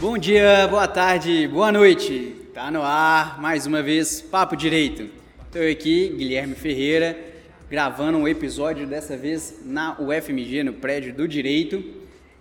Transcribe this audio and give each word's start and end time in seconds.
Bom 0.00 0.16
dia, 0.16 0.66
boa 0.68 0.88
tarde, 0.88 1.46
boa 1.46 1.70
noite. 1.70 2.34
Tá 2.54 2.70
no 2.70 2.82
ar 2.82 3.40
mais 3.40 3.66
uma 3.66 3.82
vez 3.82 4.20
Papo 4.20 4.56
Direito. 4.56 5.08
Estou 5.46 5.62
aqui, 5.62 6.14
Guilherme 6.16 6.54
Ferreira, 6.54 7.18
gravando 7.70 8.16
um 8.16 8.26
episódio 8.26 8.86
dessa 8.86 9.16
vez 9.16 9.60
na 9.64 10.00
UFMG, 10.00 10.62
no 10.62 10.72
prédio 10.72 11.12
do 11.12 11.28
Direito. 11.28 11.84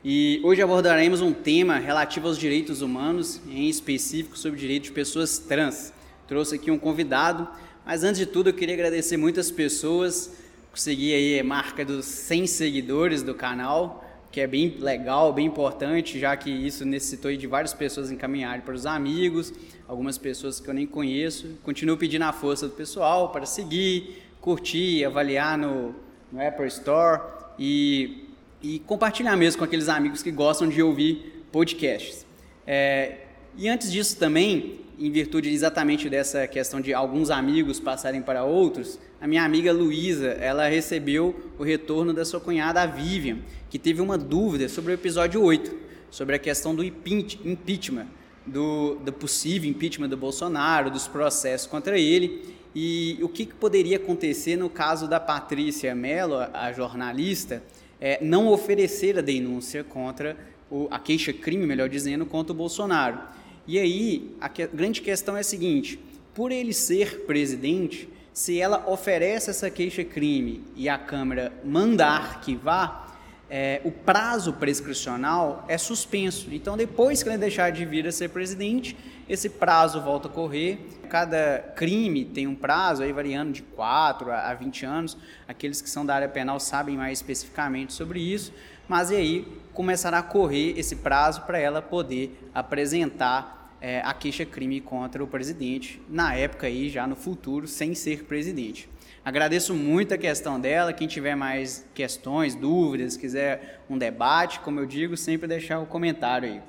E 0.06 0.40
hoje 0.44 0.62
abordaremos 0.62 1.22
um 1.22 1.34
tema 1.34 1.78
relativo 1.78 2.28
aos 2.28 2.38
direitos 2.38 2.82
humanos, 2.82 3.42
em 3.50 3.68
específico 3.68 4.38
sobre 4.38 4.58
direitos 4.58 4.88
de 4.88 4.96
pessoas 4.96 5.38
trans. 5.38 5.92
Trouxe 6.28 6.56
aqui 6.56 6.72
um 6.72 6.80
convidado, 6.80 7.48
mas 7.86 8.04
antes 8.04 8.20
de 8.20 8.26
tudo 8.26 8.50
eu 8.50 8.54
queria 8.54 8.76
agradecer 8.76 9.18
muitas 9.18 9.52
pessoas. 9.52 10.32
Consegui 10.72 11.14
aí 11.14 11.40
a 11.40 11.44
marca 11.44 11.84
dos 11.84 12.06
100 12.06 12.48
seguidores 12.48 13.22
do 13.22 13.36
canal, 13.36 14.09
que 14.32 14.40
é 14.40 14.48
bem 14.48 14.76
legal, 14.80 15.34
bem 15.34 15.46
importante, 15.46 16.20
já 16.20 16.36
que 16.38 16.50
isso 16.50 16.86
necessitou 16.86 17.36
de 17.36 17.48
várias 17.48 17.74
pessoas 17.74 18.12
encaminharem 18.12 18.62
para 18.62 18.74
os 18.74 18.86
amigos, 18.86 19.52
algumas 19.88 20.18
pessoas 20.18 20.60
que 20.60 20.68
eu 20.70 20.74
nem 20.74 20.86
conheço. 20.86 21.58
Continuo 21.64 21.98
pedindo 21.98 22.24
a 22.24 22.32
força 22.32 22.68
do 22.68 22.74
pessoal 22.76 23.30
para 23.30 23.46
seguir, 23.46 24.22
curtir, 24.40 25.04
avaliar 25.04 25.58
no, 25.58 25.96
no 26.32 26.46
Apple 26.46 26.68
Store 26.68 27.22
e, 27.58 28.28
e 28.62 28.80
compartilhar 28.80 29.36
mesmo 29.36 29.60
com 29.60 29.66
aqueles 29.66 29.90
amigos 29.90 30.22
que 30.22 30.32
gostam 30.32 30.70
de 30.70 30.82
ouvir 30.82 31.46
podcasts. 31.52 32.26
É, 32.68 33.18
e 33.58 33.68
antes 33.68 33.92
disso 33.92 34.16
também, 34.18 34.82
em 35.00 35.12
virtude 35.12 35.50
exatamente 35.50 36.08
dessa 36.08 36.46
questão 36.48 36.80
de 36.80 36.94
alguns 36.94 37.32
amigos 37.32 37.80
passarem 37.80 38.22
para 38.22 38.44
outros, 38.44 39.00
a 39.22 39.28
minha 39.28 39.44
amiga 39.44 39.74
Luísa, 39.74 40.30
ela 40.40 40.68
recebeu 40.70 41.36
o 41.58 41.64
retorno 41.64 42.14
da 42.14 42.24
sua 42.24 42.40
cunhada, 42.40 42.86
Vivian, 42.86 43.40
que 43.70 43.78
teve 43.78 44.02
uma 44.02 44.18
dúvida 44.18 44.70
sobre 44.70 44.94
o 44.94 44.96
episódio 44.96 45.44
8, 45.44 45.76
sobre 46.10 46.36
a 46.36 46.40
questão 46.40 46.74
do 46.74 46.84
impeachment, 46.84 48.08
do, 48.46 48.96
do 48.96 49.12
possível 49.12 49.70
impeachment 49.70 50.08
do 50.08 50.16
Bolsonaro, 50.16 50.90
dos 50.90 51.08
processos 51.08 51.68
contra 51.68 52.00
ele, 52.00 52.56
e 52.74 53.18
o 53.22 53.28
que, 53.28 53.46
que 53.46 53.56
poderia 53.56 53.98
acontecer 53.98 54.56
no 54.56 54.70
caso 54.70 55.08
da 55.08 55.20
Patrícia 55.20 55.94
Mello, 55.94 56.38
a 56.54 56.72
jornalista, 56.72 57.62
é, 58.00 58.24
não 58.24 58.48
oferecer 58.48 59.18
a 59.18 59.22
denúncia 59.22 59.84
contra 59.84 60.38
o, 60.72 60.88
a 60.90 60.98
queixa-crime, 60.98 61.66
melhor 61.66 61.90
dizendo, 61.90 62.26
contra 62.26 62.54
o 62.54 62.56
Bolsonaro. 62.56 63.20
E 63.68 63.78
aí, 63.78 64.32
a 64.40 64.48
que, 64.48 64.66
grande 64.68 65.02
questão 65.02 65.36
é 65.36 65.42
a 65.42 65.44
seguinte: 65.44 66.00
por 66.34 66.52
ele 66.52 66.74
ser 66.74 67.26
presidente, 67.26 68.08
se 68.40 68.58
ela 68.58 68.86
oferece 68.88 69.50
essa 69.50 69.70
queixa-crime 69.70 70.64
e 70.74 70.88
a 70.88 70.98
Câmara 70.98 71.52
mandar 71.62 72.22
arquivar, 72.22 73.18
é, 73.50 73.82
o 73.84 73.92
prazo 73.92 74.54
prescricional 74.54 75.66
é 75.68 75.78
suspenso. 75.78 76.48
Então, 76.50 76.78
depois 76.78 77.22
que 77.22 77.28
ele 77.28 77.38
deixar 77.38 77.70
de 77.70 77.84
vir 77.84 78.08
a 78.08 78.14
ser 78.14 78.30
presidente, 78.30 78.96
esse 79.28 79.50
prazo 79.50 80.00
volta 80.00 80.30
a 80.30 80.32
correr. 80.32 80.80
Cada 81.10 81.60
crime 81.76 82.24
tem 82.24 82.48
um 82.48 82.56
prazo, 82.56 83.04
aí 83.04 83.12
variando 83.12 83.52
de 83.52 83.62
4 83.62 84.32
a 84.32 84.54
20 84.54 84.86
anos. 84.86 85.18
Aqueles 85.46 85.82
que 85.82 85.90
são 85.90 86.06
da 86.06 86.16
área 86.16 86.30
penal 86.30 86.62
sabem 86.62 86.96
mais 86.96 87.20
especificamente 87.20 87.92
sobre 87.92 88.22
isso. 88.22 88.54
Mas 88.88 89.12
e 89.12 89.18
aí 89.18 89.48
começará 89.74 90.20
a 90.20 90.24
correr 90.24 90.80
esse 90.80 90.96
prazo 90.96 91.42
para 91.42 91.60
ela 91.60 91.82
poder 91.82 92.40
apresentar 92.56 93.59
é, 93.82 94.02
a 94.02 94.14
queixa-crime 94.14 94.82
contra 94.82 95.24
o 95.24 95.28
presidente, 95.28 96.02
na 96.10 96.36
época 96.36 96.68
aí, 96.68 96.90
já 96.90 97.08
no 97.08 97.16
futuro, 97.16 97.68
sem 97.68 97.96
ser 97.96 98.26
presidente. 98.26 98.90
Agradeço 99.24 99.74
muito 99.74 100.14
a 100.14 100.18
questão 100.18 100.60
dela. 100.60 100.94
Quem 100.94 101.08
tiver 101.08 101.36
mais 101.36 101.86
questões, 101.94 102.56
dúvidas, 102.56 103.18
quiser 103.18 103.82
um 103.90 103.98
debate, 103.98 104.60
como 104.62 104.80
eu 104.80 104.86
digo, 104.86 105.16
sempre 105.16 105.48
deixar 105.48 105.80
o 105.80 105.86
comentário 105.86 106.50
aí. 106.50 106.62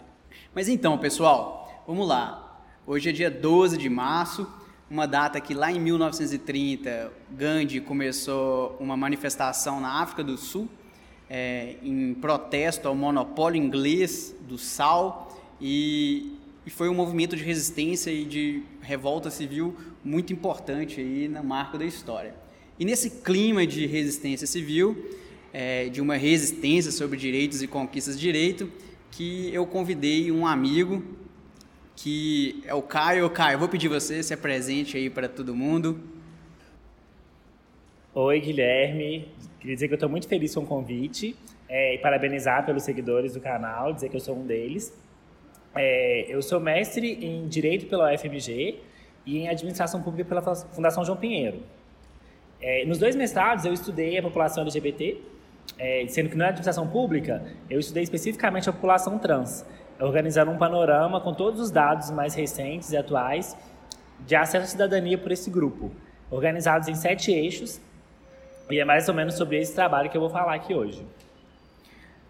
Mas 0.54 0.68
então, 0.68 0.98
pessoal, 0.98 1.84
vamos 1.86 2.06
lá. 2.06 2.62
Hoje 2.86 3.08
é 3.08 3.12
dia 3.12 3.30
12 3.30 3.76
de 3.78 3.88
março, 3.88 4.46
uma 4.90 5.06
data 5.06 5.40
que 5.40 5.54
lá 5.54 5.70
em 5.70 5.78
1930 5.78 7.12
Gandhi 7.30 7.80
começou 7.80 8.76
uma 8.80 8.96
manifestação 8.96 9.80
na 9.80 10.02
África 10.02 10.24
do 10.24 10.36
Sul 10.36 10.68
é, 11.30 11.76
em 11.80 12.12
protesto 12.14 12.88
ao 12.88 12.94
monopólio 12.96 13.62
inglês 13.62 14.34
do 14.40 14.58
sal 14.58 15.38
e 15.60 16.39
e 16.66 16.70
foi 16.70 16.88
um 16.88 16.94
movimento 16.94 17.36
de 17.36 17.42
resistência 17.42 18.10
e 18.10 18.24
de 18.24 18.62
revolta 18.80 19.30
civil 19.30 19.76
muito 20.04 20.32
importante 20.32 21.00
aí 21.00 21.28
na 21.28 21.42
marca 21.42 21.78
da 21.78 21.84
história. 21.84 22.34
E 22.78 22.84
nesse 22.84 23.22
clima 23.22 23.66
de 23.66 23.86
resistência 23.86 24.46
civil, 24.46 25.10
é, 25.52 25.88
de 25.88 26.00
uma 26.00 26.16
resistência 26.16 26.90
sobre 26.90 27.18
direitos 27.18 27.62
e 27.62 27.66
conquistas 27.66 28.14
de 28.14 28.20
direito, 28.20 28.70
que 29.10 29.52
eu 29.52 29.66
convidei 29.66 30.30
um 30.30 30.46
amigo 30.46 31.02
que 31.96 32.62
é 32.64 32.72
o 32.72 32.80
Caio. 32.80 33.28
Caio, 33.28 33.58
vou 33.58 33.68
pedir 33.68 33.88
você 33.88 34.22
se 34.22 34.32
apresente 34.32 34.96
aí 34.96 35.10
para 35.10 35.28
todo 35.28 35.54
mundo. 35.54 36.00
Oi, 38.14 38.40
Guilherme. 38.40 39.28
Queria 39.60 39.74
dizer 39.74 39.88
que 39.88 39.94
eu 39.94 39.96
estou 39.96 40.08
muito 40.08 40.26
feliz 40.26 40.54
com 40.54 40.62
o 40.62 40.66
convite 40.66 41.36
é, 41.68 41.94
e 41.94 41.98
parabenizar 41.98 42.64
pelos 42.64 42.82
seguidores 42.82 43.34
do 43.34 43.40
canal, 43.40 43.92
dizer 43.92 44.08
que 44.08 44.16
eu 44.16 44.20
sou 44.20 44.36
um 44.36 44.46
deles. 44.46 44.92
É, 45.74 46.26
eu 46.28 46.42
sou 46.42 46.58
mestre 46.58 47.24
em 47.24 47.46
Direito 47.46 47.86
pela 47.86 48.12
UFMG 48.12 48.80
e 49.24 49.38
em 49.38 49.48
Administração 49.48 50.02
Pública 50.02 50.28
pela 50.28 50.54
Fundação 50.54 51.04
João 51.04 51.16
Pinheiro. 51.16 51.62
É, 52.60 52.84
nos 52.84 52.98
dois 52.98 53.14
mestrados, 53.14 53.64
eu 53.64 53.72
estudei 53.72 54.18
a 54.18 54.22
população 54.22 54.62
LGBT, 54.62 55.20
é, 55.78 56.04
sendo 56.08 56.28
que 56.28 56.36
na 56.36 56.46
Administração 56.46 56.86
Pública, 56.88 57.42
eu 57.68 57.78
estudei 57.78 58.02
especificamente 58.02 58.68
a 58.68 58.72
população 58.72 59.18
trans, 59.18 59.64
organizando 60.00 60.50
um 60.50 60.58
panorama 60.58 61.20
com 61.20 61.32
todos 61.32 61.60
os 61.60 61.70
dados 61.70 62.10
mais 62.10 62.34
recentes 62.34 62.90
e 62.92 62.96
atuais 62.96 63.56
de 64.26 64.34
acesso 64.34 64.64
à 64.64 64.68
cidadania 64.68 65.16
por 65.16 65.32
esse 65.32 65.50
grupo, 65.50 65.90
organizados 66.30 66.88
em 66.88 66.94
sete 66.94 67.32
eixos, 67.32 67.80
e 68.70 68.78
é 68.78 68.84
mais 68.84 69.08
ou 69.08 69.14
menos 69.14 69.34
sobre 69.34 69.58
esse 69.58 69.74
trabalho 69.74 70.10
que 70.10 70.16
eu 70.16 70.20
vou 70.20 70.30
falar 70.30 70.54
aqui 70.54 70.74
hoje. 70.74 71.04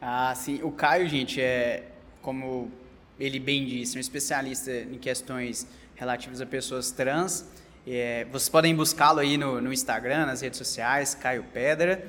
Ah, 0.01 0.33
sim. 0.34 0.62
O 0.62 0.71
Caio, 0.71 1.09
gente, 1.09 1.41
é 1.41 1.83
como 2.22 2.71
ele 3.20 3.38
bem 3.38 3.66
disse, 3.66 3.98
um 3.98 4.00
especialista 4.00 4.72
em 4.72 4.97
questões 4.98 5.66
relativas 5.94 6.41
a 6.41 6.47
pessoas 6.47 6.91
trans. 6.91 7.44
É, 7.86 8.26
vocês 8.32 8.48
podem 8.48 8.75
buscá-lo 8.75 9.20
aí 9.20 9.36
no, 9.36 9.60
no, 9.60 9.70
Instagram, 9.70 10.25
nas 10.26 10.41
redes 10.41 10.56
sociais, 10.56 11.14
Caio 11.14 11.44
Pedra. 11.53 12.03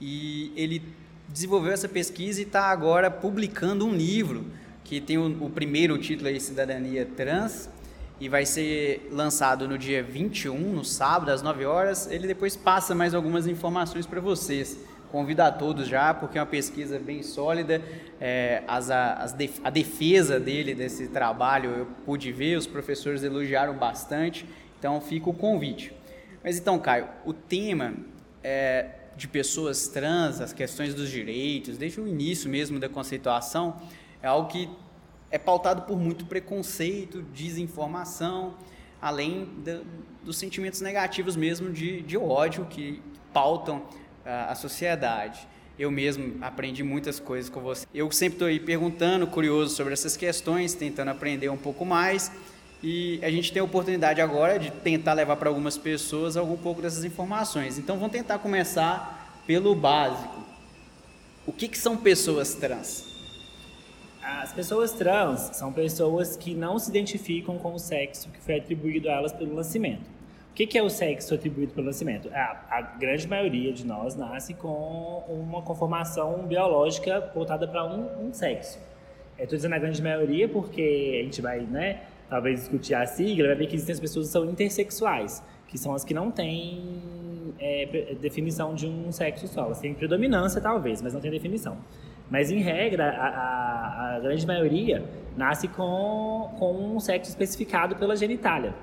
E 0.00 0.52
ele 0.56 0.82
desenvolveu 1.28 1.72
essa 1.72 1.88
pesquisa 1.88 2.40
e 2.40 2.44
está 2.44 2.64
agora 2.64 3.10
publicando 3.10 3.86
um 3.86 3.94
livro 3.94 4.44
que 4.82 5.00
tem 5.00 5.18
o, 5.18 5.44
o, 5.44 5.50
primeiro 5.50 5.96
título 5.98 6.28
aí, 6.28 6.40
Cidadania 6.40 7.06
Trans, 7.16 7.68
e 8.20 8.28
vai 8.28 8.46
ser 8.46 9.08
lançado 9.10 9.68
no 9.68 9.76
dia 9.76 10.02
21, 10.02 10.58
no 10.72 10.84
sábado, 10.84 11.30
às 11.30 11.42
9 11.42 11.64
horas. 11.64 12.08
Ele 12.10 12.26
depois 12.26 12.56
passa 12.56 12.94
mais 12.94 13.14
algumas 13.14 13.46
informações 13.46 14.06
para 14.06 14.20
vocês. 14.20 14.78
Convido 15.10 15.42
a 15.42 15.50
todos 15.50 15.86
já, 15.86 16.12
porque 16.12 16.38
é 16.38 16.40
uma 16.40 16.46
pesquisa 16.46 16.98
bem 16.98 17.22
sólida. 17.22 17.82
É, 18.20 18.62
as, 18.66 18.90
as 18.90 19.32
def, 19.32 19.60
a 19.62 19.70
defesa 19.70 20.40
dele, 20.40 20.74
desse 20.74 21.08
trabalho, 21.08 21.70
eu 21.70 21.86
pude 22.04 22.32
ver, 22.32 22.56
os 22.56 22.66
professores 22.66 23.22
elogiaram 23.22 23.74
bastante, 23.74 24.46
então 24.78 25.00
fica 25.00 25.30
o 25.30 25.34
convite. 25.34 25.92
Mas 26.42 26.58
então, 26.58 26.78
Caio, 26.78 27.08
o 27.24 27.32
tema 27.32 27.94
é, 28.42 28.90
de 29.16 29.26
pessoas 29.26 29.88
trans, 29.88 30.40
as 30.40 30.52
questões 30.52 30.94
dos 30.94 31.10
direitos, 31.10 31.76
desde 31.76 32.00
o 32.00 32.06
início 32.06 32.48
mesmo 32.50 32.78
da 32.78 32.88
conceituação, 32.88 33.76
é 34.22 34.26
algo 34.26 34.48
que 34.48 34.68
é 35.30 35.38
pautado 35.38 35.82
por 35.82 35.98
muito 35.98 36.26
preconceito, 36.26 37.22
desinformação, 37.22 38.54
além 39.00 39.48
de, 39.64 39.80
dos 40.22 40.36
sentimentos 40.36 40.80
negativos 40.80 41.36
mesmo 41.36 41.70
de, 41.70 42.02
de 42.02 42.16
ódio 42.16 42.66
que 42.66 43.02
pautam 43.32 43.82
a, 44.26 44.54
sociedade. 44.54 45.46
Eu 45.78 45.90
mesmo 45.90 46.34
aprendi 46.40 46.82
muitas 46.82 47.20
coisas 47.20 47.50
com 47.50 47.60
você. 47.60 47.86
Eu 47.94 48.10
sempre 48.10 48.36
estou 48.36 48.48
aí 48.48 48.58
perguntando, 48.58 49.26
curioso 49.26 49.74
sobre 49.74 49.92
essas 49.92 50.16
questões, 50.16 50.74
tentando 50.74 51.10
aprender 51.10 51.48
um 51.48 51.56
pouco 51.56 51.84
mais. 51.84 52.32
E 52.82 53.20
a 53.22 53.30
gente 53.30 53.52
tem 53.52 53.60
a 53.60 53.64
oportunidade 53.64 54.20
agora 54.20 54.58
de 54.58 54.70
tentar 54.70 55.12
levar 55.12 55.36
para 55.36 55.48
algumas 55.48 55.78
pessoas 55.78 56.36
algum 56.36 56.56
pouco 56.56 56.82
dessas 56.82 57.04
informações. 57.04 57.78
Então 57.78 57.96
vamos 57.96 58.12
tentar 58.12 58.38
começar 58.38 59.42
pelo 59.46 59.74
básico. 59.74 60.44
O 61.46 61.52
que, 61.52 61.68
que 61.68 61.78
são 61.78 61.96
pessoas 61.96 62.54
trans? 62.54 63.04
As 64.22 64.52
pessoas 64.52 64.92
trans 64.92 65.56
são 65.56 65.72
pessoas 65.72 66.36
que 66.36 66.54
não 66.54 66.78
se 66.78 66.90
identificam 66.90 67.58
com 67.58 67.74
o 67.74 67.78
sexo 67.78 68.28
que 68.30 68.40
foi 68.40 68.58
atribuído 68.58 69.08
a 69.08 69.12
elas 69.12 69.32
pelo 69.32 69.54
nascimento 69.54 70.16
que, 70.56 70.66
que 70.66 70.78
é 70.78 70.82
o 70.82 70.88
sexo 70.88 71.34
atribuído 71.34 71.74
pelo 71.74 71.86
nascimento? 71.86 72.30
A, 72.32 72.80
grande 72.98 73.28
maioria 73.28 73.70
de 73.74 73.86
nós 73.86 74.16
nasce 74.16 74.54
com 74.54 75.22
uma 75.28 75.60
conformação 75.60 76.46
biológica 76.46 77.30
voltada 77.34 77.68
para 77.68 77.84
um, 77.84 78.28
um, 78.28 78.32
sexo. 78.32 78.80
Estou 79.38 79.54
dizendo 79.54 79.74
a 79.74 79.78
grande 79.78 80.02
maioria 80.02 80.48
porque 80.48 81.18
a 81.20 81.24
gente 81.24 81.42
vai, 81.42 81.60
né, 81.60 82.04
talvez 82.30 82.60
discutir 82.60 82.94
a 82.94 83.04
sigla, 83.04 83.48
vai 83.48 83.56
ver 83.56 83.66
que 83.66 83.74
existem 83.74 83.92
as 83.92 84.00
pessoas 84.00 84.28
que 84.28 84.32
são 84.32 84.46
intersexuais, 84.46 85.42
que 85.68 85.76
são 85.76 85.94
as 85.94 86.06
que 86.06 86.14
não 86.14 86.30
têm 86.30 87.02
é, 87.58 88.14
definição 88.18 88.74
de 88.74 88.86
um 88.86 89.12
sexo 89.12 89.46
só. 89.46 89.66
Elas 89.66 89.80
têm 89.80 89.92
predominância, 89.92 90.58
talvez, 90.58 91.02
mas 91.02 91.12
não 91.12 91.20
têm 91.20 91.30
definição. 91.30 91.76
Mas, 92.30 92.50
em 92.50 92.60
regra, 92.60 93.10
a, 93.10 93.26
a, 93.26 94.16
a 94.16 94.20
grande 94.20 94.46
maioria 94.46 95.04
nasce 95.36 95.68
com, 95.68 96.50
com 96.58 96.72
um 96.72 96.98
sexo 96.98 97.28
especificado 97.28 97.94
pela 97.96 98.16
genitália. 98.16 98.74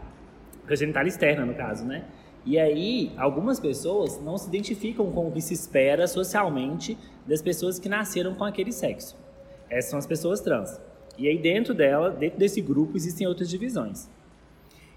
Pela 0.66 0.76
genitália 0.76 1.10
externa, 1.10 1.46
no 1.46 1.54
caso, 1.54 1.86
né? 1.86 2.06
E 2.46 2.60
aí, 2.60 3.12
algumas 3.18 3.60
pessoas 3.60 4.20
não 4.22 4.38
se 4.38 4.48
identificam 4.48 5.10
com 5.12 5.28
o 5.28 5.32
que 5.32 5.42
se 5.42 5.54
espera 5.54 6.08
socialmente 6.08 6.98
das 7.26 7.42
pessoas 7.42 7.80
que 7.80 7.88
nasceram 7.88 8.36
com 8.36 8.44
aquele 8.44 8.72
sexo. 8.72 9.16
Essas 9.70 9.92
são 9.92 10.00
as 10.00 10.06
pessoas 10.06 10.42
trans. 10.42 10.80
E 11.18 11.28
aí, 11.28 11.38
dentro 11.38 11.74
dela, 11.74 12.10
dentro 12.10 12.38
desse 12.38 12.60
grupo, 12.60 12.98
existem 12.98 13.26
outras 13.26 13.50
divisões. 13.50 14.10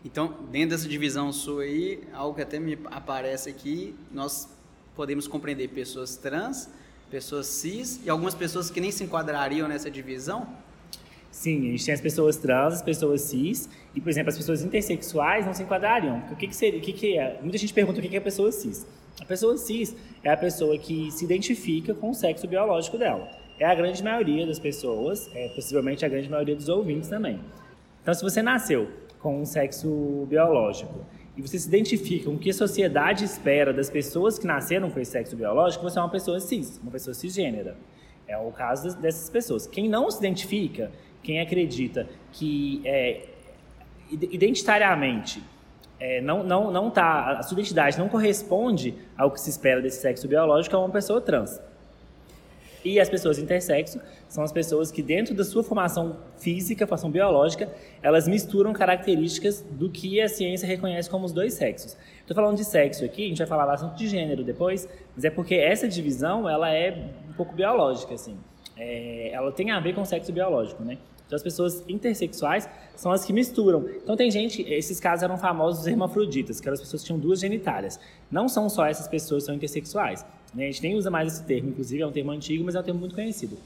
Então, 0.04 0.34
dentro 0.50 0.70
dessa 0.70 0.88
divisão 0.88 1.32
sua 1.32 1.62
aí, 1.62 2.02
algo 2.12 2.34
que 2.34 2.42
até 2.42 2.58
me 2.58 2.78
aparece 2.86 3.48
aqui, 3.48 3.94
nós 4.12 4.48
podemos 4.94 5.28
compreender 5.28 5.68
pessoas 5.68 6.16
trans, 6.16 6.68
pessoas 7.10 7.46
cis 7.46 8.00
e 8.04 8.10
algumas 8.10 8.34
pessoas 8.34 8.70
que 8.70 8.80
nem 8.80 8.90
se 8.90 9.04
enquadrariam 9.04 9.68
nessa 9.68 9.90
divisão? 9.90 10.48
Sim, 11.36 11.68
a 11.68 11.70
gente 11.72 11.84
tem 11.84 11.92
as 11.92 12.00
pessoas 12.00 12.38
trans, 12.38 12.76
as 12.76 12.82
pessoas 12.82 13.20
cis, 13.20 13.68
e, 13.94 14.00
por 14.00 14.08
exemplo, 14.08 14.30
as 14.30 14.38
pessoas 14.38 14.62
intersexuais 14.62 15.44
não 15.44 15.52
se 15.52 15.62
enquadrariam. 15.62 16.22
O 16.32 16.34
que, 16.34 16.48
que 16.48 16.56
seria? 16.56 16.78
O 16.78 16.82
que, 16.82 16.94
que 16.94 17.18
é? 17.18 17.38
Muita 17.42 17.58
gente 17.58 17.74
pergunta 17.74 17.98
o 17.98 18.02
que 18.02 18.16
é 18.16 18.18
a 18.18 18.22
pessoa 18.22 18.50
cis. 18.50 18.86
A 19.20 19.24
pessoa 19.26 19.54
cis 19.58 19.94
é 20.24 20.30
a 20.30 20.36
pessoa 20.36 20.78
que 20.78 21.10
se 21.10 21.26
identifica 21.26 21.92
com 21.92 22.08
o 22.08 22.14
sexo 22.14 22.48
biológico 22.48 22.96
dela. 22.96 23.28
É 23.60 23.66
a 23.66 23.74
grande 23.74 24.02
maioria 24.02 24.46
das 24.46 24.58
pessoas, 24.58 25.30
é 25.34 25.50
possivelmente 25.50 26.06
a 26.06 26.08
grande 26.08 26.30
maioria 26.30 26.56
dos 26.56 26.70
ouvintes 26.70 27.10
também. 27.10 27.38
Então, 28.00 28.14
se 28.14 28.22
você 28.22 28.40
nasceu 28.40 28.88
com 29.20 29.38
um 29.38 29.44
sexo 29.44 30.26
biológico 30.30 31.04
e 31.36 31.42
você 31.42 31.58
se 31.58 31.68
identifica 31.68 32.30
com 32.30 32.36
o 32.36 32.38
que 32.38 32.48
a 32.48 32.54
sociedade 32.54 33.24
espera 33.26 33.74
das 33.74 33.90
pessoas 33.90 34.38
que 34.38 34.46
nasceram 34.46 34.88
com 34.90 34.98
esse 34.98 35.10
sexo 35.10 35.36
biológico, 35.36 35.84
você 35.84 35.98
é 35.98 36.02
uma 36.02 36.08
pessoa 36.08 36.40
cis, 36.40 36.80
uma 36.82 36.90
pessoa 36.90 37.12
cisgênera. 37.12 37.76
É 38.26 38.36
o 38.38 38.50
caso 38.50 38.96
dessas 38.98 39.30
pessoas. 39.30 39.66
Quem 39.66 39.88
não 39.88 40.10
se 40.10 40.18
identifica, 40.18 40.90
quem 41.26 41.40
acredita 41.40 42.06
que 42.30 42.80
é, 42.84 43.22
identitariamente 44.12 45.42
é, 45.98 46.20
não, 46.20 46.44
não, 46.44 46.70
não 46.70 46.88
tá, 46.88 47.32
a 47.32 47.42
sua 47.42 47.56
identidade 47.56 47.98
não 47.98 48.08
corresponde 48.08 48.94
ao 49.18 49.32
que 49.32 49.40
se 49.40 49.50
espera 49.50 49.82
desse 49.82 50.00
sexo 50.00 50.28
biológico, 50.28 50.76
é 50.76 50.78
uma 50.78 50.88
pessoa 50.88 51.20
trans. 51.20 51.60
E 52.84 53.00
as 53.00 53.08
pessoas 53.08 53.40
intersexo 53.40 54.00
são 54.28 54.44
as 54.44 54.52
pessoas 54.52 54.92
que, 54.92 55.02
dentro 55.02 55.34
da 55.34 55.42
sua 55.42 55.64
formação 55.64 56.18
física, 56.38 56.86
formação 56.86 57.10
biológica, 57.10 57.68
elas 58.00 58.28
misturam 58.28 58.72
características 58.72 59.62
do 59.68 59.90
que 59.90 60.20
a 60.20 60.28
ciência 60.28 60.68
reconhece 60.68 61.10
como 61.10 61.24
os 61.24 61.32
dois 61.32 61.54
sexos. 61.54 61.96
Estou 62.20 62.36
falando 62.36 62.56
de 62.56 62.64
sexo 62.64 63.04
aqui, 63.04 63.24
a 63.24 63.28
gente 63.28 63.38
vai 63.38 63.46
falar 63.48 63.66
bastante 63.66 63.98
de 63.98 64.06
gênero 64.06 64.44
depois, 64.44 64.88
mas 65.16 65.24
é 65.24 65.30
porque 65.30 65.56
essa 65.56 65.88
divisão 65.88 66.48
ela 66.48 66.72
é 66.72 67.10
um 67.28 67.32
pouco 67.32 67.52
biológica, 67.52 68.14
assim. 68.14 68.36
É, 68.76 69.30
ela 69.32 69.50
tem 69.50 69.72
a 69.72 69.80
ver 69.80 69.92
com 69.92 70.04
sexo 70.04 70.32
biológico, 70.32 70.84
né? 70.84 70.98
Então, 71.26 71.36
as 71.36 71.42
pessoas 71.42 71.82
intersexuais 71.88 72.68
são 72.94 73.10
as 73.10 73.24
que 73.24 73.32
misturam. 73.32 73.88
Então, 74.02 74.16
tem 74.16 74.30
gente, 74.30 74.62
esses 74.62 75.00
casos 75.00 75.24
eram 75.24 75.36
famosos 75.36 75.80
os 75.82 75.86
hermafroditas, 75.86 76.60
que 76.60 76.68
eram 76.68 76.74
as 76.74 76.80
pessoas 76.80 77.02
que 77.02 77.06
tinham 77.06 77.18
duas 77.18 77.40
genitálias. 77.40 77.98
Não 78.30 78.48
são 78.48 78.68
só 78.68 78.86
essas 78.86 79.08
pessoas 79.08 79.42
que 79.42 79.46
são 79.46 79.54
intersexuais. 79.54 80.24
Né? 80.54 80.64
A 80.64 80.66
gente 80.70 80.82
nem 80.82 80.94
usa 80.94 81.10
mais 81.10 81.34
esse 81.34 81.44
termo, 81.44 81.70
inclusive, 81.70 82.02
é 82.02 82.06
um 82.06 82.12
termo 82.12 82.30
antigo, 82.30 82.64
mas 82.64 82.74
é 82.74 82.80
um 82.80 82.82
termo 82.82 83.00
muito 83.00 83.14
conhecido. 83.14 83.58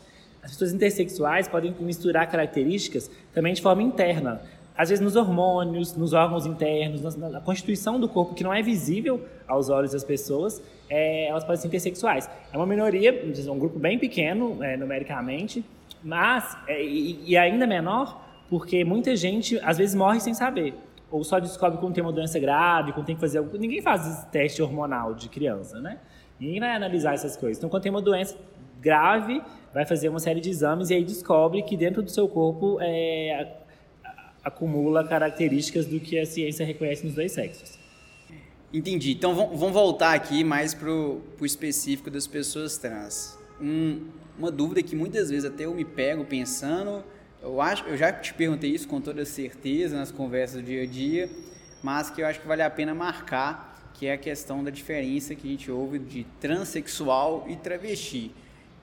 As 0.42 0.52
pessoas 0.52 0.72
intersexuais 0.72 1.48
podem 1.48 1.74
misturar 1.80 2.28
características 2.30 3.10
também 3.32 3.52
de 3.52 3.60
forma 3.60 3.82
interna. 3.82 4.40
Às 4.74 4.88
vezes 4.88 5.04
nos 5.04 5.14
hormônios, 5.14 5.94
nos 5.94 6.14
órgãos 6.14 6.46
internos, 6.46 7.14
na, 7.14 7.40
constituição 7.42 8.00
do 8.00 8.08
corpo, 8.08 8.34
que 8.34 8.42
não 8.42 8.54
é 8.54 8.62
visível 8.62 9.20
aos 9.46 9.68
olhos 9.68 9.92
das 9.92 10.02
pessoas, 10.02 10.62
é, 10.88 11.26
elas 11.26 11.44
podem 11.44 11.60
ser 11.60 11.68
intersexuais. 11.68 12.30
É 12.50 12.56
uma 12.56 12.64
minoria, 12.64 13.12
um 13.50 13.58
grupo 13.58 13.78
bem 13.78 13.98
pequeno, 13.98 14.62
é, 14.64 14.78
numericamente, 14.78 15.62
mas, 16.02 16.56
é, 16.66 16.82
e, 16.84 17.30
e 17.30 17.36
ainda 17.36 17.66
menor, 17.66 18.24
porque 18.48 18.84
muita 18.84 19.14
gente 19.16 19.58
às 19.62 19.78
vezes 19.78 19.94
morre 19.94 20.20
sem 20.20 20.34
saber 20.34 20.74
ou 21.10 21.24
só 21.24 21.40
descobre 21.40 21.78
quando 21.78 21.94
tem 21.94 22.02
uma 22.02 22.12
doença 22.12 22.38
grave, 22.38 22.92
quando 22.92 23.06
tem 23.06 23.16
que 23.16 23.20
fazer 23.20 23.38
algo. 23.38 23.56
Ninguém 23.58 23.82
faz 23.82 24.24
teste 24.30 24.62
hormonal 24.62 25.14
de 25.14 25.28
criança, 25.28 25.80
né? 25.80 25.98
Ninguém 26.38 26.60
vai 26.60 26.70
analisar 26.74 27.14
essas 27.14 27.36
coisas. 27.36 27.58
Então, 27.58 27.68
quando 27.68 27.82
tem 27.82 27.90
uma 27.90 28.00
doença 28.00 28.36
grave, 28.80 29.42
vai 29.74 29.84
fazer 29.84 30.08
uma 30.08 30.20
série 30.20 30.40
de 30.40 30.48
exames 30.48 30.90
e 30.90 30.94
aí 30.94 31.04
descobre 31.04 31.62
que 31.62 31.76
dentro 31.76 32.02
do 32.02 32.10
seu 32.10 32.28
corpo 32.28 32.78
é, 32.80 33.56
acumula 34.42 35.06
características 35.06 35.86
do 35.86 36.00
que 36.00 36.18
a 36.18 36.24
ciência 36.24 36.64
reconhece 36.64 37.04
nos 37.04 37.14
dois 37.14 37.32
sexos. 37.32 37.78
Entendi. 38.72 39.12
Então 39.12 39.34
vamos 39.34 39.72
voltar 39.72 40.14
aqui 40.14 40.44
mais 40.44 40.72
para 40.72 40.88
o 40.88 41.20
específico 41.42 42.08
das 42.08 42.26
pessoas 42.26 42.78
trans. 42.78 43.39
Um, 43.60 44.06
uma 44.38 44.50
dúvida 44.50 44.82
que 44.82 44.96
muitas 44.96 45.30
vezes 45.30 45.44
até 45.44 45.64
eu 45.64 45.74
me 45.74 45.84
pego 45.84 46.24
pensando, 46.24 47.04
eu 47.42 47.60
acho, 47.60 47.84
eu 47.84 47.96
já 47.96 48.12
te 48.12 48.32
perguntei 48.34 48.70
isso 48.70 48.88
com 48.88 49.00
toda 49.00 49.24
certeza 49.24 49.96
nas 49.96 50.10
conversas 50.10 50.62
do 50.62 50.62
dia 50.62 50.82
a 50.82 50.86
dia, 50.86 51.30
mas 51.82 52.10
que 52.10 52.22
eu 52.22 52.26
acho 52.26 52.40
que 52.40 52.46
vale 52.46 52.62
a 52.62 52.70
pena 52.70 52.94
marcar 52.94 53.70
que 53.94 54.06
é 54.06 54.14
a 54.14 54.18
questão 54.18 54.64
da 54.64 54.70
diferença 54.70 55.34
que 55.34 55.46
a 55.46 55.50
gente 55.50 55.70
ouve 55.70 55.98
de 55.98 56.24
transexual 56.40 57.44
e 57.48 57.56
travesti. 57.56 58.34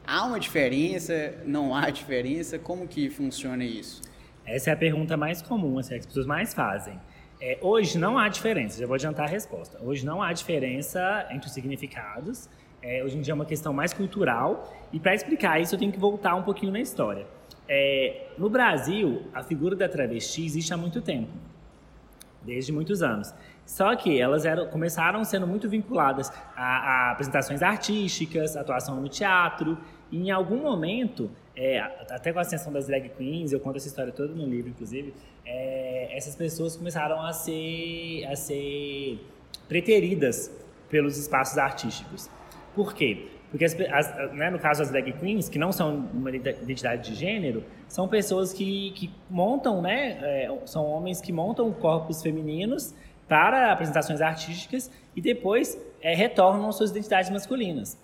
Há 0.06 0.26
uma 0.26 0.40
diferença? 0.40 1.34
Não 1.44 1.74
há 1.74 1.90
diferença? 1.90 2.60
Como 2.60 2.88
que 2.88 3.10
funciona 3.10 3.64
isso? 3.64 4.02
Essa 4.46 4.70
é 4.70 4.74
a 4.74 4.78
pergunta 4.78 5.18
mais 5.18 5.42
comum, 5.42 5.80
assim, 5.80 5.96
que 5.96 6.00
as 6.02 6.06
pessoas 6.06 6.28
mais 6.28 6.54
fazem. 6.54 7.00
É, 7.42 7.58
hoje 7.62 7.98
não 7.98 8.18
há 8.18 8.30
diferença, 8.30 8.80
já 8.80 8.86
vou 8.86 8.94
adiantar 8.94 9.26
a 9.26 9.30
resposta. 9.30 9.84
Hoje 9.84 10.06
não 10.06 10.22
há 10.22 10.32
diferença 10.32 11.28
entre 11.32 11.48
os 11.48 11.54
significados. 11.54 12.48
É, 12.88 13.04
hoje 13.04 13.18
em 13.18 13.22
dia 13.22 13.34
é 13.34 13.36
uma 13.36 13.46
questão 13.46 13.74
mais 13.74 13.92
cultural. 13.92 14.74
E 14.94 15.00
para 15.00 15.14
explicar 15.14 15.60
isso, 15.60 15.76
eu 15.76 15.80
tenho 15.80 15.92
que 15.92 16.00
voltar 16.00 16.36
um 16.36 16.44
pouquinho 16.44 16.72
na 16.72 16.80
história. 16.80 17.28
É, 17.68 18.28
no 18.38 18.50
Brasil, 18.50 19.24
a 19.34 19.44
figura 19.44 19.76
da 19.76 19.90
travesti 19.90 20.46
existe 20.46 20.74
há 20.74 20.78
muito 20.78 21.02
tempo 21.02 21.30
desde 22.42 22.72
muitos 22.72 23.04
anos. 23.04 23.34
Só 23.66 23.94
que 23.98 24.22
elas 24.22 24.46
eram, 24.46 24.68
começaram 24.68 25.22
sendo 25.26 25.46
muito 25.46 25.68
vinculadas 25.68 26.32
a, 26.56 27.10
a 27.10 27.12
apresentações 27.12 27.62
artísticas, 27.62 28.56
atuação 28.56 28.96
no 29.02 29.10
teatro, 29.10 29.78
e 30.10 30.18
em 30.18 30.32
algum 30.32 30.62
momento, 30.62 31.30
é, 31.54 31.82
até 32.10 32.32
com 32.32 32.40
a 32.40 32.44
ascensão 32.44 32.72
das 32.72 32.88
drag 32.88 33.10
queens, 33.10 33.52
eu 33.52 33.60
conto 33.60 33.76
essa 33.76 33.90
história 33.90 34.14
toda 34.14 34.34
no 34.34 34.46
livro, 34.46 34.70
inclusive, 34.70 35.14
é, 35.46 36.16
essas 36.16 36.38
pessoas 36.38 36.78
começaram 36.78 37.22
a 37.22 37.34
ser, 37.34 38.24
a 38.32 38.36
ser 38.38 39.20
preteridas 39.68 40.50
pelos 40.90 41.18
espaços 41.18 41.58
artísticos. 41.58 42.30
Por 42.78 42.94
quê? 42.94 43.28
Porque, 43.50 43.66
as, 43.66 43.74
as, 43.74 44.34
né, 44.34 44.52
no 44.52 44.60
caso, 44.60 44.84
as 44.84 44.92
drag 44.92 45.12
queens, 45.14 45.50
que 45.50 45.58
não 45.58 45.72
são 45.72 46.08
uma 46.14 46.30
identidade 46.30 47.10
de 47.10 47.16
gênero, 47.16 47.64
são 47.88 48.08
pessoas 48.08 48.54
que, 48.54 48.92
que 48.92 49.12
montam, 49.28 49.82
né, 49.82 50.20
é, 50.22 50.60
são 50.68 50.86
homens 50.86 51.20
que 51.20 51.34
montam 51.34 51.72
corpos 51.74 52.22
femininos 52.22 52.94
para 53.28 53.72
apresentações 53.72 54.22
artísticas 54.22 54.92
e 55.16 55.22
depois 55.22 55.76
é, 56.02 56.14
retornam 56.14 56.72
suas 56.72 56.92
identidades 56.92 57.32
masculinas. 57.32 57.98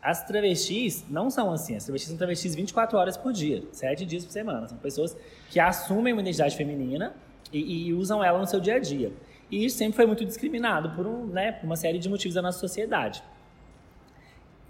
As 0.00 0.24
travestis 0.26 1.04
não 1.10 1.28
são 1.28 1.52
assim. 1.52 1.76
As 1.76 1.84
travestis 1.84 2.08
são 2.08 2.16
travestis 2.16 2.54
24 2.54 2.96
horas 2.96 3.16
por 3.18 3.30
dia, 3.30 3.62
7 3.72 4.06
dias 4.06 4.24
por 4.24 4.32
semana. 4.32 4.68
São 4.68 4.78
pessoas 4.78 5.14
que 5.50 5.60
assumem 5.60 6.14
uma 6.14 6.22
identidade 6.22 6.56
feminina 6.56 7.14
e, 7.52 7.88
e 7.88 7.92
usam 7.92 8.24
ela 8.24 8.38
no 8.38 8.46
seu 8.46 8.58
dia 8.58 8.76
a 8.76 8.78
dia. 8.78 9.12
E 9.50 9.66
isso 9.66 9.76
sempre 9.76 9.96
foi 9.96 10.06
muito 10.06 10.24
discriminado 10.24 10.90
por, 10.90 11.06
um, 11.06 11.26
né, 11.26 11.52
por 11.52 11.66
uma 11.66 11.76
série 11.76 11.98
de 11.98 12.08
motivos 12.08 12.34
da 12.34 12.40
nossa 12.40 12.58
sociedade. 12.58 13.22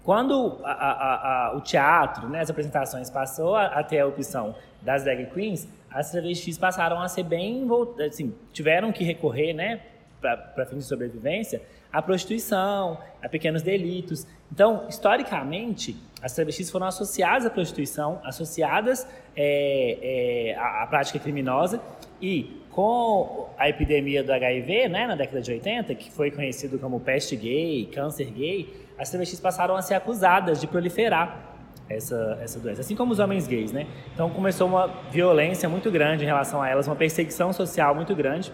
Quando 0.05 0.61
a, 0.63 0.71
a, 0.71 1.47
a, 1.47 1.57
o 1.57 1.61
teatro, 1.61 2.29
né, 2.29 2.39
as 2.39 2.49
apresentações, 2.51 3.09
passou 3.09 3.55
a, 3.55 3.83
ter 3.83 3.99
a 3.99 4.07
opção 4.07 4.55
das 4.79 5.03
drag 5.03 5.25
queens, 5.33 5.67
as 5.89 6.11
travestis 6.11 6.59
passaram 6.59 7.01
a 7.01 7.07
ser 7.07 7.23
bem, 7.23 7.67
assim, 8.05 8.35
tiveram 8.53 8.91
que 8.91 9.03
recorrer, 9.03 9.53
né, 9.53 9.81
para 10.21 10.65
fins 10.67 10.77
de 10.77 10.83
sobrevivência, 10.83 11.59
à 11.91 12.03
prostituição, 12.03 12.99
a 13.19 13.27
pequenos 13.27 13.63
delitos. 13.63 14.27
Então, 14.51 14.85
historicamente, 14.87 15.97
as 16.21 16.33
travestis 16.33 16.69
foram 16.69 16.85
associadas 16.85 17.47
à 17.47 17.49
prostituição, 17.49 18.21
associadas 18.23 19.07
é, 19.35 20.51
é, 20.51 20.55
à, 20.55 20.83
à, 20.83 20.87
prática 20.87 21.17
criminosa 21.17 21.81
e 22.21 22.61
com 22.75 23.47
a 23.57 23.69
epidemia 23.69 24.21
do 24.21 24.33
HIV, 24.33 24.89
né, 24.89 25.07
na 25.07 25.15
década 25.15 25.41
de 25.41 25.49
80, 25.49 25.95
que 25.95 26.11
foi 26.11 26.29
conhecido 26.29 26.77
como 26.77 26.99
peste 26.99 27.33
gay, 27.37 27.85
câncer 27.85 28.29
gay, 28.29 28.85
as 28.99 29.09
travestis 29.09 29.39
passaram 29.39 29.77
a 29.77 29.81
ser 29.81 29.93
acusadas 29.93 30.59
de 30.59 30.67
proliferar 30.67 31.55
essa, 31.89 32.37
essa 32.41 32.59
doença, 32.59 32.81
assim 32.81 32.93
como 32.93 33.13
os 33.13 33.19
homens 33.19 33.47
gays, 33.47 33.71
né? 33.71 33.87
Então 34.13 34.29
começou 34.29 34.67
uma 34.67 34.87
violência 35.09 35.69
muito 35.69 35.89
grande 35.89 36.25
em 36.25 36.27
relação 36.27 36.61
a 36.61 36.67
elas, 36.67 36.85
uma 36.85 36.97
perseguição 36.97 37.53
social 37.53 37.95
muito 37.95 38.13
grande. 38.13 38.51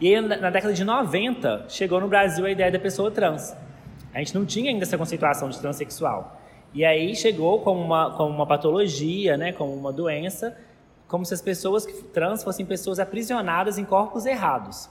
E 0.00 0.14
aí, 0.14 0.20
na 0.20 0.48
década 0.48 0.72
de 0.72 0.82
90, 0.82 1.66
chegou 1.68 2.00
no 2.00 2.08
Brasil 2.08 2.46
a 2.46 2.50
ideia 2.50 2.70
da 2.70 2.78
pessoa 2.78 3.10
trans. 3.10 3.54
A 4.14 4.18
gente 4.20 4.34
não 4.34 4.46
tinha 4.46 4.70
ainda 4.70 4.84
essa 4.84 4.96
conceituação 4.96 5.50
de 5.50 5.58
transexual. 5.58 6.40
E 6.72 6.82
aí 6.82 7.14
chegou 7.14 7.60
como 7.60 7.82
uma, 7.82 8.10
como 8.16 8.30
uma 8.30 8.46
patologia, 8.46 9.36
né, 9.36 9.52
como 9.52 9.74
uma 9.74 9.92
doença, 9.92 10.56
como 11.08 11.24
se 11.24 11.34
as 11.34 11.40
pessoas 11.40 11.86
trans 12.12 12.42
fossem 12.42 12.66
pessoas 12.66 12.98
aprisionadas 12.98 13.78
em 13.78 13.84
corpos 13.84 14.26
errados. 14.26 14.88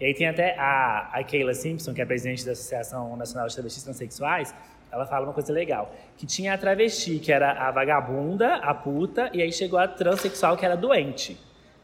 E 0.00 0.04
aí 0.04 0.14
tem 0.14 0.28
até 0.28 0.58
a, 0.58 1.10
a 1.12 1.24
Kayla 1.24 1.54
Simpson, 1.54 1.94
que 1.94 2.02
é 2.02 2.04
presidente 2.04 2.44
da 2.44 2.52
Associação 2.52 3.16
Nacional 3.16 3.48
de 3.48 3.54
Travestis 3.54 3.82
Transsexuais, 3.82 4.54
ela 4.90 5.06
fala 5.06 5.26
uma 5.26 5.32
coisa 5.32 5.52
legal. 5.52 5.94
Que 6.16 6.26
tinha 6.26 6.54
a 6.54 6.58
travesti, 6.58 7.18
que 7.18 7.32
era 7.32 7.52
a 7.52 7.70
vagabunda, 7.70 8.56
a 8.56 8.74
puta, 8.74 9.30
e 9.32 9.42
aí 9.42 9.52
chegou 9.52 9.78
a 9.78 9.88
transexual, 9.88 10.56
que 10.56 10.64
era 10.64 10.76
doente. 10.76 11.38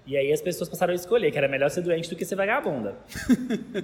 E 0.07 0.17
aí 0.17 0.33
as 0.33 0.41
pessoas 0.41 0.69
passaram 0.69 0.93
a 0.93 0.97
escolher 0.97 1.31
que 1.31 1.39
era 1.39 1.49
melhor 1.49 1.71
ser 1.71 1.83
doente 1.83 2.09
do 2.11 2.17
que 2.17 2.25
ser 2.25 2.35
vagabunda. 2.35 2.97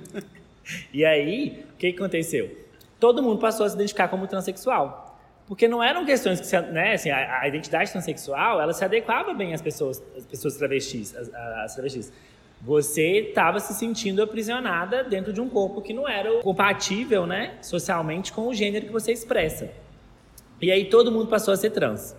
e 0.93 1.05
aí, 1.05 1.65
o 1.75 1.77
que, 1.77 1.89
aconteceu? 1.89 2.57
Todo 2.99 3.23
mundo 3.23 3.39
passou 3.39 3.65
a 3.65 3.69
se 3.69 3.75
identificar 3.77 4.09
como 4.09 4.27
transexual. 4.27 5.08
Porque 5.49 5.67
não 5.67 5.83
eram 5.83 6.05
questões 6.05 6.41
que, 6.41 6.47
se, 6.47 6.61
né, 6.61 6.93
assim, 6.93 7.09
a, 7.09 7.41
a, 7.41 7.49
identidade 7.49 7.91
transexual, 7.91 8.61
ela 8.61 8.75
se 8.75 8.85
adequava 8.85 9.33
bem 9.33 9.55
às 9.55 9.63
pessoas, 9.63 10.03
às 10.15 10.27
pessoas 10.27 10.57
travestis, 10.57 11.17
às, 11.17 11.33
às 11.35 11.75
travestis. 11.75 12.13
Você 12.61 13.29
estava 13.29 13.59
se 13.59 13.73
sentindo 13.73 14.23
aprisionada 14.23 15.03
dentro 15.03 15.33
de 15.33 15.41
um 15.41 15.49
corpo 15.49 15.81
que 15.81 15.95
não 15.95 16.07
era 16.07 16.43
compatível, 16.43 17.27
né, 17.27 17.55
socialmente 17.63 18.31
com 18.31 18.47
o 18.47 18.55
gênero 18.55 18.87
que 18.87 18.93
você 18.93 19.11
expressa. 19.11 19.71
E 20.61 20.71
aí 20.71 20.91
todo 20.91 21.11
mundo 21.11 21.29
passou 21.29 21.55
a 21.55 21.57
ser 21.57 21.71
trans. 21.71 22.15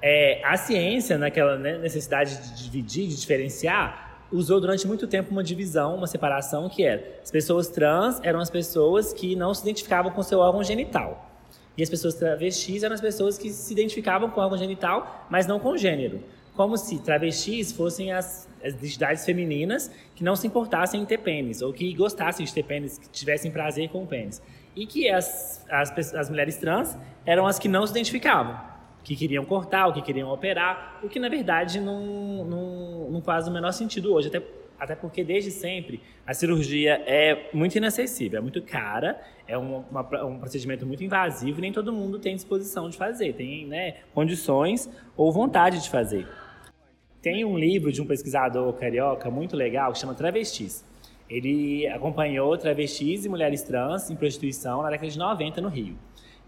É, 0.00 0.40
a 0.42 0.56
ciência, 0.56 1.18
naquela 1.18 1.58
né, 1.58 1.76
necessidade 1.76 2.54
de 2.54 2.64
dividir, 2.64 3.08
de 3.08 3.20
diferenciar, 3.20 4.24
usou 4.32 4.60
durante 4.60 4.86
muito 4.86 5.06
tempo 5.06 5.30
uma 5.30 5.44
divisão, 5.44 5.94
uma 5.94 6.06
separação 6.06 6.70
que 6.70 6.84
era 6.84 7.18
as 7.22 7.30
pessoas 7.30 7.68
trans 7.68 8.18
eram 8.22 8.40
as 8.40 8.48
pessoas 8.48 9.12
que 9.12 9.36
não 9.36 9.52
se 9.52 9.62
identificavam 9.62 10.10
com 10.10 10.22
seu 10.22 10.38
órgão 10.38 10.62
genital. 10.64 11.25
E 11.76 11.82
as 11.82 11.90
pessoas 11.90 12.14
travestis 12.14 12.82
eram 12.82 12.94
as 12.94 13.00
pessoas 13.00 13.36
que 13.36 13.50
se 13.50 13.72
identificavam 13.72 14.30
com 14.30 14.40
o 14.40 14.44
órgão 14.44 14.58
genital, 14.58 15.26
mas 15.30 15.46
não 15.46 15.58
com 15.60 15.76
gênero 15.76 16.22
como 16.56 16.76
se 16.78 16.98
travestis 16.98 17.70
fossem 17.70 18.10
as, 18.10 18.48
as 18.64 18.72
identidades 18.72 19.24
femininas 19.24 19.90
que 20.14 20.24
não 20.24 20.34
se 20.34 20.46
importassem 20.46 21.02
em 21.02 21.04
ter 21.04 21.18
pênis, 21.18 21.60
ou 21.60 21.72
que 21.72 21.92
gostassem 21.92 22.46
de 22.46 22.52
ter 22.52 22.62
pênis, 22.62 22.98
que 22.98 23.08
tivessem 23.10 23.50
prazer 23.50 23.90
com 23.90 24.02
o 24.02 24.06
pênis. 24.06 24.42
E 24.74 24.86
que 24.86 25.08
as, 25.08 25.64
as, 25.70 26.14
as 26.14 26.30
mulheres 26.30 26.56
trans 26.56 26.98
eram 27.26 27.46
as 27.46 27.58
que 27.58 27.68
não 27.68 27.86
se 27.86 27.92
identificavam, 27.92 28.58
que 29.04 29.14
queriam 29.14 29.44
cortar, 29.44 29.86
ou 29.86 29.92
que 29.92 30.00
queriam 30.00 30.30
operar, 30.30 30.98
o 31.02 31.08
que 31.08 31.20
na 31.20 31.28
verdade 31.28 31.78
não, 31.78 32.44
não, 32.44 33.10
não 33.10 33.22
faz 33.22 33.46
o 33.46 33.52
menor 33.52 33.72
sentido 33.72 34.12
hoje, 34.12 34.28
até 34.28 34.42
até 34.78 34.94
porque 34.94 35.24
desde 35.24 35.50
sempre 35.50 36.00
a 36.26 36.34
cirurgia 36.34 37.02
é 37.06 37.48
muito 37.52 37.76
inacessível, 37.76 38.38
é 38.38 38.42
muito 38.42 38.62
cara, 38.62 39.20
é 39.46 39.56
um, 39.56 39.84
uma, 39.90 40.24
um 40.24 40.38
procedimento 40.38 40.86
muito 40.86 41.02
invasivo 41.02 41.60
nem 41.60 41.72
todo 41.72 41.92
mundo 41.92 42.18
tem 42.18 42.34
disposição 42.34 42.88
de 42.88 42.96
fazer, 42.96 43.34
tem 43.34 43.66
né, 43.66 43.96
condições 44.14 44.90
ou 45.16 45.32
vontade 45.32 45.82
de 45.82 45.88
fazer. 45.88 46.26
Tem 47.22 47.44
um 47.44 47.58
livro 47.58 47.90
de 47.90 48.00
um 48.00 48.06
pesquisador 48.06 48.72
carioca 48.74 49.30
muito 49.30 49.56
legal 49.56 49.92
que 49.92 49.98
chama 49.98 50.14
Travestis. 50.14 50.84
Ele 51.28 51.86
acompanhou 51.88 52.56
travestis 52.56 53.24
e 53.24 53.28
mulheres 53.28 53.62
trans 53.62 54.10
em 54.10 54.14
prostituição 54.14 54.82
na 54.82 54.90
década 54.90 55.10
de 55.10 55.18
90 55.18 55.60
no 55.60 55.68
Rio. 55.68 55.98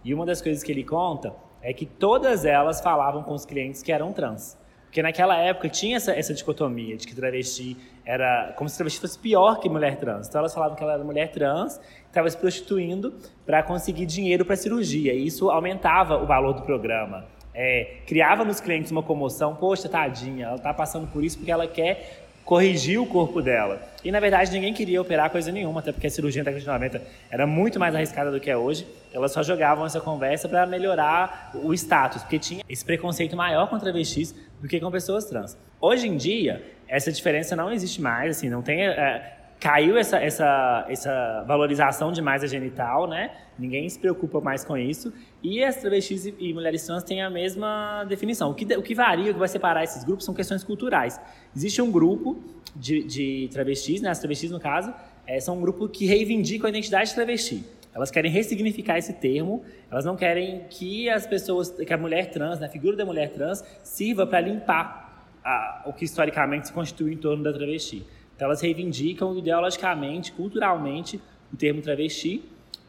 E 0.05 0.15
uma 0.15 0.25
das 0.25 0.41
coisas 0.41 0.63
que 0.63 0.71
ele 0.71 0.85
conta 0.85 1.35
é 1.61 1.73
que 1.73 1.85
todas 1.85 2.45
elas 2.45 2.81
falavam 2.81 3.25
com 3.25 3.35
os 3.35 3.45
clientes 3.45 3.83
que 3.83 3.91
eram 3.91 4.13
trans. 4.13 4.57
Porque 4.85 5.03
naquela 5.03 5.37
época 5.37 5.69
tinha 5.69 5.97
essa, 5.97 6.13
essa 6.13 6.33
dicotomia 6.33 6.97
de 6.97 7.07
que 7.07 7.15
travesti 7.15 7.77
era 8.09 8.55
como 8.57 8.69
se 8.69 8.77
travesti 8.77 9.00
fosse 9.00 9.19
pior 9.19 9.61
que 9.61 9.69
mulher 9.69 9.97
trans. 9.97 10.29
Então 10.29 10.38
elas 10.38 10.55
falavam 10.55 10.75
que 10.77 10.83
ela 10.83 10.95
era 10.95 11.05
mulher 11.05 11.31
trans, 11.31 11.79
estava 12.07 12.29
se 12.31 12.37
prostituindo 12.37 13.15
para 13.45 13.62
conseguir 13.62 14.07
dinheiro 14.07 14.45
para 14.45 14.57
cirurgia. 14.57 15.12
E 15.12 15.27
isso 15.27 15.50
aumentava 15.50 16.17
o 16.17 16.27
valor 16.27 16.55
do 16.55 16.62
programa 16.62 17.27
é, 17.61 17.97
criava 18.07 18.45
nos 18.45 18.61
clientes 18.61 18.93
uma 18.93 19.03
comoção, 19.03 19.57
poxa, 19.57 19.88
tadinha, 19.88 20.47
ela 20.47 20.57
está 20.57 20.73
passando 20.73 21.09
por 21.09 21.25
isso 21.25 21.38
porque 21.38 21.50
ela 21.50 21.67
quer 21.67 22.29
corrigir 22.45 23.00
o 23.00 23.05
corpo 23.05 23.43
dela. 23.43 23.83
E 24.05 24.12
na 24.12 24.21
verdade 24.21 24.53
ninguém 24.53 24.73
queria 24.73 25.03
operar 25.03 25.29
coisa 25.29 25.50
nenhuma, 25.50 25.81
até 25.81 25.91
porque 25.91 26.07
a 26.07 26.11
cirurgia 26.11 26.45
década 26.45 26.61
de 26.61 26.67
90 26.67 27.03
era 27.29 27.49
muito 27.49 27.81
mais 27.81 27.93
arriscada 27.97 28.31
do 28.31 28.38
que 28.38 28.49
é 28.49 28.57
hoje. 28.57 28.87
Elas 29.12 29.33
só 29.33 29.43
jogavam 29.43 29.85
essa 29.85 30.00
conversa 30.00 30.49
para 30.49 30.65
melhorar 30.67 31.50
o 31.53 31.75
status, 31.75 32.23
porque 32.23 32.38
tinha 32.38 32.62
esse 32.69 32.85
preconceito 32.85 33.37
maior 33.37 33.69
com 33.69 33.77
travestis 33.77 34.33
do 34.62 34.69
que 34.69 34.79
com 34.79 34.88
pessoas 34.88 35.25
trans. 35.25 35.59
Hoje 35.81 36.07
em 36.07 36.17
dia, 36.17 36.65
essa 36.88 37.12
diferença 37.12 37.54
não 37.54 37.71
existe 37.71 38.00
mais, 38.00 38.37
assim, 38.37 38.49
não 38.49 38.62
tem. 38.62 38.87
É, 38.87 39.38
caiu 39.61 39.97
essa, 39.97 40.18
essa, 40.18 40.87
essa 40.88 41.45
valorização 41.47 42.12
demais 42.12 42.42
da 42.42 42.49
genital, 42.49 43.09
né? 43.09 43.33
Ninguém 43.59 43.88
se 43.88 43.99
preocupa 43.99 44.40
mais 44.40 44.64
com 44.64 44.76
isso. 44.76 45.12
E 45.42 45.62
as 45.62 45.76
travestis 45.76 46.26
e, 46.26 46.35
e 46.38 46.54
mulheres 46.54 46.87
trans 46.87 47.02
têm 47.02 47.23
a 47.23 47.28
mesma 47.28 48.04
definição. 48.09 48.50
O 48.50 48.54
que, 48.54 48.64
o 48.76 48.83
que 48.83 48.95
varia, 48.95 49.30
o 49.30 49.35
que 49.35 49.38
vai 49.38 49.49
separar 49.49 49.83
esses 49.83 50.04
grupos 50.04 50.25
são 50.25 50.35
questões 50.35 50.62
culturais. 50.62 51.21
Existe 51.54 51.83
um 51.83 51.90
grupo 51.90 52.38
de, 52.75 53.02
de 53.02 53.49
travestis, 53.52 54.00
né? 54.00 54.11
As 54.11 54.21
travestis, 54.21 54.50
no 54.50 54.61
caso, 54.61 54.95
é, 55.26 55.40
são 55.40 55.59
um 55.59 55.61
grupo 55.61 55.88
que 55.88 56.07
reivindica 56.07 56.68
a 56.68 56.71
identidade 56.71 57.11
de 57.11 57.16
travesti. 57.16 57.64
Elas 57.95 58.12
querem 58.12 58.30
ressignificar 58.30 58.97
esse 58.97 59.12
termo, 59.14 59.64
elas 59.90 60.04
não 60.04 60.14
querem 60.14 60.64
que 60.71 61.11
as 61.11 61.26
pessoas, 61.26 61.71
que 61.71 61.92
a 61.92 61.99
mulher 61.99 62.30
trans, 62.30 62.61
né, 62.61 62.66
a 62.66 62.71
figura 62.71 62.97
da 62.97 63.04
mulher 63.04 63.30
trans, 63.30 63.64
sirva 63.83 64.25
para 64.25 64.40
limpar 64.40 65.08
a, 65.45 65.83
o 65.87 65.92
que 65.92 66.04
historicamente 66.04 66.68
se 66.68 66.73
constitui 66.73 67.14
em 67.14 67.16
torno 67.16 67.42
da 67.42 67.52
travesti. 67.52 68.04
Então, 68.35 68.47
elas 68.47 68.61
reivindicam 68.61 69.37
ideologicamente, 69.37 70.33
culturalmente, 70.33 71.21
o 71.52 71.57
termo 71.57 71.83
travesti, 71.83 72.42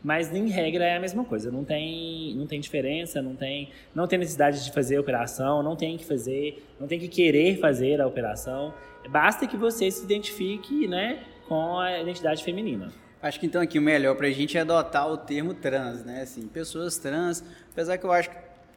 mas 0.04 0.34
em 0.34 0.48
regra 0.48 0.86
é 0.86 0.98
a 0.98 1.00
mesma 1.00 1.26
coisa. 1.26 1.52
Não 1.52 1.64
tem, 1.64 2.34
não 2.36 2.46
tem 2.46 2.60
diferença, 2.60 3.22
não 3.22 3.36
tem, 3.36 3.70
não 3.94 4.08
tem 4.08 4.20
necessidade 4.20 4.64
de 4.64 4.72
fazer 4.72 4.98
a 4.98 5.02
operação, 5.02 5.62
não 5.62 5.76
tem 5.76 5.98
que 5.98 6.06
fazer, 6.06 6.66
não 6.80 6.88
tem 6.88 7.00
que 7.00 7.08
querer 7.08 7.60
fazer 7.60 8.00
a 8.00 8.08
operação. 8.08 8.74
Basta 9.10 9.48
que 9.48 9.58
você 9.58 9.90
se 9.90 10.04
identifique, 10.04 10.88
né, 10.88 11.20
com 11.48 11.80
a 11.80 12.00
identidade 12.00 12.44
feminina. 12.44 12.92
Acho 13.22 13.40
que 13.40 13.46
então 13.46 13.62
aqui 13.62 13.78
o 13.78 13.82
melhor 13.82 14.16
para 14.16 14.28
a 14.28 14.32
gente 14.32 14.58
é 14.58 14.62
adotar 14.62 15.12
o 15.12 15.18
termo 15.18 15.54
trans, 15.54 16.06
né? 16.06 16.22
Assim, 16.22 16.48
pessoas 16.48 16.98
trans, 16.98 17.44
apesar 17.70 17.98
que 17.98 18.06
eu 18.06 18.12
acho 18.14 18.30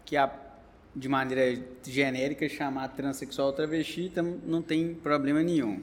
que 0.05 0.17
a, 0.17 0.29
de 0.95 1.09
maneira 1.09 1.61
genérica 1.87 2.49
chamar 2.49 2.89
transexual 2.89 3.53
travesti 3.53 4.13
não 4.47 4.61
tem 4.61 4.95
problema 4.95 5.43
nenhum. 5.43 5.81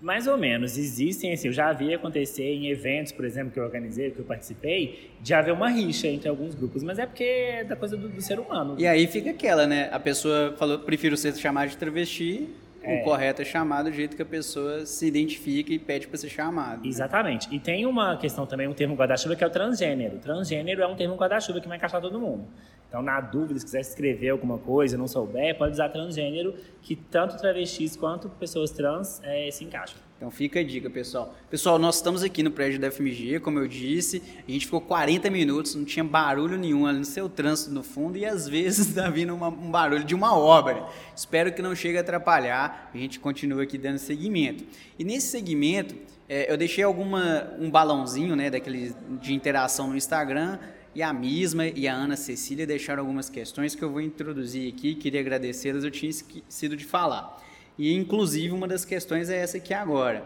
Mais 0.00 0.28
ou 0.28 0.38
menos. 0.38 0.78
Existem, 0.78 1.32
assim, 1.32 1.48
eu 1.48 1.52
já 1.52 1.72
vi 1.72 1.92
acontecer 1.92 2.44
em 2.44 2.68
eventos, 2.68 3.10
por 3.10 3.24
exemplo, 3.24 3.50
que 3.50 3.58
eu 3.58 3.64
organizei, 3.64 4.10
que 4.10 4.20
eu 4.20 4.24
participei, 4.24 5.10
de 5.20 5.34
haver 5.34 5.52
uma 5.52 5.68
rixa 5.68 6.06
entre 6.06 6.28
alguns 6.28 6.54
grupos, 6.54 6.84
mas 6.84 6.98
é 6.98 7.06
porque 7.06 7.24
é 7.24 7.64
da 7.64 7.74
coisa 7.74 7.96
do, 7.96 8.08
do 8.08 8.20
ser 8.22 8.38
humano. 8.38 8.76
E 8.78 8.86
aí 8.86 9.06
fica 9.08 9.30
aquela, 9.30 9.66
né? 9.66 9.88
A 9.90 9.98
pessoa 9.98 10.54
falou, 10.56 10.78
prefiro 10.78 11.16
ser 11.16 11.34
chamado 11.34 11.70
de 11.70 11.76
travesti, 11.76 12.48
é. 12.80 13.00
o 13.00 13.04
correto 13.04 13.42
é 13.42 13.44
chamar 13.44 13.82
do 13.82 13.92
jeito 13.92 14.14
que 14.14 14.22
a 14.22 14.26
pessoa 14.26 14.86
se 14.86 15.04
identifica 15.06 15.72
e 15.72 15.78
pede 15.80 16.06
para 16.06 16.16
ser 16.16 16.28
chamado. 16.28 16.82
Né? 16.82 16.88
Exatamente. 16.88 17.52
E 17.52 17.58
tem 17.58 17.84
uma 17.84 18.16
questão 18.16 18.46
também, 18.46 18.68
um 18.68 18.74
termo 18.74 18.94
guarda-chuva 18.94 19.34
que 19.34 19.42
é 19.42 19.46
o 19.46 19.50
transgênero. 19.50 20.18
Transgênero 20.18 20.80
é 20.80 20.86
um 20.86 20.94
termo 20.94 21.16
guarda-chuva 21.16 21.60
que 21.60 21.66
vai 21.66 21.76
encaixar 21.76 22.00
todo 22.00 22.20
mundo. 22.20 22.46
Então, 22.88 23.02
na 23.02 23.20
dúvida, 23.20 23.58
se 23.58 23.66
quiser 23.66 23.80
escrever 23.80 24.30
alguma 24.30 24.58
coisa 24.58 24.96
não 24.96 25.06
souber, 25.06 25.56
pode 25.58 25.72
usar 25.72 25.90
transgênero, 25.90 26.54
que 26.80 26.96
tanto 26.96 27.36
travestis 27.36 27.96
quanto 27.96 28.28
pessoas 28.30 28.70
trans 28.70 29.20
é, 29.22 29.50
se 29.50 29.64
encaixam. 29.64 30.08
Então 30.18 30.32
fica 30.32 30.58
a 30.58 30.64
dica, 30.64 30.90
pessoal. 30.90 31.32
Pessoal, 31.48 31.78
nós 31.78 31.96
estamos 31.96 32.24
aqui 32.24 32.42
no 32.42 32.50
prédio 32.50 32.80
da 32.80 32.90
FMG, 32.90 33.38
como 33.38 33.60
eu 33.60 33.68
disse, 33.68 34.20
a 34.48 34.50
gente 34.50 34.64
ficou 34.64 34.80
40 34.80 35.30
minutos, 35.30 35.76
não 35.76 35.84
tinha 35.84 36.02
barulho 36.02 36.58
nenhum 36.58 36.86
ali 36.86 36.98
no 36.98 37.04
seu 37.04 37.28
trânsito 37.28 37.70
no 37.70 37.84
fundo 37.84 38.18
e 38.18 38.26
às 38.26 38.48
vezes 38.48 38.88
está 38.88 39.08
vindo 39.08 39.32
uma, 39.32 39.46
um 39.46 39.70
barulho 39.70 40.02
de 40.02 40.16
uma 40.16 40.36
obra. 40.36 40.88
Espero 41.14 41.52
que 41.52 41.62
não 41.62 41.72
chegue 41.72 41.98
a 41.98 42.00
atrapalhar, 42.00 42.90
a 42.92 42.98
gente 42.98 43.20
continua 43.20 43.62
aqui 43.62 43.78
dando 43.78 43.98
seguimento. 43.98 44.64
E 44.98 45.04
nesse 45.04 45.28
segmento, 45.28 45.94
é, 46.28 46.52
eu 46.52 46.56
deixei 46.56 46.82
alguma, 46.82 47.54
um 47.56 47.70
balãozinho 47.70 48.34
né, 48.34 48.50
daquele, 48.50 48.92
de 49.20 49.32
interação 49.32 49.86
no 49.86 49.96
Instagram, 49.96 50.58
e 50.98 51.02
a 51.02 51.12
Misma 51.12 51.64
e 51.64 51.86
a 51.86 51.94
Ana 51.94 52.16
Cecília 52.16 52.66
deixaram 52.66 53.04
algumas 53.04 53.30
questões 53.30 53.72
que 53.72 53.84
eu 53.84 53.88
vou 53.88 54.00
introduzir 54.00 54.74
aqui, 54.74 54.96
queria 54.96 55.20
agradecê-las, 55.20 55.84
eu 55.84 55.92
tinha 55.92 56.10
esquecido 56.10 56.76
de 56.76 56.84
falar. 56.84 57.40
E, 57.78 57.94
inclusive, 57.94 58.52
uma 58.52 58.66
das 58.66 58.84
questões 58.84 59.30
é 59.30 59.36
essa 59.36 59.58
aqui 59.58 59.72
agora. 59.72 60.24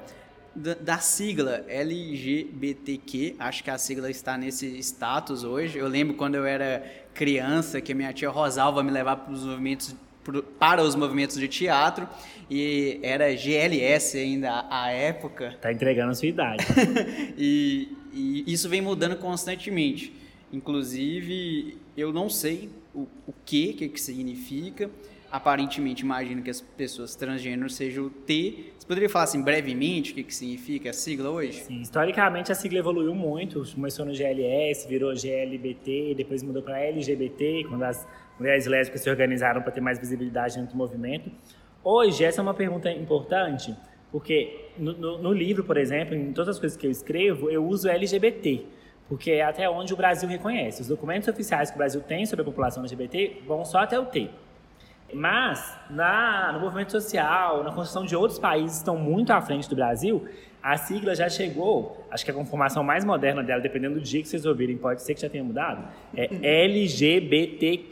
Da, 0.57 0.73
da, 0.73 0.97
sigla 0.97 1.63
LGBTQ, 1.69 3.37
acho 3.39 3.63
que 3.63 3.71
a 3.71 3.77
sigla 3.77 4.11
está 4.11 4.39
nesse 4.39 4.79
status 4.79 5.45
hoje. 5.45 5.77
Eu 5.77 5.87
lembro 5.87 6.17
quando 6.17 6.37
eu 6.37 6.47
era 6.47 6.83
criança 7.13 7.79
que 7.83 7.93
a 7.93 7.95
minha 7.95 8.13
tia 8.15 8.31
Rosalva 8.31 8.83
me 8.83 8.91
levava 8.91 9.25
para 9.25 9.35
os 9.35 9.45
movimentos, 9.45 9.95
para 10.59 10.83
os 10.83 10.95
movimentos 10.95 11.37
de 11.37 11.49
teatro 11.49 12.09
e 12.49 12.99
era 13.03 13.37
GLS 13.37 14.17
ainda 14.17 14.65
à 14.71 14.91
época. 14.91 15.55
Tá 15.61 15.71
entregando 15.71 16.13
a 16.13 16.15
sua 16.15 16.29
idade. 16.29 16.65
e, 17.37 17.95
e, 18.11 18.45
isso 18.51 18.71
vem 18.71 18.81
mudando 18.81 19.17
constantemente. 19.17 20.22
Inclusive, 20.53 21.79
eu 21.97 22.13
não 22.13 22.29
sei 22.29 22.69
o, 22.95 23.09
o 23.27 23.33
que, 23.45 23.73
que, 23.73 23.89
que 23.89 24.01
significa 24.01 24.91
aparentemente 25.33 26.03
imagino 26.03 26.43
que 26.43 26.51
as 26.51 26.61
pessoas 26.61 27.17
transgênero 27.17 27.71
sejam 27.71 28.05
o 28.05 28.11
T. 28.11 28.73
Você 28.79 28.87
poderia 28.87 29.09
falar 29.09 29.25
assim 29.25 29.43
brevemente 29.43 30.13
o 30.13 30.15
que, 30.17 30.25
que 30.25 30.35
significa 30.35 30.91
a 30.91 30.93
sigla 30.93 31.31
hoje? 31.31 31.63
Sim, 31.63 31.81
historicamente 31.81 32.53
a 32.53 32.55
sigla 32.55 32.79
evoluiu 32.81 33.15
muito. 33.15 33.65
Começou 33.75 34.05
no 34.05 34.15
GLS, 34.15 34.87
virou 34.87 35.15
GLBT, 35.17 36.15
depois 36.15 36.43
mudou 36.43 36.63
para 36.63 36.79
LGBT, 36.81 37.65
quando 37.67 37.83
as 37.83 38.07
mulheres 38.39 38.67
lésbicas 38.67 39.01
se 39.01 39.09
organizaram 39.09 39.63
para 39.63 39.73
ter 39.73 39.81
mais 39.81 39.99
visibilidade 39.99 40.57
dentro 40.57 40.73
do 40.73 40.77
movimento. 40.77 41.31
Hoje, 41.83 42.25
essa 42.25 42.41
é 42.41 42.43
uma 42.43 42.55
pergunta 42.55 42.93
importante, 42.93 43.75
porque 44.11 44.69
no, 44.77 44.93
no, 44.93 45.19
no 45.19 45.33
livro, 45.33 45.65
por 45.65 45.79
exemplo, 45.79 46.15
em 46.15 46.31
todas 46.35 46.57
as 46.57 46.61
coisas 46.61 46.77
que 46.77 46.87
eu 46.87 46.91
escrevo, 46.91 47.49
eu 47.49 47.67
uso 47.67 47.89
LGBT 47.89 48.67
porque 49.13 49.31
é 49.31 49.43
até 49.43 49.69
onde 49.69 49.93
o 49.93 49.97
Brasil 49.97 50.27
reconhece. 50.27 50.81
Os 50.81 50.89
documentos 50.89 51.29
oficiais 51.29 51.69
que 51.71 51.77
o 51.77 51.79
Brasil 51.79 52.01
tem 52.01 52.25
sobre 52.25 52.41
a 52.41 52.47
população 52.47 52.83
LGBT 52.83 53.43
vão 53.47 53.63
só 53.63 53.81
até 53.81 54.01
o 54.01 54.07
T. 54.07 54.31
Mas, 55.13 55.79
na, 55.91 56.51
no 56.55 56.61
movimento 56.61 56.93
social, 56.93 57.63
na 57.63 57.71
construção 57.73 58.07
de 58.07 58.17
outros 58.17 58.39
países 58.39 58.79
estão 58.79 58.97
muito 58.97 59.31
à 59.31 59.43
frente 59.43 59.69
do 59.69 59.77
Brasil, 59.77 60.27
a 60.63 60.79
sigla 60.79 61.15
já 61.15 61.29
chegou, 61.29 62.07
acho 62.11 62.25
que 62.25 62.31
a 62.31 62.35
conformação 62.35 62.83
mais 62.83 63.05
moderna 63.05 63.43
dela, 63.43 63.61
dependendo 63.61 63.97
do 63.97 64.01
dia 64.01 64.23
que 64.23 64.29
vocês 64.29 64.47
ouvirem, 64.47 64.79
pode 64.79 65.03
ser 65.03 65.15
que 65.15 65.21
já 65.21 65.29
tenha 65.29 65.45
mudado, 65.45 65.87
é 66.17 66.31
LGBTQIAP+. 66.65 67.83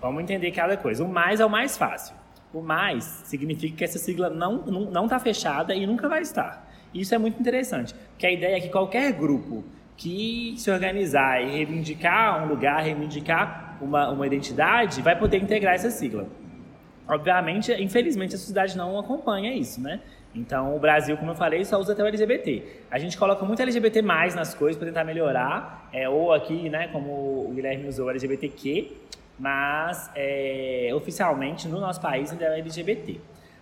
Vamos 0.00 0.20
entender 0.20 0.50
cada 0.50 0.76
coisa. 0.76 1.04
O 1.04 1.08
mais 1.08 1.38
é 1.38 1.46
o 1.46 1.50
mais 1.50 1.78
fácil. 1.78 2.16
O 2.52 2.60
mais 2.60 3.04
significa 3.04 3.76
que 3.76 3.84
essa 3.84 4.00
sigla 4.00 4.28
não 4.28 4.56
está 4.56 4.70
não, 4.72 4.80
não 4.80 5.06
tá 5.06 5.20
fechada 5.20 5.76
e 5.76 5.86
nunca 5.86 6.08
vai 6.08 6.22
estar. 6.22 6.65
Isso 7.00 7.14
é 7.14 7.18
muito 7.18 7.38
interessante, 7.40 7.94
porque 8.10 8.26
a 8.26 8.32
ideia 8.32 8.56
é 8.56 8.60
que 8.60 8.68
qualquer 8.68 9.12
grupo 9.12 9.62
que 9.96 10.54
se 10.56 10.70
organizar 10.70 11.42
e 11.42 11.50
reivindicar 11.50 12.44
um 12.44 12.48
lugar, 12.48 12.82
reivindicar 12.82 13.78
uma, 13.80 14.10
uma 14.10 14.26
identidade, 14.26 15.02
vai 15.02 15.18
poder 15.18 15.38
integrar 15.38 15.74
essa 15.74 15.90
sigla. 15.90 16.26
Obviamente, 17.08 17.72
infelizmente, 17.72 18.34
a 18.34 18.38
sociedade 18.38 18.76
não 18.76 18.98
acompanha 18.98 19.54
isso, 19.54 19.80
né? 19.80 20.00
Então, 20.34 20.76
o 20.76 20.78
Brasil, 20.78 21.16
como 21.16 21.30
eu 21.30 21.34
falei, 21.34 21.64
só 21.64 21.78
usa 21.78 21.92
até 21.92 22.02
o 22.02 22.06
LGBT. 22.06 22.62
A 22.90 22.98
gente 22.98 23.16
coloca 23.16 23.44
muito 23.44 23.62
LGBT 23.62 24.02
mais 24.02 24.34
nas 24.34 24.54
coisas 24.54 24.76
para 24.76 24.88
tentar 24.88 25.04
melhorar, 25.04 25.88
é, 25.92 26.08
ou 26.08 26.32
aqui, 26.32 26.68
né, 26.68 26.88
como 26.88 27.10
o 27.48 27.52
Guilherme 27.54 27.88
usou, 27.88 28.10
LGBTQ, 28.10 28.92
mas 29.38 30.10
é, 30.14 30.90
oficialmente 30.94 31.68
no 31.68 31.80
nosso 31.80 32.00
país 32.00 32.32
ainda 32.32 32.44
é 32.44 32.58
LGBT. 32.58 33.18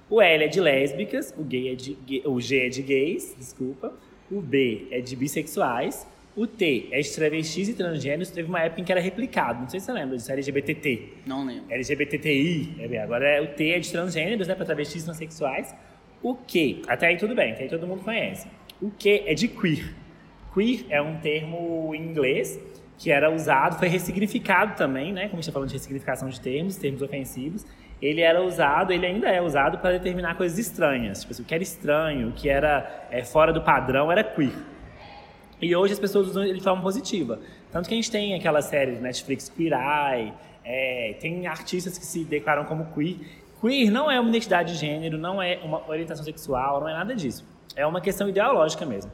O 0.09 0.21
L 0.21 0.45
é 0.45 0.49
de 0.49 0.61
lésbicas, 0.61 1.35
o, 1.37 1.43
gay 1.43 1.73
é 1.73 1.75
de, 1.75 1.97
o 2.27 2.41
G 2.41 2.67
é 2.67 2.69
de 2.69 2.83
gays, 2.83 3.35
desculpa, 3.39 3.93
o 4.31 4.41
B 4.41 4.89
é 4.91 5.01
de 5.01 5.17
bissexuais, 5.17 6.07
o 6.37 6.47
T 6.47 6.89
é 6.91 7.01
de 7.01 7.11
travestis 7.11 7.69
e 7.69 7.75
transgêneros. 7.75 8.31
Teve 8.31 8.49
uma 8.49 8.61
época 8.61 8.81
em 8.81 8.85
que 8.85 8.93
era 8.93 9.01
replicado, 9.01 9.61
não 9.63 9.69
sei 9.69 9.81
se 9.81 9.87
você 9.87 9.93
lembra 9.93 10.17
disso, 10.17 10.31
LGBTT. 10.31 11.09
Não 11.25 11.47
lembro. 11.47 11.73
LGBTTI, 11.73 12.77
é 12.81 12.89
bem, 12.89 12.99
agora 12.99 13.29
é, 13.29 13.41
o 13.41 13.47
T 13.55 13.71
é 13.71 13.79
de 13.79 13.91
transgêneros, 13.91 14.49
né, 14.49 14.55
para 14.55 14.67
travestis 14.67 15.03
e 15.03 15.05
transexuais. 15.05 15.75
O 16.23 16.35
Q, 16.35 16.83
até 16.89 17.07
aí 17.07 17.17
tudo 17.17 17.35
bem, 17.35 17.53
até 17.53 17.63
aí 17.63 17.69
todo 17.69 17.87
mundo 17.87 18.03
conhece. 18.03 18.49
O 18.83 18.91
Q 18.91 19.23
é 19.27 19.35
de 19.35 19.49
queer. 19.49 19.95
Queer 20.53 20.85
é 20.91 21.01
um 21.01 21.19
termo 21.19 21.95
em 21.95 22.03
inglês 22.03 22.61
que 22.99 23.11
era 23.11 23.31
usado, 23.31 23.79
foi 23.79 23.89
ressignificado 23.89 24.77
também, 24.77 25.13
né? 25.13 25.29
Como 25.29 25.35
a 25.35 25.37
gente 25.37 25.41
está 25.41 25.53
falando 25.53 25.69
de 25.69 25.75
ressignificação 25.75 26.29
de 26.29 26.41
termos, 26.41 26.77
termos 26.77 27.03
ofensivos. 27.03 27.67
Ele 28.05 28.21
era 28.21 28.43
usado, 28.43 28.93
ele 28.93 29.07
ainda 29.07 29.31
é 29.31 29.41
usado 29.41 29.79
para 29.79 29.93
determinar 29.93 30.35
coisas 30.35 30.59
estranhas. 30.59 31.21
Tipo 31.21 31.33
assim, 31.33 31.43
o 31.43 31.47
que 31.47 31.55
era 31.55 31.63
estranho, 31.63 32.29
o 32.29 32.33
que 32.33 32.51
era 32.51 33.07
é, 33.11 33.25
fora 33.25 33.51
do 33.51 33.63
padrão 33.63 34.13
era 34.13 34.23
queer. 34.23 34.53
E 35.59 35.75
hoje 35.75 35.95
as 35.95 35.99
pessoas 35.99 36.29
usam 36.29 36.45
ele 36.45 36.59
de 36.59 36.61
forma 36.63 36.83
positiva. 36.83 37.41
Tanto 37.73 37.89
que 37.89 37.95
a 37.95 37.97
gente 37.97 38.11
tem 38.11 38.35
aquela 38.35 38.61
série 38.61 38.97
do 38.97 39.01
Netflix 39.01 39.49
Queer 39.49 39.73
Eye, 39.73 40.35
é, 40.63 41.17
tem 41.19 41.47
artistas 41.47 41.97
que 41.97 42.05
se 42.05 42.25
declaram 42.25 42.67
como 42.67 42.93
queer. 42.93 43.17
Queer 43.59 43.91
não 43.91 44.11
é 44.11 44.21
uma 44.21 44.29
identidade 44.29 44.75
de 44.75 44.79
gênero, 44.79 45.17
não 45.17 45.41
é 45.41 45.59
uma 45.65 45.89
orientação 45.89 46.27
sexual, 46.27 46.81
não 46.81 46.89
é 46.91 46.93
nada 46.93 47.15
disso. 47.17 47.43
É 47.75 47.87
uma 47.87 48.03
questão 48.03 48.29
ideológica 48.29 48.85
mesmo. 48.85 49.11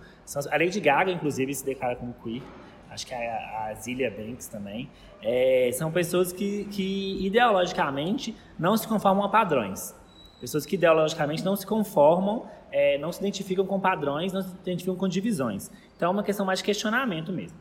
A 0.51 0.57
Lady 0.59 0.81
Gaga, 0.81 1.13
inclusive, 1.13 1.55
se 1.55 1.65
declara 1.65 1.95
como 1.95 2.13
queer 2.25 2.43
acho 2.91 3.07
que 3.07 3.15
a, 3.15 3.69
a 3.69 3.75
Zilia 3.75 4.11
Banks 4.11 4.49
também, 4.49 4.91
é, 5.23 5.71
são 5.73 5.91
pessoas 5.91 6.33
que, 6.33 6.65
que 6.67 7.25
ideologicamente 7.25 8.37
não 8.59 8.77
se 8.77 8.87
conformam 8.87 9.25
a 9.25 9.29
padrões. 9.29 9.95
Pessoas 10.41 10.67
que 10.67 10.75
ideologicamente 10.75 11.45
não 11.45 11.55
se 11.55 11.67
conformam, 11.67 12.47
é, 12.73 12.99
não 12.99 13.13
se 13.13 13.21
identificam 13.21 13.67
com 13.67 13.79
padrões, 13.79 14.33
não 14.33 14.43
se 14.43 14.55
identificam 14.63 14.97
com 14.97 15.07
divisões. 15.07 15.71
Então 15.97 16.09
é 16.09 16.13
uma 16.13 16.23
questão 16.23 16.45
mais 16.47 16.59
de 16.59 16.65
questionamento 16.65 17.33
mesmo. 17.33 17.57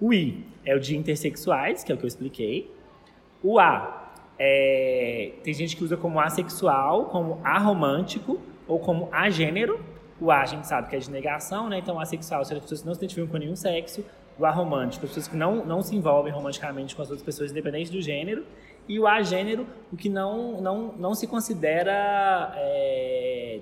O 0.00 0.12
I 0.12 0.46
é 0.64 0.74
o 0.74 0.80
de 0.80 0.96
intersexuais, 0.96 1.82
que 1.82 1.90
é 1.90 1.94
o 1.94 1.98
que 1.98 2.04
eu 2.04 2.08
expliquei. 2.08 2.70
O 3.42 3.58
A 3.58 4.12
é, 4.38 5.32
tem 5.42 5.52
gente 5.52 5.74
que 5.76 5.82
usa 5.82 5.96
como 5.96 6.20
assexual, 6.20 7.06
como 7.06 7.40
aromântico 7.42 8.40
ou 8.66 8.78
como 8.78 9.08
agênero. 9.10 9.82
O 10.20 10.30
A 10.30 10.42
a 10.42 10.46
gente 10.46 10.66
sabe 10.66 10.88
que 10.88 10.96
é 10.96 10.98
de 10.98 11.10
negação, 11.10 11.68
né? 11.68 11.78
Então 11.78 11.98
assexual 11.98 12.44
são 12.44 12.56
as 12.56 12.62
pessoas 12.62 12.82
que 12.82 12.86
não 12.86 12.94
se 12.94 13.00
identificam 13.00 13.28
com 13.28 13.38
nenhum 13.38 13.56
sexo 13.56 14.04
o 14.38 14.46
aromântico, 14.46 15.06
pessoas 15.06 15.26
que 15.26 15.36
não, 15.36 15.64
não 15.64 15.82
se 15.82 15.96
envolvem 15.96 16.32
romanticamente 16.32 16.94
com 16.94 17.02
as 17.02 17.10
outras 17.10 17.24
pessoas, 17.24 17.50
independente 17.50 17.90
do 17.90 18.00
gênero, 18.00 18.44
e 18.88 18.98
o 18.98 19.06
agênero, 19.06 19.66
o 19.92 19.96
que 19.96 20.08
não, 20.08 20.60
não, 20.60 20.94
não 20.98 21.14
se 21.14 21.26
considera. 21.26 22.52
É, 22.56 23.60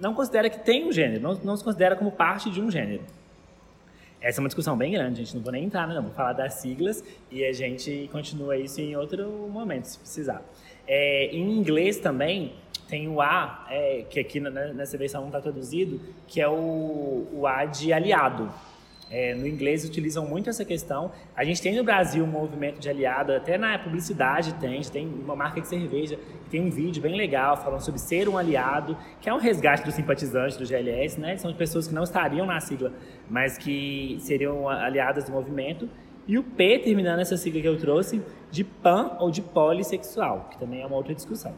não 0.00 0.14
considera 0.14 0.50
que 0.50 0.58
tem 0.58 0.86
um 0.86 0.92
gênero, 0.92 1.22
não, 1.22 1.34
não 1.42 1.56
se 1.56 1.64
considera 1.64 1.96
como 1.96 2.10
parte 2.10 2.50
de 2.50 2.60
um 2.60 2.70
gênero. 2.70 3.02
Essa 4.20 4.38
é 4.38 4.40
uma 4.40 4.48
discussão 4.48 4.76
bem 4.76 4.92
grande, 4.92 5.24
gente 5.24 5.34
não 5.34 5.42
vou 5.42 5.52
nem 5.52 5.64
entrar, 5.64 5.86
né? 5.88 5.94
Não, 5.94 6.02
vou 6.02 6.12
falar 6.12 6.32
das 6.32 6.54
siglas 6.54 7.02
e 7.30 7.44
a 7.44 7.52
gente 7.52 8.08
continua 8.12 8.56
isso 8.56 8.80
em 8.80 8.94
outro 8.94 9.28
momento, 9.48 9.86
se 9.86 9.98
precisar. 9.98 10.42
É, 10.86 11.26
em 11.32 11.56
inglês 11.56 11.98
também 11.98 12.54
tem 12.88 13.08
o 13.08 13.20
A, 13.20 13.66
é, 13.70 14.04
que 14.08 14.20
aqui 14.20 14.38
nessa 14.38 14.96
versão 14.98 15.22
não 15.22 15.28
está 15.28 15.40
traduzido, 15.40 16.00
que 16.28 16.40
é 16.40 16.48
o, 16.48 17.26
o 17.32 17.46
A 17.46 17.64
de 17.64 17.92
aliado. 17.92 18.52
É, 19.12 19.34
no 19.34 19.46
inglês 19.46 19.84
utilizam 19.84 20.26
muito 20.26 20.48
essa 20.48 20.64
questão. 20.64 21.12
A 21.36 21.44
gente 21.44 21.60
tem 21.60 21.76
no 21.76 21.84
Brasil 21.84 22.24
um 22.24 22.26
movimento 22.26 22.80
de 22.80 22.88
aliado, 22.88 23.32
até 23.32 23.58
na 23.58 23.78
publicidade 23.78 24.54
tem, 24.54 24.80
tem 24.80 25.06
uma 25.06 25.36
marca 25.36 25.60
de 25.60 25.68
cerveja 25.68 26.16
que 26.44 26.50
tem 26.50 26.62
um 26.62 26.70
vídeo 26.70 27.02
bem 27.02 27.14
legal 27.14 27.54
falando 27.62 27.82
sobre 27.82 28.00
ser 28.00 28.26
um 28.26 28.38
aliado, 28.38 28.96
que 29.20 29.28
é 29.28 29.34
um 29.34 29.36
resgate 29.36 29.84
dos 29.84 29.92
simpatizantes 29.92 30.56
do 30.56 30.64
GLS, 30.64 31.20
né? 31.20 31.36
São 31.36 31.52
pessoas 31.52 31.86
que 31.86 31.92
não 31.92 32.04
estariam 32.04 32.46
na 32.46 32.58
sigla, 32.58 32.90
mas 33.28 33.58
que 33.58 34.16
seriam 34.20 34.66
aliadas 34.66 35.24
do 35.24 35.32
movimento. 35.32 35.90
E 36.26 36.38
o 36.38 36.42
P, 36.42 36.78
terminando 36.78 37.20
essa 37.20 37.36
sigla 37.36 37.60
que 37.60 37.68
eu 37.68 37.76
trouxe, 37.76 38.22
de 38.50 38.64
pan 38.64 39.18
ou 39.20 39.30
de 39.30 39.42
polissexual, 39.42 40.48
que 40.50 40.58
também 40.58 40.80
é 40.80 40.86
uma 40.86 40.96
outra 40.96 41.14
discussão. 41.14 41.54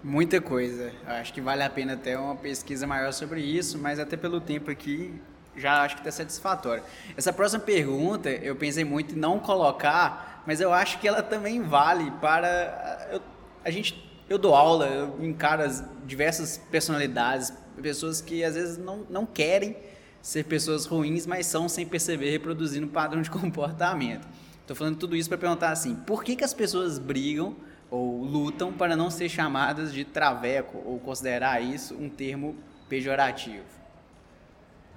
Muita 0.00 0.40
coisa. 0.40 0.92
Acho 1.06 1.34
que 1.34 1.40
vale 1.40 1.64
a 1.64 1.70
pena 1.70 1.96
ter 1.96 2.16
uma 2.16 2.36
pesquisa 2.36 2.86
maior 2.86 3.12
sobre 3.12 3.40
isso, 3.40 3.76
mas 3.76 3.98
até 3.98 4.16
pelo 4.16 4.40
tempo 4.40 4.70
aqui 4.70 5.12
já 5.56 5.82
acho 5.82 5.96
que 5.96 6.00
está 6.02 6.12
satisfatório. 6.12 6.82
Essa 7.16 7.32
próxima 7.32 7.62
pergunta 7.62 8.30
eu 8.30 8.54
pensei 8.56 8.84
muito 8.84 9.14
em 9.14 9.18
não 9.18 9.38
colocar, 9.38 10.42
mas 10.46 10.60
eu 10.60 10.72
acho 10.72 10.98
que 10.98 11.08
ela 11.08 11.22
também 11.22 11.62
vale 11.62 12.10
para. 12.20 13.08
Eu, 13.10 13.22
a 13.64 13.70
gente, 13.70 14.08
eu 14.28 14.38
dou 14.38 14.54
aula, 14.54 14.86
eu 14.86 15.24
encaro 15.24 15.62
as 15.62 15.84
diversas 16.04 16.58
personalidades, 16.70 17.52
pessoas 17.82 18.20
que 18.20 18.44
às 18.44 18.54
vezes 18.54 18.78
não, 18.78 19.06
não 19.10 19.26
querem 19.26 19.76
ser 20.22 20.44
pessoas 20.44 20.86
ruins, 20.86 21.26
mas 21.26 21.46
são 21.46 21.68
sem 21.68 21.86
perceber 21.86 22.30
reproduzindo 22.30 22.86
padrão 22.88 23.22
de 23.22 23.30
comportamento. 23.30 24.26
Estou 24.60 24.74
falando 24.74 24.96
tudo 24.96 25.14
isso 25.14 25.28
para 25.28 25.38
perguntar 25.38 25.70
assim: 25.70 25.94
por 25.94 26.24
que, 26.24 26.36
que 26.36 26.44
as 26.44 26.52
pessoas 26.52 26.98
brigam 26.98 27.54
ou 27.90 28.24
lutam 28.24 28.72
para 28.72 28.96
não 28.96 29.10
ser 29.10 29.28
chamadas 29.28 29.92
de 29.92 30.04
traveco 30.04 30.82
ou 30.84 30.98
considerar 30.98 31.60
isso 31.60 31.94
um 31.94 32.08
termo 32.08 32.56
pejorativo? 32.88 33.64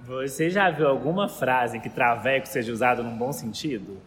Você 0.06 0.48
já 0.48 0.70
viu 0.70 0.88
alguma 0.88 1.28
frase 1.28 1.76
em 1.76 1.80
que 1.80 1.90
traveco 1.90 2.46
seja 2.46 2.72
usado 2.72 3.02
num 3.02 3.16
bom 3.16 3.32
sentido? 3.32 3.98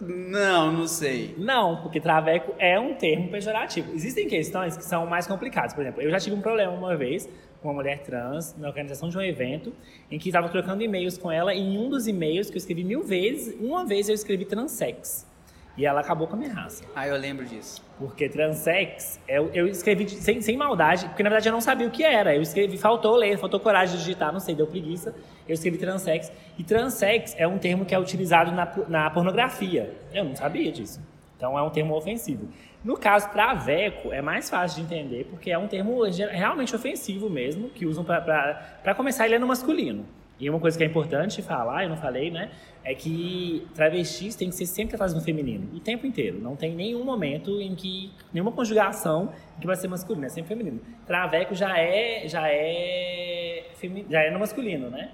Não, 0.00 0.70
não 0.70 0.86
sei. 0.86 1.34
Não, 1.38 1.80
porque 1.82 1.98
traveco 2.00 2.54
é 2.58 2.78
um 2.78 2.94
termo 2.94 3.30
pejorativo. 3.30 3.92
Existem 3.94 4.28
questões 4.28 4.76
que 4.76 4.84
são 4.84 5.06
mais 5.06 5.26
complicadas. 5.26 5.72
Por 5.72 5.80
exemplo, 5.80 6.02
eu 6.02 6.10
já 6.10 6.20
tive 6.20 6.36
um 6.36 6.42
problema 6.42 6.72
uma 6.72 6.96
vez 6.96 7.28
com 7.62 7.68
uma 7.68 7.74
mulher 7.74 8.00
trans 8.00 8.54
na 8.56 8.68
organização 8.68 9.08
de 9.08 9.16
um 9.16 9.22
evento 9.22 9.72
em 10.10 10.18
que 10.18 10.28
estava 10.28 10.48
trocando 10.48 10.82
e-mails 10.82 11.16
com 11.16 11.32
ela 11.32 11.54
e 11.54 11.60
em 11.60 11.78
um 11.78 11.88
dos 11.88 12.06
e-mails 12.06 12.48
que 12.50 12.56
eu 12.56 12.58
escrevi 12.58 12.84
mil 12.84 13.02
vezes, 13.02 13.56
uma 13.58 13.84
vez 13.84 14.08
eu 14.08 14.14
escrevi 14.14 14.44
transex. 14.44 15.26
E 15.78 15.86
ela 15.86 16.00
acabou 16.00 16.26
com 16.26 16.34
a 16.34 16.36
minha 16.36 16.52
raça. 16.52 16.82
Ah, 16.94 17.06
eu 17.06 17.16
lembro 17.16 17.46
disso. 17.46 17.80
Porque 17.96 18.28
transex, 18.28 19.20
eu, 19.28 19.48
eu 19.54 19.68
escrevi 19.68 20.08
sem, 20.08 20.40
sem 20.40 20.56
maldade, 20.56 21.06
porque 21.06 21.22
na 21.22 21.30
verdade 21.30 21.48
eu 21.48 21.52
não 21.52 21.60
sabia 21.60 21.86
o 21.86 21.90
que 21.90 22.02
era. 22.02 22.34
Eu 22.34 22.42
escrevi, 22.42 22.76
faltou 22.76 23.14
ler, 23.14 23.38
faltou 23.38 23.60
coragem 23.60 23.96
de 23.96 24.02
digitar, 24.02 24.32
não 24.32 24.40
sei, 24.40 24.56
deu 24.56 24.66
preguiça. 24.66 25.14
Eu 25.46 25.54
escrevi 25.54 25.78
transex. 25.78 26.32
E 26.58 26.64
transex 26.64 27.32
é 27.38 27.46
um 27.46 27.58
termo 27.58 27.86
que 27.86 27.94
é 27.94 27.98
utilizado 27.98 28.50
na, 28.50 28.68
na 28.88 29.08
pornografia. 29.08 29.94
Eu 30.12 30.24
não 30.24 30.34
sabia 30.34 30.72
disso. 30.72 31.00
Então 31.36 31.56
é 31.56 31.62
um 31.62 31.70
termo 31.70 31.94
ofensivo. 31.94 32.48
No 32.82 32.96
caso, 32.96 33.30
traveco, 33.30 34.12
é 34.12 34.20
mais 34.20 34.50
fácil 34.50 34.84
de 34.84 34.92
entender, 34.92 35.26
porque 35.30 35.52
é 35.52 35.58
um 35.58 35.68
termo 35.68 36.02
realmente 36.02 36.74
ofensivo 36.74 37.30
mesmo, 37.30 37.70
que 37.70 37.86
usam 37.86 38.04
para 38.04 38.94
começar 38.96 39.26
ele 39.26 39.36
é 39.36 39.38
no 39.38 39.46
masculino. 39.46 40.04
E 40.40 40.48
uma 40.48 40.60
coisa 40.60 40.78
que 40.78 40.84
é 40.84 40.86
importante 40.86 41.42
falar, 41.42 41.82
eu 41.82 41.88
não 41.88 41.96
falei, 41.96 42.30
né? 42.30 42.50
É 42.84 42.94
que 42.94 43.66
travestis 43.74 44.36
tem 44.36 44.48
que 44.48 44.54
ser 44.54 44.66
sempre 44.66 44.90
tratados 44.90 45.14
no 45.14 45.20
feminino, 45.20 45.68
o 45.74 45.80
tempo 45.80 46.06
inteiro. 46.06 46.40
Não 46.40 46.54
tem 46.54 46.74
nenhum 46.74 47.04
momento 47.04 47.60
em 47.60 47.74
que, 47.74 48.12
nenhuma 48.32 48.52
conjugação 48.52 49.32
que 49.60 49.66
vai 49.66 49.74
ser 49.74 49.88
masculino, 49.88 50.26
é 50.26 50.28
sempre 50.28 50.48
feminino. 50.48 50.80
Traveco 51.06 51.54
já 51.54 51.76
é, 51.76 52.28
já 52.28 52.48
é, 52.48 53.64
já 54.08 54.22
é 54.22 54.30
no 54.30 54.38
masculino, 54.38 54.88
né? 54.90 55.10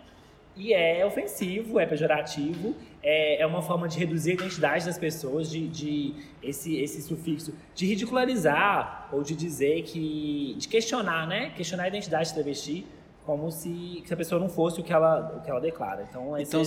E 0.56 0.72
é 0.72 1.04
ofensivo, 1.04 1.80
é 1.80 1.87
pejorativo, 1.87 2.76
é, 3.02 3.40
é 3.40 3.46
uma 3.46 3.60
forma 3.60 3.88
de 3.88 3.98
reduzir 3.98 4.32
a 4.32 4.34
identidade 4.34 4.84
das 4.84 4.98
pessoas, 4.98 5.50
de, 5.50 5.66
de 5.66 6.14
esse, 6.42 6.76
esse 6.76 7.02
sufixo, 7.02 7.52
de 7.74 7.87
ridicularizar 7.87 9.08
ou 9.10 9.22
de 9.22 9.34
dizer 9.34 9.82
que, 9.82 10.54
de 10.58 10.68
questionar, 10.68 11.26
né? 11.26 11.50
Questionar 11.56 11.84
a 11.84 11.88
identidade 11.88 12.28
de 12.28 12.34
travesti 12.34 12.87
como 13.24 13.50
se, 13.50 14.02
se 14.04 14.12
a 14.12 14.16
pessoa 14.16 14.40
não 14.40 14.48
fosse 14.48 14.80
o 14.80 14.84
que 14.84 14.92
ela, 14.92 15.37
o 15.37 15.40
que 15.40 15.50
ela 15.50 15.60
declara. 15.60 16.06
Então, 16.08 16.38
então 16.38 16.62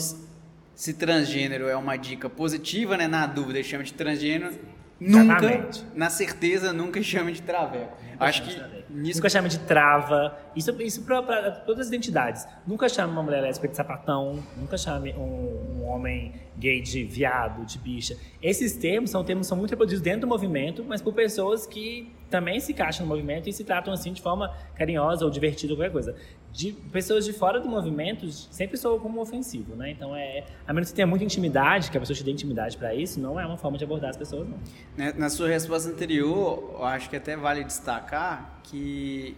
se 0.75 0.93
transgênero 0.93 1.67
é 1.67 1.75
uma 1.75 1.97
dica 1.97 2.29
positiva, 2.29 2.95
né? 2.95 3.07
Na 3.07 3.25
dúvida, 3.25 3.61
chama 3.63 3.83
de 3.83 3.93
transgênero. 3.93 4.51
Sim. 4.51 4.77
Nunca, 4.99 5.45
Exatamente. 5.45 5.85
na 5.93 6.09
certeza, 6.09 6.73
nunca 6.73 7.01
chame 7.03 7.31
de 7.31 7.41
traveco. 7.43 7.95
Acho 8.19 8.43
que 8.43 8.59
nisso... 8.89 9.19
Nunca 9.19 9.29
chame 9.29 9.47
de 9.47 9.59
trava. 9.59 10.35
Isso, 10.55 10.71
isso 10.81 11.03
para 11.03 11.51
todas 11.51 11.81
as 11.81 11.87
identidades. 11.87 12.47
Nunca 12.65 12.89
chame 12.89 13.11
uma 13.11 13.21
mulher 13.21 13.41
lésbica 13.41 13.67
de 13.67 13.75
sapatão. 13.75 14.43
Nunca 14.55 14.75
chame 14.75 15.13
um, 15.13 15.81
um, 15.81 15.87
homem 15.87 16.33
gay 16.57 16.81
de 16.81 17.03
viado, 17.03 17.63
de 17.63 17.77
bicha. 17.77 18.17
Esses 18.41 18.75
termos 18.75 19.11
são 19.11 19.23
termos 19.23 19.45
são 19.45 19.55
muito 19.55 19.69
reproduzidos 19.69 20.03
dentro 20.03 20.21
do 20.21 20.27
movimento, 20.27 20.83
mas 20.83 20.99
por 20.99 21.13
pessoas 21.13 21.67
que 21.67 22.11
também 22.27 22.59
se 22.59 22.71
encaixam 22.71 23.05
no 23.05 23.09
movimento 23.11 23.47
e 23.47 23.53
se 23.53 23.63
tratam 23.63 23.93
assim 23.93 24.11
de 24.11 24.21
forma 24.21 24.51
carinhosa 24.75 25.23
ou 25.23 25.29
divertida 25.29 25.73
ou 25.73 25.77
qualquer 25.77 25.91
coisa. 25.91 26.15
De 26.57 26.71
pessoas 26.91 27.23
de 27.23 27.33
fora 27.33 27.59
do 27.59 27.69
movimento 27.69 28.31
sempre 28.31 28.77
soam 28.77 28.97
como 28.97 29.21
ofensivo, 29.21 29.75
né? 29.75 29.91
Então 29.91 30.15
é, 30.15 30.43
a 30.67 30.73
menos 30.73 30.89
que 30.89 30.95
tenha 30.95 31.05
muita 31.05 31.23
intimidade, 31.23 31.91
que 31.91 31.97
a 31.97 31.99
pessoa 31.99 32.17
te 32.17 32.23
dê 32.23 32.31
intimidade 32.31 32.75
para 32.75 32.95
isso, 32.95 33.19
não 33.19 33.39
é 33.39 33.45
uma 33.45 33.57
forma 33.57 33.77
de 33.77 33.83
abordar 33.83 34.09
as 34.09 34.17
pessoas, 34.17 34.49
não. 34.49 34.57
Né, 34.97 35.13
na 35.15 35.29
sua 35.29 35.49
resposta 35.49 35.87
anterior, 35.87 36.77
eu 36.79 36.83
acho 36.83 37.11
que 37.11 37.15
até 37.15 37.37
vale 37.37 37.63
destacar 37.63 38.59
que 38.63 39.37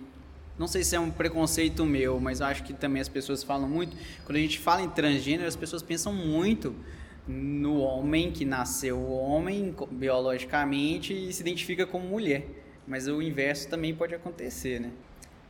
não 0.58 0.66
sei 0.66 0.82
se 0.82 0.96
é 0.96 1.00
um 1.00 1.12
preconceito 1.12 1.86
meu, 1.86 2.22
mas 2.22 2.40
eu 2.40 2.46
acho 2.46 2.64
que 2.64 2.72
também 2.72 3.02
as 3.02 3.10
pessoas 3.10 3.44
falam 3.44 3.68
muito. 3.68 3.98
Quando 4.24 4.38
a 4.38 4.40
gente 4.40 4.58
fala 4.58 4.82
em 4.82 4.90
transgênero, 4.90 5.46
as 5.46 5.58
pessoas 5.58 5.84
pensam 5.84 6.14
muito 6.14 6.74
no 7.28 7.80
homem 7.80 8.32
que 8.32 8.46
nasceu 8.46 8.98
homem 9.10 9.76
biologicamente 9.92 11.14
e 11.14 11.34
se 11.34 11.42
identifica 11.42 11.86
como 11.86 12.08
mulher. 12.08 12.46
Mas 12.88 13.10
o 13.10 13.22
inverso 13.22 13.70
também 13.70 13.94
pode 13.94 14.16
acontecer, 14.16 14.80
né? 14.80 14.92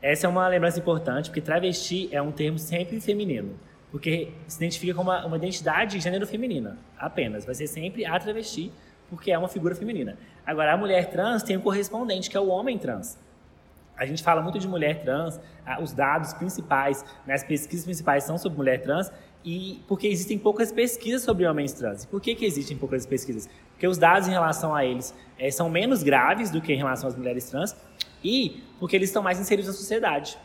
Essa 0.02 0.28
é 0.28 0.30
uma 0.30 0.48
lembrança 0.48 0.80
importante, 0.80 1.30
porque 1.30 1.42
travesti 1.42 2.10
é 2.12 2.22
um 2.22 2.32
termo 2.32 2.58
sempre 2.58 3.00
feminino. 3.02 3.60
Porque 3.92 4.32
se 4.48 4.58
identifica 4.58 4.94
como 4.94 5.10
uma, 5.10 5.26
uma 5.26 5.36
identidade 5.36 5.98
de 5.98 6.00
gênero 6.00 6.26
feminina, 6.26 6.78
apenas. 6.98 7.46
Vai 7.46 7.56
ser 7.56 7.68
sempre 7.68 8.06
a 8.06 8.18
travesti, 8.20 8.72
porque 9.10 9.32
é 9.32 9.38
uma 9.38 9.50
figura 9.50 9.76
feminina. 9.76 10.18
Agora, 10.46 10.74
a 10.74 10.78
mulher 10.78 11.10
trans 11.10 11.44
tem 11.44 11.58
um 11.58 11.62
correspondente, 11.62 12.30
que 12.30 12.38
é 12.38 12.40
o 12.40 12.48
homem 12.48 12.78
trans. 12.78 13.18
A 13.98 14.06
gente 14.06 14.24
fala 14.24 14.42
muito 14.42 14.58
de 14.58 14.68
mulher 14.68 15.02
trans, 15.02 15.40
os 15.82 15.92
dados 15.92 16.34
principais, 16.34 17.04
né, 17.28 17.34
as 17.34 17.44
pesquisas 17.44 17.84
principais 17.84 18.24
são 18.24 18.38
sobre 18.38 18.58
mulher 18.58 18.82
trans, 18.82 19.12
e 19.44 19.84
porque 19.88 20.08
existem 20.08 20.38
poucas 20.38 20.72
pesquisas 20.72 21.22
sobre 21.22 21.46
homens 21.46 21.74
trans. 21.74 22.04
E 22.04 22.08
por 22.08 22.22
que, 22.22 22.36
que 22.36 22.46
existem 22.46 22.78
poucas 22.78 23.06
pesquisas? 23.06 23.50
Porque 23.72 23.88
os 23.88 23.98
dados 23.98 24.28
em 24.28 24.32
relação 24.32 24.74
a 24.74 24.86
eles 24.86 25.14
é, 25.38 25.50
são 25.52 25.70
menos 25.70 26.04
graves 26.04 26.50
do 26.52 26.62
que 26.62 26.72
em 26.72 26.78
relação 26.78 27.10
às 27.10 27.16
mulheres 27.16 27.50
trans 27.50 27.76
e 28.24 28.64
porque 28.80 28.96
eles 28.96 29.10
estão 29.10 29.22
mais 29.22 29.40
inseridos 29.40 29.68
na 29.68 29.74
sociedade. 29.74 30.38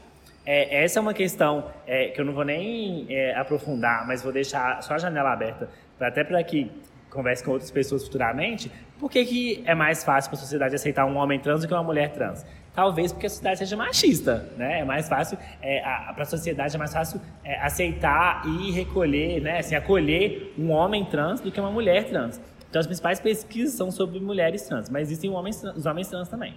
É, 0.47 0.85
essa 0.85 0.99
é 0.99 1.03
uma 1.03 1.15
questão 1.15 1.71
é, 1.87 2.09
que 2.09 2.21
eu 2.21 2.25
não 2.25 2.35
vou 2.35 2.45
nem 2.45 3.07
é, 3.09 3.35
aprofundar, 3.35 4.07
mas 4.07 4.23
vou 4.23 4.33
deixar 4.33 4.83
só 4.83 4.95
a 4.95 4.99
janela 4.99 5.33
aberta, 5.33 5.71
pra, 5.99 6.09
até 6.09 6.23
para 6.23 6.43
que 6.45 6.71
converse 7.09 7.43
com 7.43 7.53
outras 7.53 7.71
pessoas 7.71 8.05
futuramente. 8.05 8.71
Por 8.99 9.11
que, 9.11 9.25
que 9.25 9.63
é 9.65 9.75
mais 9.75 10.05
fácil 10.05 10.31
para 10.31 10.39
a 10.39 10.43
sociedade 10.43 10.75
aceitar 10.75 11.07
um 11.07 11.17
homem 11.17 11.39
trans 11.39 11.63
do 11.63 11.69
que 11.69 11.73
uma 11.73 11.83
mulher 11.83 12.13
trans? 12.13 12.45
Talvez 12.75 13.13
porque 13.13 13.27
a 13.27 13.31
sociedade 13.31 13.61
seja 13.61 13.77
machista, 13.77 14.51
né? 14.57 14.81
É 14.81 14.85
mais 14.85 15.09
fácil, 15.09 15.39
é, 15.63 15.81
para 16.13 16.23
a 16.23 16.27
sociedade 16.27 16.75
é 16.75 16.79
mais 16.79 16.93
fácil 16.93 17.21
é, 17.45 17.59
aceitar 17.61 18.43
e 18.47 18.73
recolher, 18.73 19.41
né? 19.41 19.61
Assim, 19.61 19.77
acolher 19.77 20.53
um 20.59 20.71
homem 20.71 21.05
trans 21.05 21.41
do 21.41 21.53
que 21.53 21.61
uma 21.61 21.71
mulher 21.71 22.05
trans. 22.05 22.41
Então, 22.69 22.81
as 22.81 22.87
principais 22.87 23.21
pesquisas 23.21 23.75
são 23.75 23.93
sobre 23.93 24.19
mulheres 24.19 24.63
trans, 24.63 24.91
mas 24.91 25.03
existem 25.03 25.31
homens, 25.31 25.63
os 25.63 25.87
homens 25.87 26.09
trans 26.09 26.29
também. 26.29 26.55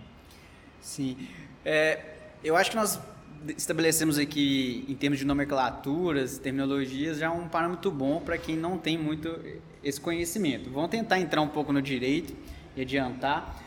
Sim. 0.82 1.18
É, 1.66 2.00
eu 2.44 2.56
acho 2.56 2.72
que 2.72 2.76
nós 2.76 3.00
estabelecemos 3.58 4.18
aqui, 4.18 4.86
em 4.88 4.96
termos 4.96 5.20
de 5.20 5.26
nomenclaturas, 5.26 6.38
terminologias, 6.38 7.20
já 7.20 7.32
um 7.32 7.48
parâmetro 7.48 7.92
bom 7.92 8.20
para 8.20 8.38
quem 8.38 8.56
não 8.56 8.78
tem 8.78 8.98
muito 8.98 9.40
esse 9.84 10.00
conhecimento. 10.00 10.70
Vamos 10.70 10.90
tentar 10.90 11.20
entrar 11.20 11.42
um 11.42 11.48
pouco 11.48 11.72
no 11.72 11.82
direito 11.82 12.34
e 12.76 12.82
adiantar. 12.82 13.64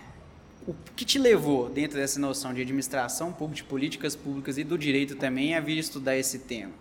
O 0.66 0.74
que 0.94 1.04
te 1.04 1.18
levou, 1.18 1.70
dentro 1.70 1.98
dessa 1.98 2.20
noção 2.20 2.52
de 2.52 2.60
administração 2.60 3.32
pública, 3.32 3.62
de 3.62 3.64
políticas 3.64 4.14
públicas 4.14 4.58
e 4.58 4.64
do 4.64 4.76
direito 4.76 5.16
também, 5.16 5.54
a 5.54 5.60
vir 5.60 5.78
estudar 5.78 6.16
esse 6.16 6.40
tema? 6.40 6.72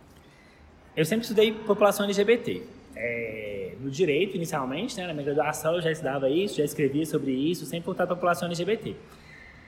Eu 0.95 1.05
sempre 1.05 1.23
estudei 1.23 1.53
população 1.53 2.05
LGBT 2.05 2.61
é, 2.95 3.71
no 3.79 3.89
direito, 3.89 4.35
inicialmente, 4.35 4.97
né, 4.97 5.07
na 5.07 5.13
minha 5.13 5.25
graduação 5.25 5.75
eu 5.75 5.81
já 5.81 5.91
estudava 5.91 6.29
isso, 6.29 6.57
já 6.57 6.65
escrevia 6.65 7.05
sobre 7.05 7.31
isso, 7.31 7.65
sempre 7.65 7.85
voltado 7.85 8.11
a 8.11 8.15
população 8.15 8.47
LGBT. 8.47 8.95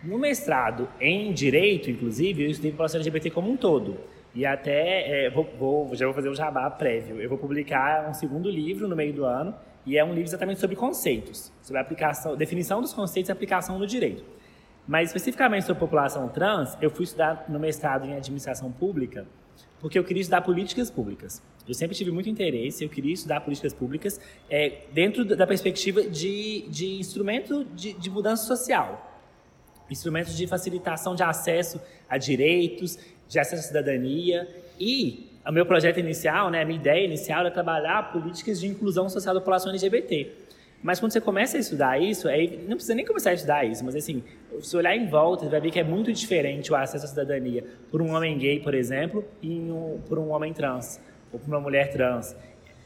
No 0.04 0.18
mestrado 0.18 0.90
em 1.00 1.32
direito, 1.32 1.92
inclusive, 1.92 2.44
eu 2.44 2.50
estudei 2.50 2.72
população 2.72 3.00
LGBT 3.00 3.30
como 3.30 3.52
um 3.52 3.56
todo. 3.56 3.98
E 4.34 4.46
até, 4.46 5.26
é, 5.26 5.30
vou, 5.30 5.44
vou, 5.60 5.96
já 5.96 6.06
vou 6.06 6.16
fazer 6.16 6.30
um 6.30 6.34
jabá 6.34 6.70
prévio, 6.72 7.22
eu 7.22 7.30
vou 7.30 7.38
publicar 7.38 8.10
um 8.10 8.14
segundo 8.14 8.50
livro 8.50 8.88
no 8.88 8.96
meio 8.96 9.14
do 9.14 9.26
ano, 9.26 9.54
e 9.86 9.98
é 9.98 10.04
um 10.04 10.14
livro 10.14 10.24
exatamente 10.24 10.60
sobre 10.60 10.76
conceitos, 10.76 11.52
sobre 11.62 11.82
aplicação, 11.82 12.36
definição 12.36 12.82
dos 12.82 12.94
conceitos 12.94 13.30
e 13.30 13.32
aplicação 13.32 13.78
no 13.78 13.86
direito. 13.86 14.24
Mas 14.88 15.10
especificamente 15.10 15.66
sobre 15.66 15.80
população 15.80 16.28
trans, 16.30 16.76
eu 16.82 16.90
fui 16.90 17.04
estudar 17.04 17.46
no 17.48 17.60
mestrado 17.60 18.08
em 18.08 18.16
administração 18.16 18.72
pública, 18.72 19.28
porque 19.80 20.00
eu 20.00 20.04
queria 20.04 20.22
estudar 20.22 20.42
políticas 20.42 20.90
públicas. 20.90 21.44
Eu 21.68 21.74
sempre 21.76 21.96
tive 21.96 22.10
muito 22.10 22.30
interesse, 22.30 22.84
eu 22.84 22.90
queria 22.90 23.14
estudar 23.14 23.42
políticas 23.42 23.74
públicas 23.74 24.20
é, 24.50 24.84
dentro 24.94 25.24
da 25.24 25.46
perspectiva 25.46 26.02
de, 26.04 26.66
de 26.70 27.00
instrumento 27.00 27.66
de, 27.66 27.94
de 27.94 28.10
mudança 28.10 28.46
social. 28.46 29.11
Instrumentos 29.92 30.36
de 30.36 30.48
facilitação 30.48 31.14
de 31.14 31.22
acesso 31.22 31.80
a 32.10 32.18
direitos, 32.18 32.98
de 33.28 33.38
acesso 33.38 33.62
à 33.62 33.68
cidadania. 33.68 34.48
E 34.80 35.30
o 35.46 35.52
meu 35.52 35.66
projeto 35.66 36.00
inicial, 36.00 36.50
né, 36.50 36.62
a 36.62 36.66
minha 36.66 36.80
ideia 36.80 37.06
inicial 37.06 37.42
era 37.42 37.52
trabalhar 37.52 38.12
políticas 38.12 38.60
de 38.60 38.68
inclusão 38.68 39.10
social 39.10 39.36
da 39.36 39.42
população 39.42 39.70
LGBT. 39.70 40.32
Mas 40.84 41.00
quando 41.00 41.12
você 41.12 41.22
começa 41.22 41.58
a 41.58 41.60
estudar 41.60 42.02
isso, 42.02 42.28
aí 42.28 42.64
não 42.68 42.76
precisa 42.76 42.96
nem 42.96 43.06
começar 43.06 43.30
a 43.30 43.34
estudar 43.34 43.64
isso, 43.66 43.86
mas 43.86 43.96
assim, 43.96 44.24
se 44.62 44.76
olhar 44.76 44.96
em 44.96 45.08
volta, 45.08 45.44
você 45.44 45.52
vai 45.52 45.62
ver 45.62 45.70
que 45.70 45.80
é 45.80 45.84
muito 45.84 46.12
diferente 46.12 46.72
o 46.72 46.76
acesso 46.76 47.06
à 47.06 47.08
cidadania 47.08 47.64
por 47.92 48.02
um 48.02 48.16
homem 48.16 48.38
gay, 48.38 48.60
por 48.60 48.74
exemplo, 48.74 49.24
e 49.42 49.50
um, 49.50 50.00
por 50.08 50.18
um 50.18 50.32
homem 50.32 50.54
trans 50.54 51.00
ou 51.32 51.40
por 51.40 51.48
uma 51.48 51.60
mulher 51.60 51.92
trans. 51.92 52.36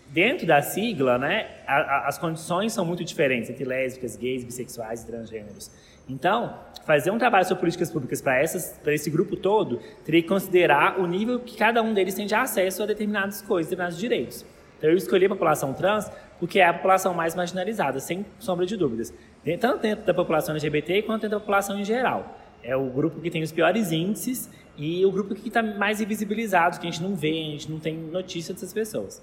Dentro 0.08 0.46
da 0.48 0.62
sigla, 0.62 1.18
né, 1.18 1.48
a, 1.68 1.78
a, 1.78 2.08
as 2.08 2.18
condições 2.18 2.72
são 2.72 2.86
muito 2.86 3.04
diferentes 3.04 3.50
entre 3.50 3.65
lésbicas, 3.65 4.15
gays, 4.15 4.44
bissexuais 4.44 5.04
e 5.04 5.08
transgêneros. 5.08 5.72
Então, 6.08 6.58
fazer 6.86 7.10
um 7.12 7.18
trabalho 7.18 7.46
sobre 7.46 7.62
políticas 7.62 7.89
públicas 7.89 8.22
para 8.22 8.94
esse 8.94 9.10
grupo 9.10 9.36
todo 9.36 9.82
teria 10.06 10.22
que 10.22 10.28
considerar 10.28 11.00
o 11.00 11.08
nível 11.08 11.39
que 11.39 11.58
cada 11.58 11.82
um 11.82 11.94
deles 11.94 12.13
tem 12.13 12.28
de 12.28 12.36
acesso 12.36 12.84
a 12.84 12.86
determinadas 12.86 13.41
coisas, 13.41 13.70
determinados 13.70 13.98
direitos. 13.98 14.46
Então, 14.78 14.89
eu 14.89 14.96
escolhi 14.96 15.26
a 15.26 15.30
população 15.30 15.74
trans 15.74 16.10
porque 16.39 16.60
é 16.60 16.65
a 16.65 16.74
população 16.74 17.13
mais 17.13 17.34
marginalizada, 17.34 18.00
sem 18.00 18.26
sombra 18.39 18.65
de 18.65 18.78
dúvidas. 18.78 19.13
Tanto 19.60 19.82
dentro 19.82 20.06
da 20.06 20.13
população 20.13 20.54
LGBT 20.54 21.02
quanto 21.04 21.22
dentro 21.22 21.38
da 21.38 21.39
população 21.39 21.80
em 21.80 21.84
geral. 21.84 22.39
É 22.62 22.76
o 22.76 22.89
grupo 22.89 23.22
que 23.22 23.30
tem 23.30 23.41
os 23.41 23.52
piores 23.52 23.91
índices 23.91 24.50
e 24.78 25.06
o 25.06 25.12
grupo 25.12 25.34
que 25.34 25.48
está 25.48 25.63
mais 25.63 26.02
invisibilizado, 26.02 26.80
que 26.80 26.88
a 26.88 26.91
gente 26.91 27.02
não 27.02 27.15
vê, 27.15 27.30
a 27.30 27.52
gente 27.52 27.72
não 27.72 27.80
tem 27.80 27.96
notícia 27.96 28.54
dessas 28.54 28.74
pessoas. 28.74 29.22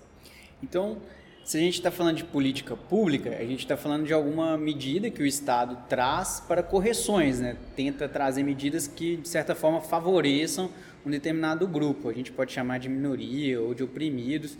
Então, 0.63 0.99
se 1.45 1.57
a 1.57 1.61
gente 1.61 1.75
está 1.75 1.91
falando 1.91 2.19
de 2.19 2.25
política 2.25 2.77
pública, 2.77 3.31
a 3.31 3.45
gente 3.45 3.61
está 3.61 3.77
falando 3.77 4.07
de 4.07 4.13
alguma 4.13 4.57
medida 4.57 5.11
que 5.11 5.23
o 5.23 5.27
Estado 5.27 5.77
traz 5.89 6.41
para 6.47 6.63
correções, 6.63 7.41
né? 7.41 7.57
tenta 7.75 8.09
trazer 8.09 8.45
medidas 8.45 8.87
que, 8.87 9.17
de 9.17 9.29
certa 9.29 9.55
forma, 9.55 9.81
favoreçam 9.81 10.71
um 11.05 11.11
determinado 11.11 11.67
grupo. 11.67 12.09
A 12.09 12.13
gente 12.13 12.31
pode 12.31 12.53
chamar 12.53 12.79
de 12.79 12.89
minoria 12.89 13.61
ou 13.61 13.75
de 13.75 13.83
oprimidos. 13.83 14.57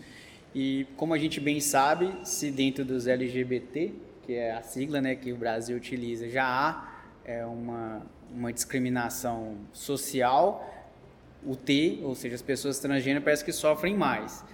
E, 0.53 0.87
como 0.97 1.15
a 1.15 1.19
gente 1.19 1.39
bem 1.39 1.61
sabe, 1.61 2.13
se 2.25 2.51
dentro 2.51 2.85
dos 2.85 3.07
LGBT, 3.07 3.93
que 4.27 4.35
é 4.35 4.53
a 4.53 4.63
sigla 4.63 5.01
né, 5.01 5.15
que 5.15 5.33
o 5.33 5.37
Brasil 5.37 5.77
utiliza, 5.77 6.29
já 6.29 6.45
há 6.45 6.93
é, 7.25 7.47
uma, 7.47 8.03
uma 8.35 8.53
discriminação 8.53 9.57
social, 9.73 10.69
o 11.47 11.55
T, 11.55 12.01
ou 12.03 12.15
seja, 12.15 12.35
as 12.35 12.43
pessoas 12.43 12.79
transgêneras 12.81 13.25
parece 13.25 13.45
que 13.45 13.53
sofrem 13.53 13.97
mais. 13.97 14.45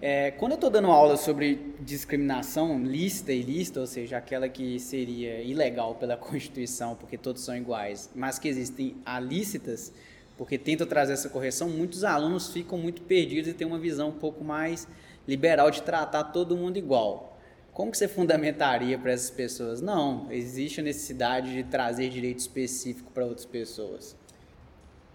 É, 0.00 0.30
quando 0.30 0.52
eu 0.52 0.54
estou 0.54 0.70
dando 0.70 0.92
aula 0.92 1.16
sobre 1.16 1.74
discriminação 1.80 2.84
lícita 2.84 3.32
e 3.32 3.40
ilícita, 3.40 3.80
ou 3.80 3.86
seja, 3.86 4.16
aquela 4.16 4.48
que 4.48 4.78
seria 4.78 5.42
ilegal 5.42 5.96
pela 5.96 6.14
Constituição, 6.16 6.94
porque 6.94 7.18
todos 7.18 7.42
são 7.42 7.56
iguais, 7.56 8.08
mas 8.14 8.38
que 8.38 8.46
existem 8.48 8.96
alícitas, 9.04 9.92
porque 10.36 10.56
tento 10.56 10.86
trazer 10.86 11.14
essa 11.14 11.28
correção, 11.28 11.68
muitos 11.68 12.04
alunos 12.04 12.52
ficam 12.52 12.78
muito 12.78 13.02
perdidos 13.02 13.50
e 13.50 13.54
têm 13.54 13.66
uma 13.66 13.78
visão 13.78 14.10
um 14.10 14.18
pouco 14.18 14.44
mais 14.44 14.86
liberal 15.26 15.68
de 15.68 15.82
tratar 15.82 16.24
todo 16.24 16.56
mundo 16.56 16.76
igual. 16.76 17.36
Como 17.72 17.90
que 17.90 17.98
você 17.98 18.06
fundamentaria 18.06 18.96
para 18.96 19.10
essas 19.10 19.30
pessoas? 19.30 19.80
Não, 19.80 20.30
existe 20.30 20.78
a 20.78 20.82
necessidade 20.82 21.52
de 21.52 21.64
trazer 21.64 22.08
direito 22.08 22.38
específico 22.38 23.10
para 23.10 23.24
outras 23.24 23.46
pessoas. 23.46 24.16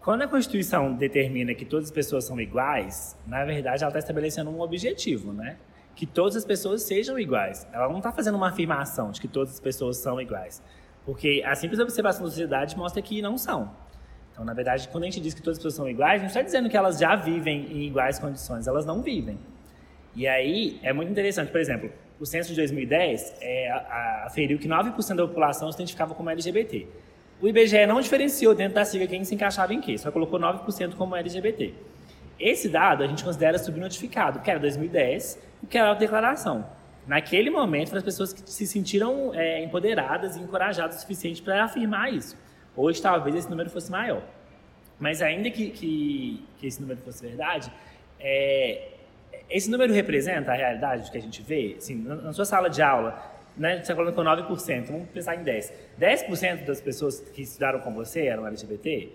Quando 0.04 0.22
a 0.24 0.28
Constituição 0.28 0.94
determina 0.94 1.56
que 1.56 1.64
todas 1.64 1.86
as 1.86 1.92
pessoas 1.92 2.26
são 2.26 2.38
iguais, 2.38 3.18
na 3.26 3.46
verdade 3.46 3.84
ela 3.84 3.90
está 3.90 4.00
estabelecendo 4.00 4.50
um 4.50 4.60
objetivo, 4.60 5.32
né? 5.32 5.56
Que 5.96 6.06
todas 6.06 6.36
as 6.36 6.44
pessoas 6.44 6.84
sejam 6.84 7.18
iguais. 7.18 7.66
Ela 7.72 7.88
não 7.88 8.00
está 8.00 8.12
fazendo 8.12 8.36
uma 8.36 8.50
afirmação 8.50 9.12
de 9.12 9.22
que 9.22 9.30
todas 9.30 9.54
as 9.54 9.62
pessoas 9.62 9.96
são 9.96 10.20
iguais. 10.20 10.62
Porque 11.06 11.42
a 11.46 11.56
simples 11.56 11.80
observação 11.80 12.24
da 12.24 12.30
sociedade 12.30 12.76
mostra 12.78 13.02
que 13.02 13.22
não 13.22 13.38
são. 13.38 13.72
Então, 14.34 14.44
na 14.44 14.54
verdade, 14.54 14.90
quando 14.90 15.04
a 15.04 15.06
gente 15.06 15.22
diz 15.22 15.34
que 15.34 15.42
todas 15.42 15.58
as 15.58 15.60
pessoas 15.60 15.76
são 15.76 15.90
iguais, 15.90 16.20
gente 16.20 16.32
está 16.32 16.42
dizendo 16.42 16.70
que 16.70 16.76
elas 16.76 17.00
já 17.00 17.16
vivem 17.16 17.72
em 17.72 17.88
iguais 17.88 18.20
condições, 18.20 18.68
elas 18.68 18.86
não 18.86 19.02
vivem. 19.02 19.40
E 20.14 20.28
aí 20.28 20.82
é 20.84 20.92
muito 20.92 21.14
interessante, 21.14 21.50
por 21.50 21.62
exemplo, 21.62 21.90
o 22.20 22.26
censo 22.26 22.50
de 22.50 22.56
2010 22.58 23.36
é, 23.40 23.72
aferiu 24.26 24.60
que 24.60 24.68
9% 24.68 25.16
da 25.16 25.26
população 25.26 25.72
se 25.72 25.78
identificava 25.78 26.14
como 26.14 26.30
LGBT. 26.30 26.90
O 27.44 27.48
IBGE 27.50 27.86
não 27.86 28.00
diferenciou 28.00 28.56
dentro 28.56 28.76
da 28.76 28.86
sigla 28.86 29.06
quem 29.06 29.22
se 29.26 29.36
encaixava 29.36 29.74
em 29.74 29.82
quê, 29.82 29.98
só 29.98 30.10
colocou 30.10 30.40
9% 30.40 30.96
como 30.96 31.14
LGBT. 31.14 31.74
Esse 32.40 32.70
dado 32.70 33.04
a 33.04 33.08
gente 33.08 33.22
considera 33.22 33.60
subnotificado, 33.60 34.40
que 34.40 34.50
era 34.50 34.58
2010 34.62 35.44
e 35.62 35.68
que 35.68 35.78
era 35.78 35.92
a 35.92 35.94
declaração. 35.94 36.66
Naquele 37.06 37.50
momento, 37.50 37.90
para 37.90 37.98
as 37.98 38.04
pessoas 38.06 38.32
que 38.32 38.50
se 38.50 38.66
sentiram 38.66 39.34
é, 39.34 39.62
empoderadas 39.62 40.38
e 40.38 40.40
encorajadas 40.40 40.96
o 40.96 41.00
suficiente 41.02 41.42
para 41.42 41.66
afirmar 41.66 42.14
isso. 42.14 42.38
Hoje, 42.78 43.02
talvez 43.02 43.36
esse 43.36 43.50
número 43.50 43.70
fosse 43.70 43.92
maior. 43.92 44.24
Mas 44.98 45.22
ainda 45.22 45.52
que, 45.52 45.70
que, 45.70 46.46
que 46.60 46.68
esse 46.68 46.80
número 46.80 47.02
fosse 47.02 47.28
verdade, 47.28 47.70
é, 48.22 48.88
esse 49.50 49.70
número 49.70 49.92
representa 49.92 50.54
a 50.54 50.56
realidade 50.56 51.12
que 51.12 51.18
a 51.18 51.22
gente 51.22 51.42
vê? 51.42 51.76
Assim, 51.78 51.96
na 51.96 52.32
sua 52.32 52.46
sala 52.46 52.70
de 52.70 52.82
aula, 52.82 53.33
né, 53.56 53.76
você 53.76 53.82
está 53.82 53.96
falando 53.96 54.14
com 54.14 54.22
9%, 54.22 54.86
vamos 54.86 55.10
pensar 55.10 55.36
em 55.36 55.44
10%. 55.44 55.72
10% 56.00 56.66
das 56.66 56.82
pessoas 56.82 57.20
que 57.20 57.42
estudaram 57.42 57.80
com 57.80 57.94
você 57.94 58.26
eram 58.26 58.48
LGBT? 58.48 59.10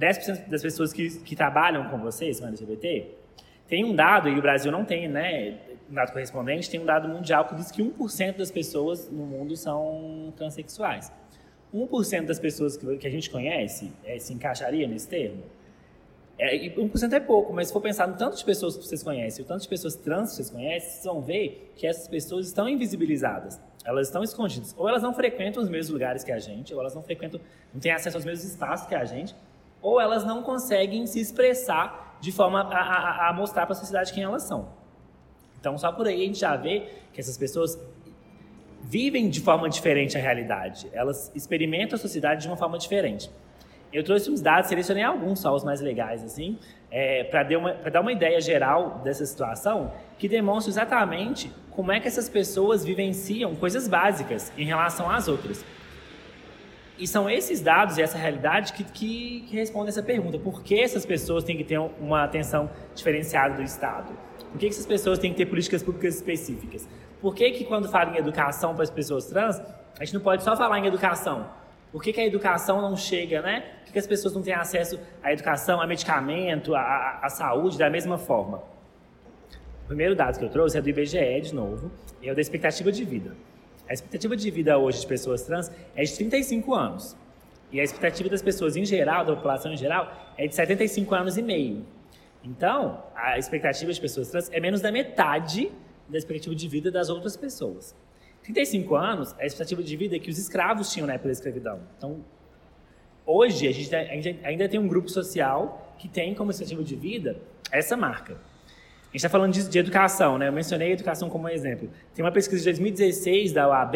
10% 0.00 0.48
das 0.48 0.62
pessoas 0.62 0.92
que, 0.92 1.18
que 1.20 1.36
trabalham 1.36 1.88
com 1.90 1.98
você 1.98 2.32
são 2.32 2.48
LGBT? 2.48 3.08
Tem 3.68 3.84
um 3.84 3.94
dado, 3.94 4.28
e 4.28 4.38
o 4.38 4.42
Brasil 4.42 4.72
não 4.72 4.84
tem, 4.84 5.08
né, 5.08 5.58
um 5.90 5.94
dado 5.94 6.12
correspondente, 6.12 6.70
tem 6.70 6.80
um 6.80 6.84
dado 6.84 7.08
mundial 7.08 7.46
que 7.46 7.54
diz 7.54 7.70
que 7.70 7.82
1% 7.82 8.36
das 8.36 8.50
pessoas 8.50 9.10
no 9.10 9.24
mundo 9.26 9.56
são 9.56 10.32
transexuais. 10.36 11.12
1% 11.72 12.26
das 12.26 12.38
pessoas 12.38 12.76
que, 12.76 12.96
que 12.96 13.06
a 13.06 13.10
gente 13.10 13.30
conhece 13.30 13.92
é, 14.04 14.18
se 14.18 14.32
encaixaria 14.32 14.88
nesse 14.88 15.08
termo? 15.08 15.42
É, 16.38 16.56
1% 16.56 17.12
é 17.12 17.20
pouco, 17.20 17.52
mas 17.52 17.68
se 17.68 17.72
for 17.72 17.82
pensar 17.82 18.08
no 18.08 18.16
tanto 18.16 18.36
de 18.36 18.44
pessoas 18.44 18.76
que 18.76 18.84
vocês 18.84 19.02
conhecem, 19.02 19.44
o 19.44 19.46
tanto 19.46 19.62
de 19.62 19.68
pessoas 19.68 19.94
trans 19.94 20.30
que 20.30 20.36
vocês 20.36 20.50
conhecem, 20.50 20.90
vocês 20.90 21.04
vão 21.04 21.20
ver 21.20 21.72
que 21.76 21.86
essas 21.86 22.08
pessoas 22.08 22.46
estão 22.46 22.68
invisibilizadas. 22.68 23.60
Elas 23.84 24.08
estão 24.08 24.22
escondidas. 24.22 24.74
Ou 24.76 24.88
elas 24.88 25.02
não 25.02 25.14
frequentam 25.14 25.62
os 25.62 25.68
mesmos 25.68 25.92
lugares 25.92 26.22
que 26.22 26.32
a 26.32 26.38
gente, 26.38 26.74
ou 26.74 26.80
elas 26.80 26.94
não 26.94 27.02
frequentam, 27.02 27.40
não 27.72 27.80
têm 27.80 27.92
acesso 27.92 28.16
aos 28.16 28.24
mesmos 28.24 28.44
espaços 28.50 28.86
que 28.86 28.94
a 28.94 29.04
gente, 29.04 29.34
ou 29.80 30.00
elas 30.00 30.24
não 30.24 30.42
conseguem 30.42 31.06
se 31.06 31.20
expressar 31.20 32.18
de 32.20 32.30
forma 32.30 32.62
a, 32.62 32.78
a, 32.78 33.28
a 33.30 33.32
mostrar 33.32 33.64
para 33.66 33.72
a 33.72 33.78
sociedade 33.78 34.12
quem 34.12 34.22
elas 34.22 34.42
são. 34.42 34.68
Então, 35.58 35.76
só 35.78 35.90
por 35.92 36.06
aí 36.06 36.22
a 36.22 36.26
gente 36.26 36.38
já 36.38 36.56
vê 36.56 36.88
que 37.12 37.20
essas 37.20 37.36
pessoas 37.36 37.78
vivem 38.82 39.28
de 39.28 39.40
forma 39.40 39.68
diferente 39.68 40.16
a 40.16 40.20
realidade. 40.20 40.88
Elas 40.92 41.30
experimentam 41.34 41.96
a 41.96 41.98
sociedade 41.98 42.42
de 42.42 42.48
uma 42.48 42.56
forma 42.56 42.78
diferente. 42.78 43.30
Eu 43.92 44.04
trouxe 44.04 44.30
uns 44.30 44.40
dados, 44.40 44.68
selecionei 44.68 45.02
alguns 45.02 45.40
só 45.40 45.54
os 45.54 45.64
mais 45.64 45.80
legais, 45.80 46.22
assim, 46.22 46.58
é, 46.90 47.24
para 47.24 47.42
dar 47.90 48.00
uma 48.00 48.12
ideia 48.12 48.40
geral 48.40 49.00
dessa 49.02 49.26
situação, 49.26 49.92
que 50.18 50.28
demonstra 50.28 50.70
exatamente 50.70 51.52
como 51.70 51.90
é 51.90 51.98
que 51.98 52.06
essas 52.06 52.28
pessoas 52.28 52.84
vivenciam 52.84 53.54
coisas 53.56 53.88
básicas 53.88 54.52
em 54.56 54.64
relação 54.64 55.10
às 55.10 55.26
outras. 55.26 55.64
E 56.98 57.06
são 57.06 57.30
esses 57.30 57.60
dados 57.60 57.96
e 57.96 58.02
essa 58.02 58.18
realidade 58.18 58.74
que, 58.74 58.84
que, 58.84 59.40
que 59.48 59.56
respondem 59.56 59.88
essa 59.88 60.02
pergunta. 60.02 60.38
Por 60.38 60.62
que 60.62 60.78
essas 60.78 61.06
pessoas 61.06 61.42
têm 61.42 61.56
que 61.56 61.64
ter 61.64 61.78
uma 61.78 62.22
atenção 62.22 62.70
diferenciada 62.94 63.54
do 63.54 63.62
Estado? 63.62 64.12
Por 64.52 64.58
que 64.58 64.66
essas 64.66 64.84
pessoas 64.84 65.18
têm 65.18 65.30
que 65.30 65.38
ter 65.38 65.46
políticas 65.46 65.82
públicas 65.82 66.16
específicas? 66.16 66.86
Por 67.20 67.34
que, 67.34 67.50
que 67.52 67.64
quando 67.64 67.88
fala 67.88 68.14
em 68.14 68.18
educação 68.18 68.74
para 68.74 68.84
as 68.84 68.90
pessoas 68.90 69.26
trans, 69.26 69.60
a 69.98 70.04
gente 70.04 70.14
não 70.14 70.20
pode 70.20 70.42
só 70.42 70.56
falar 70.56 70.78
em 70.78 70.86
educação? 70.86 71.48
Por 71.92 72.02
que, 72.02 72.12
que 72.12 72.20
a 72.20 72.26
educação 72.26 72.80
não 72.80 72.96
chega, 72.96 73.42
né? 73.42 73.60
Por 73.60 73.86
que, 73.86 73.92
que 73.92 73.98
as 73.98 74.06
pessoas 74.06 74.34
não 74.34 74.42
têm 74.42 74.54
acesso 74.54 74.98
à 75.22 75.32
educação, 75.32 75.80
a 75.80 75.86
medicamento, 75.86 76.74
à, 76.74 77.28
saúde 77.28 77.76
da 77.76 77.90
mesma 77.90 78.16
forma? 78.16 78.58
O 79.84 79.86
primeiro 79.88 80.14
dado 80.14 80.38
que 80.38 80.44
eu 80.44 80.48
trouxe 80.48 80.78
é 80.78 80.80
do 80.80 80.88
IBGE, 80.88 81.40
de 81.40 81.54
novo, 81.54 81.90
e 82.22 82.28
é 82.28 82.32
o 82.32 82.34
da 82.34 82.40
expectativa 82.40 82.92
de 82.92 83.04
vida. 83.04 83.36
A 83.88 83.92
expectativa 83.92 84.36
de 84.36 84.50
vida 84.50 84.78
hoje 84.78 85.00
de 85.00 85.06
pessoas 85.06 85.42
trans 85.42 85.70
é 85.96 86.04
de 86.04 86.14
35 86.14 86.72
anos. 86.74 87.16
E 87.72 87.80
a 87.80 87.82
expectativa 87.82 88.28
das 88.28 88.40
pessoas 88.40 88.76
em 88.76 88.84
geral, 88.84 89.24
da 89.24 89.34
população 89.34 89.72
em 89.72 89.76
geral, 89.76 90.12
é 90.38 90.46
de 90.46 90.54
75 90.54 91.12
anos 91.12 91.36
e 91.36 91.42
meio. 91.42 91.84
Então, 92.44 93.02
a 93.14 93.36
expectativa 93.36 93.92
de 93.92 94.00
pessoas 94.00 94.28
trans 94.28 94.48
é 94.52 94.60
menos 94.60 94.80
da 94.80 94.92
metade 94.92 95.72
da 96.08 96.18
expectativa 96.18 96.54
de 96.54 96.68
vida 96.68 96.90
das 96.90 97.08
outras 97.08 97.36
pessoas. 97.36 97.94
35 98.52 98.96
anos 98.96 99.34
é 99.38 99.44
a 99.44 99.46
expectativa 99.46 99.82
de 99.82 99.96
vida 99.96 100.18
que 100.18 100.30
os 100.30 100.38
escravos 100.38 100.92
tinham 100.92 101.06
na 101.06 101.14
época 101.14 101.28
da 101.28 101.32
escravidão. 101.32 101.80
Então, 101.96 102.24
hoje, 103.24 103.68
a 103.68 103.72
gente, 103.72 103.94
a 103.94 104.04
gente 104.04 104.40
ainda 104.44 104.68
tem 104.68 104.78
um 104.78 104.88
grupo 104.88 105.08
social 105.08 105.94
que 105.98 106.08
tem 106.08 106.34
como 106.34 106.50
expectativa 106.50 106.82
de 106.82 106.96
vida 106.96 107.36
essa 107.70 107.96
marca. 107.96 108.34
A 108.34 109.12
gente 109.12 109.16
está 109.16 109.28
falando 109.28 109.52
de, 109.52 109.68
de, 109.68 109.78
educação, 109.78 110.38
né? 110.38 110.48
Eu 110.48 110.52
mencionei 110.52 110.90
a 110.90 110.92
educação 110.92 111.28
como 111.28 111.48
exemplo. 111.48 111.90
Tem 112.14 112.24
uma 112.24 112.30
pesquisa 112.30 112.60
de 112.60 112.64
2016 112.66 113.52
da 113.52 113.68
OAB 113.68 113.94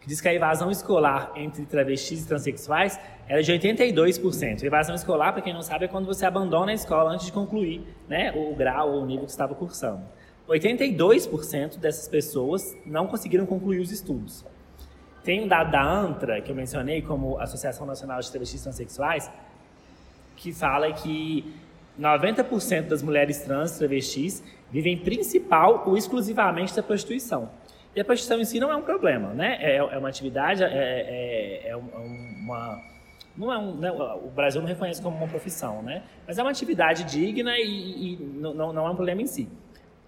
que 0.00 0.08
diz 0.08 0.20
que 0.20 0.28
a 0.28 0.34
evasão 0.34 0.70
escolar 0.70 1.32
entre 1.34 1.66
travestis 1.66 2.22
e 2.22 2.28
transexuais 2.28 2.98
era 3.28 3.42
de 3.42 3.52
82%. 3.52 4.62
A 4.62 4.66
evasão 4.66 4.94
escolar, 4.94 5.32
para 5.32 5.42
quem 5.42 5.52
não 5.52 5.62
sabe, 5.62 5.86
é 5.86 5.88
quando 5.88 6.06
você 6.06 6.24
abandona 6.24 6.70
a 6.70 6.74
escola 6.74 7.10
antes 7.10 7.26
de 7.26 7.32
concluir 7.32 7.82
né, 8.08 8.32
o 8.32 8.54
grau 8.54 8.92
ou 8.92 9.02
o 9.02 9.06
nível 9.06 9.24
que 9.24 9.30
estava 9.30 9.54
cursando. 9.54 10.02
82% 10.48 11.78
dessas 11.78 12.08
pessoas 12.08 12.76
não 12.86 13.06
conseguiram 13.06 13.44
concluir 13.46 13.80
os 13.80 13.90
estudos. 13.90 14.44
Tem 15.24 15.42
um 15.42 15.48
dado 15.48 15.72
da 15.72 15.82
ANTRA, 15.82 16.40
que 16.40 16.52
eu 16.52 16.54
mencionei 16.54 17.02
como 17.02 17.38
Associação 17.40 17.84
Nacional 17.84 18.20
de 18.20 18.30
Travestis 18.30 18.62
Transsexuais, 18.62 19.28
que 20.36 20.52
fala 20.52 20.92
que 20.92 21.52
90% 21.98 22.82
das 22.82 23.02
mulheres 23.02 23.40
trans 23.40 23.76
travestis 23.76 24.44
vivem 24.70 24.96
principal 24.96 25.82
ou 25.84 25.96
exclusivamente 25.96 26.76
da 26.76 26.82
prostituição. 26.82 27.50
E 27.94 28.00
a 28.00 28.04
prostituição 28.04 28.40
em 28.40 28.44
si 28.44 28.60
não 28.60 28.70
é 28.70 28.76
um 28.76 28.82
problema, 28.82 29.32
né? 29.32 29.58
É, 29.60 29.76
é 29.78 29.98
uma 29.98 30.08
atividade, 30.08 30.62
é, 30.62 30.68
é, 30.68 31.68
é 31.70 31.76
uma... 31.76 32.80
Não 33.36 33.52
é 33.52 33.58
um, 33.58 33.74
né? 33.74 33.90
o 33.90 34.30
Brasil 34.30 34.60
não 34.60 34.68
reconhece 34.68 35.02
como 35.02 35.16
uma 35.16 35.26
profissão, 35.26 35.82
né? 35.82 36.02
Mas 36.26 36.38
é 36.38 36.42
uma 36.42 36.50
atividade 36.50 37.04
digna 37.04 37.58
e, 37.58 38.12
e 38.12 38.16
não, 38.16 38.72
não 38.72 38.86
é 38.86 38.90
um 38.90 38.94
problema 38.94 39.22
em 39.22 39.26
si 39.26 39.48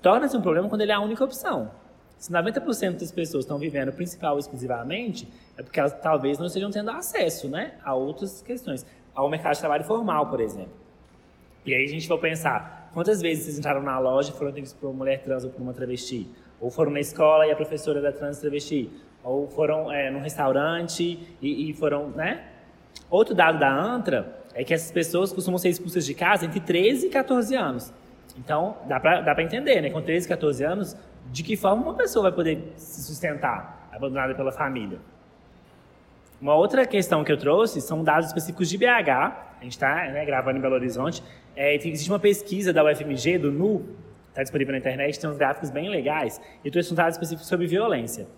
torna-se 0.03 0.37
um 0.37 0.43
problema 0.43 0.69
quando 0.69 0.83
ele 0.83 0.93
é 0.93 0.95
a 0.95 1.01
única 1.01 1.25
opção. 1.25 1.71
Se 2.19 2.33
90% 2.33 2.99
das 2.99 3.13
pessoas 3.13 3.45
estão 3.45 3.59
vivendo 3.59 3.93
principal 3.93 4.39
exclusivamente, 4.39 5.29
é 5.57 5.63
porque 5.63 5.79
elas 5.79 5.93
talvez 6.01 6.39
não 6.39 6.47
estejam 6.47 6.71
tendo 6.71 6.91
acesso 6.91 7.49
né, 7.49 7.75
a 7.85 7.95
outras 7.95 8.43
questões. 8.43 8.85
Ao 9.15 9.29
mercado 9.31 9.55
de 9.55 9.61
trabalho 9.61 9.85
formal, 9.85 10.27
por 10.27 10.41
exemplo. 10.41 10.73
E 11.65 11.75
aí 11.75 11.85
a 11.85 11.89
gente 11.89 12.09
vai 12.09 12.19
pensar, 12.19 12.91
quantas 12.93 13.21
vezes 13.21 13.45
vocês 13.45 13.59
entraram 13.59 13.83
na 13.83 13.99
loja 13.99 14.31
e 14.31 14.33
foram 14.33 14.51
atendidos 14.51 14.73
por 14.73 14.89
uma 14.89 14.99
mulher 14.99 15.23
trans 15.23 15.45
ou 15.45 15.51
por 15.51 15.63
uma 15.63 15.73
travesti? 15.73 16.29
Ou 16.61 16.71
foram 16.71 16.91
na 16.91 17.01
escola 17.01 17.47
e 17.47 17.53
a 17.53 17.57
professora 17.57 18.01
era 18.01 18.13
trans 18.13 18.39
travesti? 18.39 18.91
Ou 19.23 19.47
foram 19.49 19.93
é, 19.93 20.11
num 20.11 20.21
restaurante 20.21 21.37
e, 21.41 21.71
e 21.71 21.75
foram, 21.75 22.09
né? 22.11 22.45
Outro 23.11 23.35
dado 23.35 23.59
da 23.59 23.71
ANTRA 23.71 24.39
é 24.55 24.65
que 24.65 24.75
essas 24.75 24.91
pessoas 24.91 25.33
costumam 25.33 25.59
ser 25.59 25.69
expulsas 25.69 26.05
de 26.05 26.15
casa 26.15 26.47
entre 26.47 26.59
13 26.59 27.07
e 27.07 27.11
14 27.11 27.55
anos. 27.55 27.93
Então, 28.38 28.77
dá 28.87 29.01
para 29.01 29.20
dá 29.20 29.42
entender, 29.42 29.83
né? 29.83 29.90
Com 29.90 30.01
13, 30.01 30.29
14 30.29 30.64
anos, 30.64 30.96
de 31.33 31.42
que 31.42 31.57
forma 31.57 31.83
uma 31.83 31.94
pessoa 31.94 32.24
vai 32.24 32.33
poder 32.33 32.72
se 32.77 33.03
sustentar, 33.03 33.88
abandonada 33.92 34.35
pela 34.35 34.53
família. 34.53 34.98
Uma 36.40 36.55
outra 36.55 36.87
questão 36.87 37.24
que 37.24 37.33
eu 37.33 37.37
trouxe 37.37 37.81
são 37.81 38.05
dados 38.05 38.29
específicos 38.29 38.68
de 38.68 38.79
BH. 38.79 39.11
A 39.61 39.64
gente 39.64 39.72
está 39.72 40.09
né, 40.12 40.24
gravando 40.24 40.57
em 40.57 40.61
Belo 40.61 40.77
Horizonte. 40.77 41.20
É, 41.57 41.74
existe 41.74 42.09
uma 42.09 42.20
pesquisa 42.20 42.72
da 42.72 42.85
UFMG, 42.85 43.38
do 43.38 43.51
NU, 43.51 43.85
está 44.29 44.42
disponível 44.42 44.70
na 44.70 44.79
internet, 44.79 45.18
tem 45.18 45.29
uns 45.29 45.37
gráficos 45.37 45.68
bem 45.68 45.88
legais. 45.88 46.40
E 46.64 46.70
trouxe 46.70 46.92
um 46.92 46.94
dado 46.94 47.11
específico 47.11 47.44
sobre 47.44 47.66
violência. 47.66 48.29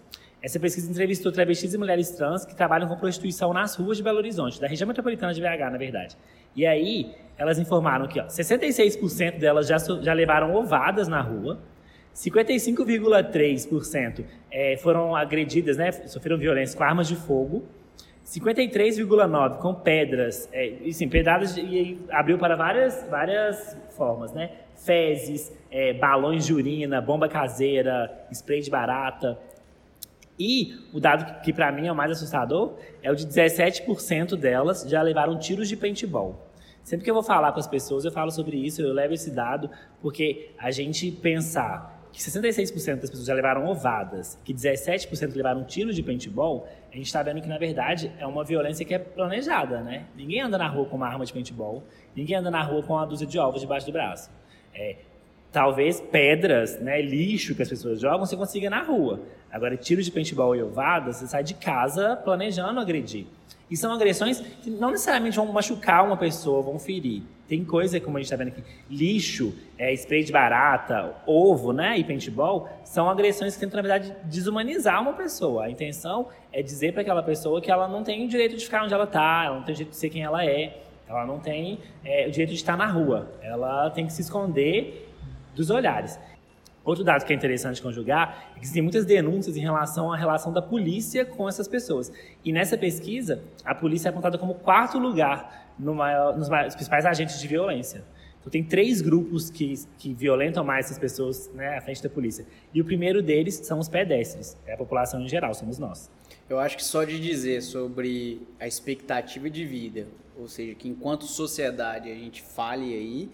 Essa 0.43 0.59
pesquisa 0.59 0.91
entrevistou 0.91 1.31
travestis 1.31 1.75
e 1.75 1.79
mulheres 1.79 2.11
trans 2.13 2.47
que 2.47 2.57
trabalham 2.57 2.89
com 2.89 2.97
prostituição 2.97 3.53
nas 3.53 3.77
ruas 3.77 3.99
de 3.99 4.03
Belo 4.03 4.17
Horizonte, 4.17 4.59
da 4.59 4.67
região 4.67 4.89
metropolitana 4.89 5.35
de 5.35 5.41
BH, 5.43 5.71
na 5.71 5.77
verdade. 5.77 6.17
E 6.55 6.67
aí, 6.67 7.15
elas 7.37 7.59
informaram 7.59 8.07
que 8.07 8.21
ó, 8.21 8.27
66% 8.27 9.39
delas 9.39 9.67
já, 9.67 9.79
já 9.79 10.13
levaram 10.13 10.55
ovadas 10.55 11.09
na 11.09 11.21
rua, 11.21 11.59
55,3% 12.15 14.25
é, 14.51 14.77
foram 14.77 15.15
agredidas, 15.15 15.77
né, 15.77 15.93
sofreram 15.93 16.37
violência 16.37 16.77
com 16.77 16.85
armas 16.85 17.09
de 17.09 17.17
fogo, 17.17 17.65
53,9% 18.27 19.59
com 19.59 19.75
pedras, 19.75 20.49
é, 20.53 20.67
e 20.67 20.93
sim, 20.93 21.09
pedradas, 21.09 21.57
e 21.57 21.61
aí 21.61 21.99
abriu 22.11 22.39
para 22.39 22.55
várias, 22.55 23.07
várias 23.11 23.77
formas, 23.97 24.33
né? 24.33 24.51
Fezes, 24.77 25.53
é, 25.71 25.93
balões 25.93 26.47
de 26.47 26.55
urina, 26.55 27.01
bomba 27.01 27.29
caseira, 27.29 28.11
spray 28.33 28.61
de 28.61 28.71
barata. 28.71 29.37
E 30.41 30.87
o 30.91 30.99
dado 30.99 31.43
que 31.43 31.53
para 31.53 31.71
mim 31.71 31.87
é 31.87 31.93
o 31.93 31.95
mais 31.95 32.11
assustador 32.11 32.79
é 33.03 33.13
o 33.13 33.15
de 33.15 33.27
17% 33.27 34.37
delas 34.37 34.87
já 34.89 35.03
levaram 35.03 35.39
tiros 35.39 35.69
de 35.69 35.77
paintball. 35.77 36.49
Sempre 36.83 37.05
que 37.05 37.11
eu 37.11 37.15
vou 37.15 37.23
falar 37.23 37.53
com 37.53 37.61
as 37.61 37.67
pessoas, 37.67 38.07
eu 38.07 38.11
falo 38.11 38.31
sobre 38.31 38.57
isso, 38.57 38.81
eu 38.81 38.95
levo 38.95 39.13
esse 39.13 39.31
dado, 39.31 39.71
porque 40.01 40.53
a 40.59 40.71
gente 40.71 41.11
pensar 41.11 42.01
que 42.11 42.19
66% 42.19 43.01
das 43.01 43.11
pessoas 43.11 43.27
já 43.27 43.35
levaram 43.35 43.67
ovadas, 43.67 44.39
que 44.43 44.55
17% 44.55 45.37
levaram 45.37 45.63
tiros 45.63 45.95
de 45.95 46.03
paintball, 46.03 46.67
a 46.91 46.97
gente 46.97 47.07
está 47.07 47.23
vendo 47.23 47.43
que, 47.43 47.47
na 47.47 47.59
verdade, 47.59 48.11
é 48.19 48.27
uma 48.27 48.43
violência 48.43 48.85
que 48.85 48.95
é 48.95 48.99
planejada, 48.99 49.83
né? 49.83 50.07
Ninguém 50.17 50.41
anda 50.41 50.57
na 50.57 50.67
rua 50.67 50.87
com 50.87 50.97
uma 50.97 51.07
arma 51.07 51.25
de 51.25 51.35
paintball, 51.35 51.85
ninguém 52.17 52.37
anda 52.37 52.51
na 52.51 52.63
rua 52.63 52.83
com 52.83 52.95
uma 52.95 53.05
dúzia 53.05 53.27
de 53.27 53.39
ovos 53.39 53.61
debaixo 53.61 53.87
do 53.87 53.93
braço. 53.93 54.31
É, 54.75 54.97
talvez 55.53 56.01
pedras, 56.01 56.81
né, 56.81 57.01
lixo 57.03 57.55
que 57.55 57.63
as 57.63 57.69
pessoas 57.69 58.01
jogam, 58.01 58.25
você 58.25 58.37
consiga 58.37 58.71
na 58.71 58.83
rua. 58.83 59.21
Agora, 59.51 59.77
tiros 59.77 60.05
de 60.05 60.13
paintball 60.13 60.55
e 60.55 60.63
ovadas, 60.63 61.17
você 61.17 61.27
sai 61.27 61.43
de 61.43 61.55
casa 61.55 62.17
planejando 62.17 62.79
agredir. 62.79 63.27
E 63.71 63.77
são 63.77 63.93
agressões 63.93 64.41
que 64.41 64.69
não 64.69 64.91
necessariamente 64.91 65.37
vão 65.37 65.47
machucar 65.53 66.05
uma 66.05 66.17
pessoa, 66.17 66.61
vão 66.61 66.79
ferir. 66.79 67.23
Tem 67.49 67.65
coisa, 67.65 68.01
como 68.01 68.17
a 68.17 68.21
gente 68.21 68.27
está 68.27 68.37
vendo 68.37 68.49
aqui, 68.49 68.63
lixo, 68.89 69.55
é, 69.79 69.93
spray 69.95 70.25
de 70.25 70.33
barata, 70.33 71.15
ovo, 71.27 71.73
né, 71.73 71.99
e 71.99 72.05
paintball, 72.05 72.69
são 72.85 73.09
agressões 73.09 73.55
que 73.55 73.61
tentam, 73.61 73.81
na 73.81 73.89
verdade, 73.89 74.15
desumanizar 74.25 75.01
uma 75.01 75.13
pessoa. 75.13 75.65
A 75.65 75.71
intenção 75.71 76.29
é 76.53 76.63
dizer 76.63 76.93
para 76.93 77.03
aquela 77.03 77.23
pessoa 77.23 77.61
que 77.61 77.71
ela 77.71 77.89
não 77.89 78.03
tem 78.03 78.25
o 78.25 78.29
direito 78.29 78.57
de 78.57 78.65
ficar 78.65 78.85
onde 78.85 78.95
ela 78.95 79.05
está, 79.05 79.45
ela 79.47 79.57
não 79.57 79.65
tem 79.65 79.73
o 79.73 79.77
direito 79.77 79.91
de 79.91 79.97
ser 79.97 80.11
quem 80.11 80.23
ela 80.23 80.45
é, 80.45 80.83
ela 81.09 81.27
não 81.27 81.41
tem 81.41 81.79
é, 82.05 82.27
o 82.27 82.31
direito 82.31 82.51
de 82.51 82.57
estar 82.57 82.77
na 82.77 82.87
rua, 82.87 83.33
ela 83.43 83.91
tem 83.91 84.07
que 84.07 84.13
se 84.13 84.23
esconder 84.23 85.10
dos 85.55 85.71
olhares. 85.71 86.19
Outro 86.83 87.05
dado 87.05 87.25
que 87.25 87.33
é 87.33 87.37
interessante 87.37 87.83
conjugar 87.83 88.53
é 88.53 88.55
que 88.55 88.61
existem 88.61 88.83
muitas 88.83 89.05
denúncias 89.05 89.57
em 89.57 89.61
relação 89.61 90.13
à 90.13 90.17
relação 90.17 90.53
da 90.53 90.63
polícia 90.63 91.25
com 91.25 91.49
essas 91.49 91.69
pessoas. 91.69 92.11
E 92.45 92.53
nessa 92.53 92.77
pesquisa, 92.77 93.43
a 93.65 93.75
polícia 93.75 94.09
é 94.09 94.11
apontada 94.11 94.39
como 94.39 94.55
quarto 94.55 94.99
lugar 94.99 95.75
no 95.79 95.95
maior, 95.95 96.37
nos 96.37 96.49
maiores, 96.49 96.75
principais 96.75 97.05
agentes 97.05 97.39
de 97.39 97.47
violência. 97.47 98.03
Então, 98.41 98.51
tem 98.51 98.65
três 98.65 99.03
grupos 99.03 99.51
que, 99.51 99.75
que 99.99 100.15
violentam 100.15 100.65
mais 100.65 100.87
essas 100.87 100.99
pessoas 100.99 101.51
né, 101.53 101.77
à 101.77 101.81
frente 101.83 102.03
da 102.03 102.09
polícia. 102.09 102.47
E 102.73 102.81
o 102.81 102.85
primeiro 102.85 103.23
deles 103.23 103.57
são 103.57 103.79
os 103.79 103.87
pedestres, 103.87 104.57
é 104.67 104.73
a 104.73 104.77
população 104.79 105.21
em 105.21 105.29
geral, 105.29 105.53
somos 105.53 105.79
nós. 105.79 106.11
Eu 106.49 106.59
acho 106.59 106.77
que 106.77 106.85
só 106.85 107.05
de 107.05 107.21
dizer 107.21 107.61
sobre 107.61 108.41
a 108.59 108.67
expectativa 108.67 109.51
de 109.51 109.67
vida, 109.67 110.07
ou 110.39 110.49
seja, 110.49 110.75
que 110.75 110.89
enquanto 110.89 111.27
sociedade 111.27 112.11
a 112.11 112.15
gente 112.15 112.41
fale 112.41 112.95
aí 112.95 113.31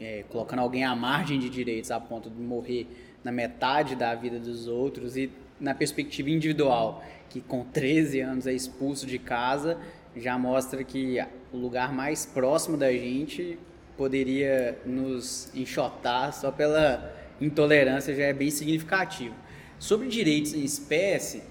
é, 0.00 0.24
colocando 0.28 0.60
alguém 0.60 0.84
à 0.84 0.94
margem 0.94 1.38
de 1.38 1.48
direitos 1.48 1.90
a 1.90 2.00
ponto 2.00 2.28
de 2.30 2.40
morrer 2.40 2.86
na 3.22 3.30
metade 3.30 3.94
da 3.94 4.14
vida 4.14 4.38
dos 4.38 4.66
outros 4.66 5.16
e 5.16 5.30
na 5.60 5.74
perspectiva 5.74 6.28
individual, 6.28 7.04
que 7.30 7.40
com 7.40 7.64
13 7.64 8.20
anos 8.20 8.46
é 8.46 8.52
expulso 8.52 9.06
de 9.06 9.18
casa, 9.18 9.78
já 10.16 10.36
mostra 10.36 10.82
que 10.82 11.18
o 11.52 11.56
lugar 11.56 11.92
mais 11.92 12.26
próximo 12.26 12.76
da 12.76 12.92
gente 12.92 13.58
poderia 13.96 14.78
nos 14.84 15.54
enxotar 15.54 16.32
só 16.32 16.50
pela 16.50 17.14
intolerância 17.40 18.14
já 18.14 18.24
é 18.24 18.32
bem 18.32 18.50
significativo. 18.50 19.34
Sobre 19.78 20.08
direitos 20.08 20.54
em 20.54 20.64
espécie, 20.64 21.42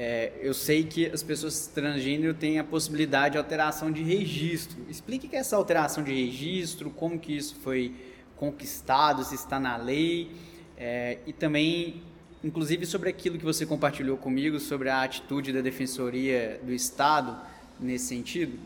é, 0.00 0.30
eu 0.40 0.54
sei 0.54 0.84
que 0.84 1.06
as 1.06 1.24
pessoas 1.24 1.66
transgênero 1.66 2.32
têm 2.32 2.60
a 2.60 2.64
possibilidade 2.64 3.32
de 3.32 3.38
alteração 3.38 3.90
de 3.90 4.00
registro. 4.04 4.78
Explique 4.88 5.26
que 5.26 5.34
é 5.34 5.40
essa 5.40 5.56
alteração 5.56 6.04
de 6.04 6.14
registro, 6.14 6.88
como 6.88 7.18
que 7.18 7.36
isso 7.36 7.56
foi 7.56 7.92
conquistado, 8.36 9.24
se 9.24 9.34
está 9.34 9.58
na 9.58 9.76
lei, 9.76 10.30
é, 10.76 11.18
e 11.26 11.32
também, 11.32 12.00
inclusive, 12.44 12.86
sobre 12.86 13.10
aquilo 13.10 13.38
que 13.38 13.44
você 13.44 13.66
compartilhou 13.66 14.16
comigo, 14.16 14.60
sobre 14.60 14.88
a 14.88 15.02
atitude 15.02 15.52
da 15.52 15.60
Defensoria 15.60 16.60
do 16.62 16.72
Estado 16.72 17.36
nesse 17.80 18.06
sentido. 18.06 18.56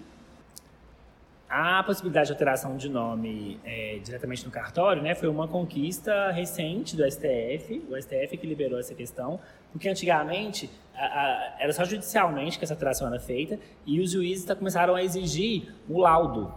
A 1.49 1.83
possibilidade 1.83 2.27
de 2.27 2.33
alteração 2.33 2.77
de 2.77 2.91
nome 2.91 3.59
é, 3.65 3.99
diretamente 4.05 4.45
no 4.45 4.51
cartório 4.51 5.03
né, 5.03 5.15
foi 5.15 5.29
uma 5.31 5.49
conquista 5.49 6.31
recente 6.31 6.95
do 6.95 7.11
STF, 7.11 7.83
o 7.91 7.97
STF 8.01 8.37
que 8.37 8.47
liberou 8.47 8.79
essa 8.79 8.95
questão, 8.95 9.41
porque 9.73 9.89
antigamente 9.89 10.71
a, 10.95 11.05
a, 11.05 11.57
era 11.59 11.73
só 11.73 11.85
judicialmente 11.85 12.59
que 12.59 12.65
essa 12.65 12.75
alteração 12.75 13.09
era 13.09 13.19
feita 13.19 13.59
e 13.85 14.01
os 14.01 14.13
juízes 14.13 14.45
começaram 14.55 14.95
a 14.95 15.03
exigir 15.03 15.75
o 15.89 15.99
laudo. 15.99 16.55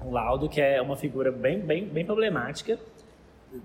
O 0.00 0.10
laudo, 0.10 0.48
que 0.48 0.60
é 0.60 0.80
uma 0.80 0.96
figura 0.96 1.32
bem, 1.32 1.58
bem, 1.58 1.84
bem 1.84 2.04
problemática 2.04 2.78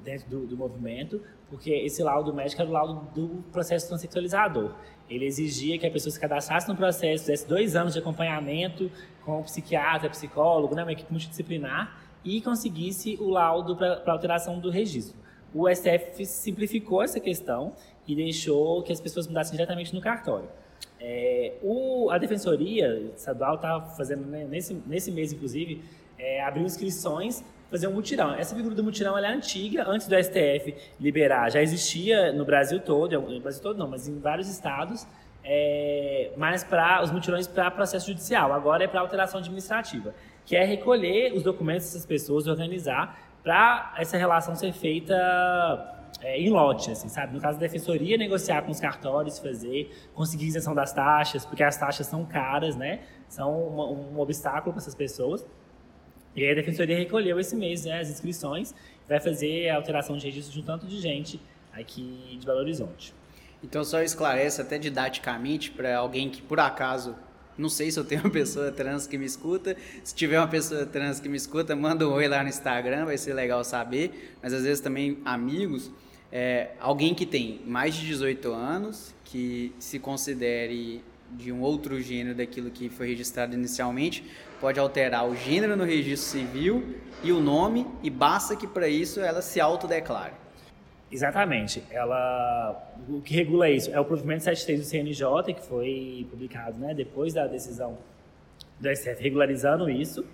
dentro 0.03 0.29
do, 0.29 0.47
do 0.47 0.57
movimento, 0.57 1.21
porque 1.49 1.71
esse 1.71 2.01
laudo 2.01 2.33
médico 2.33 2.61
era 2.61 2.69
o 2.69 2.73
laudo 2.73 3.07
do 3.13 3.43
processo 3.51 3.87
transexualizador. 3.87 4.73
Ele 5.09 5.25
exigia 5.25 5.77
que 5.77 5.85
a 5.85 5.91
pessoa 5.91 6.11
se 6.11 6.19
cadastrasse 6.19 6.67
no 6.67 6.75
processo, 6.75 7.25
fizesse 7.25 7.47
dois 7.47 7.75
anos 7.75 7.93
de 7.93 7.99
acompanhamento 7.99 8.89
com 9.23 9.39
o 9.39 9.43
psiquiatra, 9.43 10.09
psicólogo, 10.09 10.73
né, 10.73 10.83
uma 10.83 10.91
equipe 10.91 11.11
multidisciplinar, 11.11 12.01
e 12.23 12.41
conseguisse 12.41 13.17
o 13.19 13.29
laudo 13.29 13.75
para 13.75 14.11
alteração 14.11 14.57
do 14.59 14.69
registro. 14.69 15.15
O 15.53 15.69
STF 15.69 16.25
simplificou 16.25 17.03
essa 17.03 17.19
questão 17.19 17.73
e 18.07 18.15
deixou 18.15 18.81
que 18.83 18.91
as 18.91 18.99
pessoas 18.99 19.27
mudassem 19.27 19.53
diretamente 19.53 19.93
no 19.93 20.01
cartório. 20.01 20.49
É, 20.99 21.53
o, 21.61 22.09
a 22.09 22.17
Defensoria 22.17 23.11
Estadual 23.15 23.55
está 23.55 23.81
fazendo, 23.81 24.25
né, 24.25 24.45
nesse, 24.45 24.73
nesse 24.85 25.11
mês, 25.11 25.33
inclusive, 25.33 25.83
é, 26.17 26.41
abriu 26.43 26.63
inscrições 26.63 27.43
fazer 27.73 27.87
um 27.87 27.93
mutirão. 27.93 28.35
Essa 28.35 28.55
figura 28.55 28.75
do 28.75 28.83
mutirão 28.83 29.17
é 29.17 29.27
antiga, 29.27 29.83
antes 29.87 30.07
do 30.07 30.15
STF 30.15 30.75
liberar, 30.99 31.49
já 31.49 31.59
existia 31.59 32.31
no 32.31 32.45
Brasil 32.45 32.79
todo, 32.79 33.19
no 33.19 33.39
Brasil 33.39 33.63
todo 33.63 33.79
não, 33.79 33.87
mas 33.87 34.07
em 34.07 34.19
vários 34.19 34.47
estados, 34.47 35.07
é, 35.43 36.31
mas 36.37 36.63
para 36.63 37.03
os 37.03 37.09
mutirões 37.11 37.47
para 37.47 37.71
processo 37.71 38.07
judicial. 38.07 38.53
Agora 38.53 38.83
é 38.83 38.87
para 38.87 39.01
alteração 39.01 39.39
administrativa, 39.39 40.13
que 40.45 40.55
é 40.55 40.63
recolher 40.63 41.33
os 41.33 41.41
documentos 41.41 41.87
dessas 41.87 42.05
pessoas, 42.05 42.45
organizar 42.45 43.19
para 43.41 43.93
essa 43.97 44.17
relação 44.17 44.55
ser 44.55 44.71
feita 44.71 45.15
é, 46.21 46.39
em 46.39 46.49
lote, 46.49 46.91
assim, 46.91 47.09
sabe? 47.09 47.33
No 47.33 47.41
caso 47.41 47.59
da 47.59 47.65
defensoria, 47.65 48.17
negociar 48.17 48.61
com 48.61 48.71
os 48.71 48.79
cartórios, 48.79 49.39
fazer, 49.39 49.91
conseguir 50.13 50.45
isenção 50.45 50.73
das 50.73 50.93
taxas, 50.93 51.45
porque 51.45 51.63
as 51.63 51.77
taxas 51.77 52.07
são 52.07 52.25
caras, 52.25 52.75
né? 52.75 53.01
São 53.27 53.51
um, 53.51 54.15
um 54.15 54.19
obstáculo 54.19 54.73
para 54.73 54.81
essas 54.81 54.95
pessoas. 54.95 55.45
E 56.35 56.43
aí 56.43 56.51
a 56.51 56.55
Defensoria 56.55 56.97
recolheu 56.97 57.39
esse 57.39 57.55
mês 57.55 57.85
né, 57.85 57.99
as 57.99 58.09
inscrições, 58.09 58.73
vai 59.07 59.19
fazer 59.19 59.69
a 59.69 59.75
alteração 59.75 60.17
de 60.17 60.25
registro 60.25 60.53
de 60.53 60.61
um 60.61 60.63
tanto 60.63 60.87
de 60.87 60.99
gente 60.99 61.39
aqui 61.71 62.37
de 62.39 62.45
Belo 62.45 62.59
Horizonte. 62.59 63.13
Então 63.63 63.83
só 63.83 64.01
esclarece 64.01 64.61
até 64.61 64.77
didaticamente 64.77 65.71
para 65.71 65.95
alguém 65.97 66.29
que 66.29 66.41
por 66.41 66.59
acaso 66.59 67.15
não 67.57 67.69
sei 67.69 67.91
se 67.91 67.99
eu 67.99 68.03
tenho 68.03 68.21
uma 68.21 68.29
pessoa 68.29 68.71
trans 68.71 69.07
que 69.07 69.17
me 69.17 69.25
escuta. 69.25 69.75
Se 70.03 70.13
tiver 70.13 70.39
uma 70.39 70.47
pessoa 70.47 70.85
trans 70.85 71.19
que 71.19 71.29
me 71.29 71.37
escuta, 71.37 71.75
manda 71.75 72.07
um 72.07 72.11
oi 72.13 72.27
lá 72.27 72.41
no 72.43 72.49
Instagram, 72.49 73.05
vai 73.05 73.17
ser 73.17 73.33
legal 73.33 73.63
saber. 73.63 74.35
Mas 74.41 74.53
às 74.53 74.63
vezes 74.63 74.79
também 74.79 75.17
amigos. 75.23 75.91
É, 76.31 76.71
alguém 76.79 77.13
que 77.13 77.25
tem 77.25 77.61
mais 77.65 77.93
de 77.93 78.07
18 78.07 78.51
anos, 78.51 79.13
que 79.25 79.73
se 79.77 79.99
considere 79.99 81.03
de 81.31 81.51
um 81.51 81.61
outro 81.61 82.01
gênero 82.01 82.35
daquilo 82.35 82.69
que 82.71 82.89
foi 82.89 83.07
registrado 83.07 83.53
inicialmente, 83.53 84.23
pode 84.59 84.79
alterar 84.79 85.27
o 85.27 85.35
gênero 85.35 85.75
no 85.75 85.83
registro 85.83 86.39
civil 86.39 86.83
e 87.23 87.31
o 87.31 87.39
nome, 87.39 87.87
e 88.01 88.09
basta 88.09 88.55
que 88.55 88.67
para 88.67 88.87
isso 88.87 89.19
ela 89.19 89.41
se 89.41 89.59
autodeclare. 89.59 90.42
Exatamente. 91.13 91.83
Ela, 91.91 92.91
o 93.07 93.21
que 93.21 93.35
regula 93.35 93.69
isso 93.69 93.91
é 93.91 93.99
o 93.99 94.05
provimento 94.05 94.43
73 94.43 94.79
do 94.79 94.85
CNJ, 94.85 95.53
que 95.53 95.61
foi 95.61 96.25
publicado 96.27 96.75
né, 96.79 96.91
depois 96.91 97.35
da 97.35 97.45
decisão 97.45 97.99
do 98.79 98.95
STF 98.95 99.21
regularizando 99.21 99.87
isso. 99.91 100.25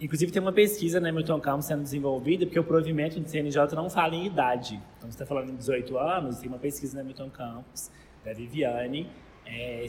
Inclusive 0.00 0.30
tem 0.30 0.40
uma 0.40 0.52
pesquisa 0.52 1.00
na 1.00 1.10
Milton 1.10 1.40
Campos 1.40 1.66
sendo 1.66 1.82
desenvolvida, 1.82 2.46
porque 2.46 2.60
o 2.60 2.62
provimento 2.62 3.18
do 3.18 3.28
CNJ 3.28 3.74
não 3.74 3.90
fala 3.90 4.14
em 4.14 4.26
idade. 4.26 4.74
Então, 4.96 5.10
você 5.10 5.14
está 5.16 5.26
falando 5.26 5.50
em 5.50 5.56
18 5.56 5.98
anos, 5.98 6.38
tem 6.38 6.48
uma 6.48 6.58
pesquisa 6.58 6.98
na 6.98 7.02
Milton 7.02 7.30
Campos, 7.30 7.90
da 8.24 8.32
Viviane, 8.32 9.10
é, 9.44 9.86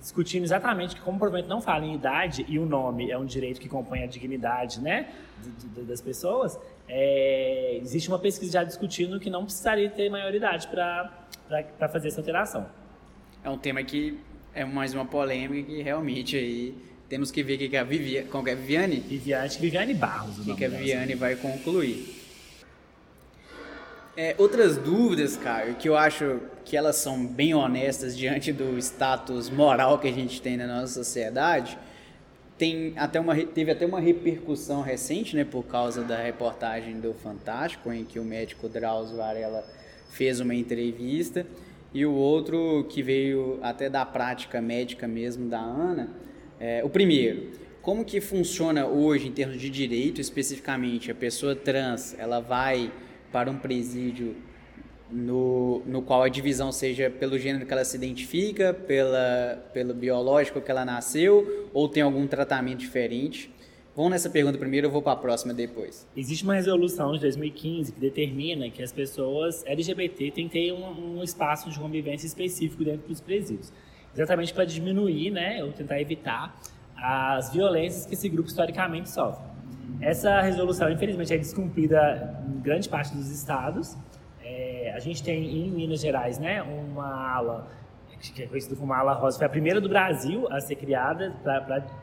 discutindo 0.00 0.44
exatamente 0.44 0.96
que 0.96 1.00
como 1.02 1.16
o 1.16 1.20
provimento 1.20 1.48
não 1.48 1.60
fala 1.60 1.84
em 1.84 1.94
idade 1.94 2.44
e 2.48 2.58
o 2.58 2.64
nome 2.64 3.10
é 3.10 3.18
um 3.18 3.24
direito 3.24 3.60
que 3.60 3.68
compõe 3.68 4.02
a 4.02 4.06
dignidade 4.06 4.80
né, 4.80 5.12
das 5.86 6.00
pessoas, 6.00 6.58
é, 6.88 7.78
existe 7.82 8.08
uma 8.08 8.18
pesquisa 8.18 8.52
já 8.52 8.64
discutindo 8.64 9.20
que 9.20 9.28
não 9.28 9.44
precisaria 9.44 9.90
ter 9.90 10.08
maioridade 10.08 10.68
para 10.68 11.88
fazer 11.92 12.08
essa 12.08 12.20
alteração. 12.20 12.66
É 13.44 13.50
um 13.50 13.58
tema 13.58 13.82
que 13.82 14.18
é 14.54 14.64
mais 14.64 14.94
uma 14.94 15.04
polêmica 15.04 15.70
que 15.70 15.82
realmente 15.82 16.36
aí 16.36 16.74
temos 17.08 17.30
que 17.30 17.42
ver 17.42 17.54
o 17.54 17.58
que, 17.58 17.68
que 17.68 17.76
a 17.76 17.84
Viviane, 17.84 18.28
como 18.28 18.48
é 18.48 18.54
Viviane? 18.54 18.96
Viviane, 18.96 19.48
Viviane 19.58 19.94
Barros. 19.94 20.38
O 20.38 20.44
que, 20.44 20.54
que 20.54 20.64
a 20.64 20.68
Viviane 20.68 21.14
vai 21.14 21.36
concluir. 21.36 22.16
É, 24.16 24.34
outras 24.36 24.76
dúvidas, 24.76 25.36
Caio, 25.36 25.76
que 25.76 25.88
eu 25.88 25.96
acho 25.96 26.40
que 26.64 26.76
elas 26.76 26.96
são 26.96 27.24
bem 27.24 27.54
honestas 27.54 28.16
diante 28.16 28.52
do 28.52 28.76
status 28.78 29.48
moral 29.48 29.98
que 29.98 30.08
a 30.08 30.12
gente 30.12 30.42
tem 30.42 30.56
na 30.56 30.66
nossa 30.66 30.92
sociedade, 30.92 31.78
tem 32.58 32.92
até 32.96 33.20
uma, 33.20 33.36
teve 33.36 33.70
até 33.70 33.86
uma 33.86 34.00
repercussão 34.00 34.82
recente, 34.82 35.36
né, 35.36 35.44
por 35.44 35.64
causa 35.64 36.02
da 36.02 36.20
reportagem 36.20 37.00
do 37.00 37.14
Fantástico, 37.14 37.92
em 37.92 38.04
que 38.04 38.18
o 38.18 38.24
médico 38.24 38.68
Drauzio 38.68 39.16
Varela 39.16 39.64
fez 40.10 40.40
uma 40.40 40.54
entrevista, 40.54 41.46
e 41.94 42.04
o 42.04 42.12
outro 42.12 42.84
que 42.88 43.02
veio 43.02 43.58
até 43.62 43.88
da 43.88 44.04
prática 44.04 44.60
médica 44.60 45.06
mesmo 45.08 45.48
da 45.48 45.60
Ana. 45.60 46.10
É, 46.60 46.82
o 46.84 46.90
primeiro, 46.90 47.52
como 47.80 48.04
que 48.04 48.20
funciona 48.20 48.86
hoje 48.86 49.28
em 49.28 49.32
termos 49.32 49.58
de 49.58 49.70
direito 49.70 50.20
especificamente? 50.20 51.10
A 51.10 51.14
pessoa 51.14 51.56
trans, 51.56 52.14
ela 52.18 52.40
vai 52.40 52.92
para 53.32 53.50
um 53.50 53.56
presídio 53.56 54.36
no, 55.10 55.82
no 55.86 56.02
qual 56.02 56.22
a 56.22 56.28
divisão 56.28 56.70
seja 56.70 57.10
pelo 57.10 57.38
gênero 57.38 57.66
que 57.66 57.72
ela 57.72 57.84
se 57.84 57.96
identifica, 57.96 58.74
pela, 58.74 59.62
pelo 59.72 59.94
biológico 59.94 60.60
que 60.60 60.70
ela 60.70 60.84
nasceu, 60.84 61.68
ou 61.72 61.88
tem 61.88 62.02
algum 62.02 62.26
tratamento 62.26 62.78
diferente? 62.78 63.50
Vamos 63.96 64.12
nessa 64.12 64.30
pergunta 64.30 64.56
primeiro, 64.56 64.86
eu 64.86 64.90
vou 64.90 65.02
para 65.02 65.12
a 65.12 65.16
próxima 65.16 65.52
depois. 65.52 66.06
Existe 66.16 66.44
uma 66.44 66.54
resolução 66.54 67.12
de 67.14 67.20
2015 67.20 67.92
que 67.92 67.98
determina 67.98 68.70
que 68.70 68.80
as 68.82 68.92
pessoas 68.92 69.64
LGBT 69.66 70.30
têm 70.30 70.48
que 70.48 70.52
ter 70.52 70.72
um, 70.72 71.18
um 71.18 71.22
espaço 71.24 71.68
de 71.68 71.78
convivência 71.78 72.26
específico 72.26 72.84
dentro 72.84 73.08
dos 73.08 73.20
presídios. 73.20 73.72
Exatamente 74.14 74.54
para 74.54 74.64
diminuir, 74.64 75.30
né, 75.30 75.64
ou 75.64 75.72
tentar 75.72 76.00
evitar 76.00 76.56
as 76.96 77.52
violências 77.52 78.06
que 78.06 78.14
esse 78.14 78.28
grupo 78.28 78.48
historicamente 78.48 79.10
sofre. 79.10 79.44
Essa 80.00 80.40
resolução, 80.42 80.90
infelizmente, 80.90 81.32
é 81.32 81.38
descumprida 81.38 82.40
em 82.48 82.60
grande 82.60 82.88
parte 82.88 83.14
dos 83.14 83.30
estados. 83.30 83.96
É, 84.58 84.92
a 84.92 84.98
gente 84.98 85.22
tem 85.22 85.44
em 85.44 85.70
Minas 85.70 86.00
Gerais 86.00 86.36
né, 86.36 86.60
uma 86.62 87.32
ala 87.32 87.68
que 88.20 88.42
é 88.42 88.46
conhecida 88.48 88.74
como 88.74 88.92
ala 88.92 89.12
rosa, 89.12 89.38
foi 89.38 89.46
a 89.46 89.50
primeira 89.50 89.80
do 89.80 89.88
Brasil 89.88 90.48
a 90.50 90.60
ser 90.60 90.74
criada 90.74 91.32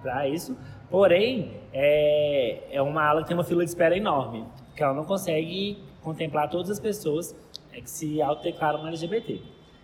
para 0.02 0.30
isso. 0.30 0.58
Porém, 0.90 1.52
é, 1.74 2.60
é 2.72 2.82
uma 2.82 3.04
ala 3.04 3.22
que 3.22 3.28
tem 3.28 3.36
uma 3.36 3.44
fila 3.44 3.66
de 3.66 3.70
espera 3.70 3.98
enorme, 3.98 4.46
porque 4.68 4.82
ela 4.82 4.94
não 4.94 5.04
consegue 5.04 5.78
contemplar 6.02 6.50
todas 6.50 6.70
as 6.70 6.80
pessoas 6.80 7.36
é, 7.74 7.82
que 7.82 7.90
se 7.90 8.22
autodeclaram 8.22 8.88
LGBT. 8.88 9.42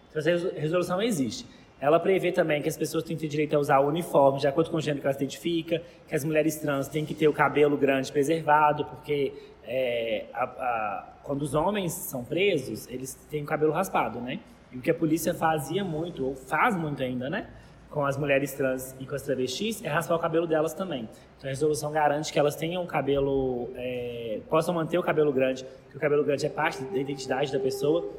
Então, 0.10 0.20
essa 0.22 0.54
resolução 0.58 1.02
existe. 1.02 1.46
Ela 1.82 2.00
prevê 2.00 2.32
também 2.32 2.62
que 2.62 2.70
as 2.70 2.78
pessoas 2.78 3.04
têm 3.04 3.18
que 3.18 3.24
ter 3.24 3.28
direito 3.28 3.56
a 3.56 3.60
usar 3.60 3.80
o 3.80 3.88
uniforme 3.88 4.40
de 4.40 4.48
acordo 4.48 4.72
com 4.72 4.78
o 4.78 4.82
gênero 4.82 5.02
que 5.02 5.08
ela 5.08 5.14
se 5.14 5.22
identifica, 5.22 5.82
que 6.08 6.16
as 6.16 6.24
mulheres 6.24 6.56
trans 6.56 6.88
têm 6.88 7.04
que 7.04 7.14
ter 7.14 7.28
o 7.28 7.34
cabelo 7.34 7.76
grande 7.76 8.10
preservado, 8.10 8.86
porque 8.86 9.34
é, 9.64 10.26
a, 10.34 10.44
a, 10.44 11.08
quando 11.24 11.42
os 11.44 11.54
homens 11.54 11.94
são 11.94 12.24
presos, 12.24 12.88
eles 12.88 13.16
têm 13.30 13.44
o 13.44 13.46
cabelo 13.46 13.72
raspado, 13.72 14.20
né? 14.20 14.40
E 14.72 14.78
o 14.78 14.82
que 14.82 14.90
a 14.90 14.94
polícia 14.94 15.34
fazia 15.34 15.84
muito, 15.84 16.26
ou 16.26 16.36
faz 16.36 16.76
muito 16.76 17.04
ainda, 17.04 17.30
né? 17.30 17.48
Com 17.90 18.06
as 18.06 18.18
mulheres 18.18 18.54
trans 18.54 18.96
e 19.00 19.06
com 19.06 19.16
as 19.16 19.22
travestis, 19.22 19.84
é 19.84 19.90
raspar 19.90 20.16
o 20.16 20.20
cabelo 20.20 20.48
delas 20.48 20.74
também. 20.74 21.10
Então 21.38 21.48
a 21.48 21.50
resolução 21.50 21.92
garante 21.92 22.32
que 22.32 22.40
elas 22.40 22.56
tenham 22.56 22.84
o 22.84 22.88
cabelo, 22.88 23.70
é, 23.76 24.40
possam 24.50 24.74
manter 24.74 24.98
o 24.98 25.04
cabelo 25.04 25.32
grande, 25.34 25.66
que 25.90 25.98
o 25.98 26.00
cabelo 26.00 26.24
grande 26.24 26.46
é 26.46 26.50
parte 26.50 26.84
da 26.84 26.98
identidade 26.98 27.52
da 27.52 27.60
pessoa, 27.60 28.10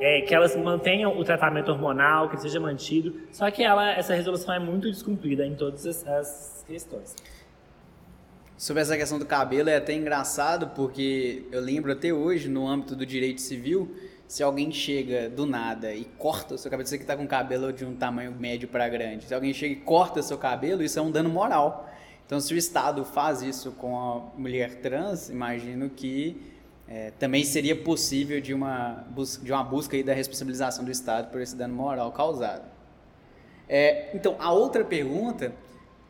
é, 0.00 0.22
que 0.22 0.34
elas 0.34 0.56
mantenham 0.56 1.18
o 1.18 1.24
tratamento 1.24 1.70
hormonal, 1.70 2.28
que 2.28 2.36
seja 2.38 2.58
mantido. 2.60 3.14
Só 3.30 3.50
que 3.50 3.62
ela, 3.62 3.92
essa 3.92 4.14
resolução 4.14 4.54
é 4.54 4.58
muito 4.58 4.90
descumprida 4.90 5.46
em 5.46 5.54
todas 5.54 5.86
as, 5.86 6.06
as 6.06 6.64
questões. 6.66 7.14
Sobre 8.58 8.80
essa 8.80 8.96
questão 8.96 9.18
do 9.18 9.26
cabelo 9.26 9.68
é 9.68 9.76
até 9.76 9.92
engraçado, 9.92 10.68
porque 10.68 11.44
eu 11.52 11.60
lembro 11.60 11.92
até 11.92 12.10
hoje, 12.10 12.48
no 12.48 12.66
âmbito 12.66 12.96
do 12.96 13.04
direito 13.04 13.42
civil, 13.42 13.94
se 14.26 14.42
alguém 14.42 14.72
chega 14.72 15.28
do 15.28 15.44
nada 15.44 15.92
e 15.92 16.06
corta 16.06 16.54
o 16.54 16.58
seu 16.58 16.70
cabelo, 16.70 16.88
você 16.88 16.96
que 16.96 17.04
está 17.04 17.14
com 17.14 17.26
cabelo 17.26 17.70
de 17.70 17.84
um 17.84 17.94
tamanho 17.94 18.32
médio 18.32 18.66
para 18.66 18.88
grande, 18.88 19.26
se 19.26 19.34
alguém 19.34 19.52
chega 19.52 19.74
e 19.74 19.76
corta 19.76 20.20
o 20.20 20.22
seu 20.22 20.38
cabelo, 20.38 20.82
isso 20.82 20.98
é 20.98 21.02
um 21.02 21.10
dano 21.10 21.28
moral. 21.28 21.86
Então, 22.24 22.40
se 22.40 22.54
o 22.54 22.56
Estado 22.56 23.04
faz 23.04 23.42
isso 23.42 23.72
com 23.72 24.00
a 24.00 24.40
mulher 24.40 24.76
trans, 24.76 25.28
imagino 25.28 25.90
que 25.90 26.40
é, 26.88 27.12
também 27.18 27.44
seria 27.44 27.76
possível 27.76 28.40
de 28.40 28.54
uma, 28.54 29.04
de 29.42 29.52
uma 29.52 29.62
busca 29.64 29.96
aí 29.96 30.02
da 30.02 30.14
responsabilização 30.14 30.82
do 30.82 30.90
Estado 30.90 31.30
por 31.30 31.42
esse 31.42 31.54
dano 31.54 31.74
moral 31.74 32.10
causado. 32.10 32.64
É, 33.68 34.16
então, 34.16 34.34
a 34.38 34.50
outra 34.50 34.82
pergunta 34.82 35.52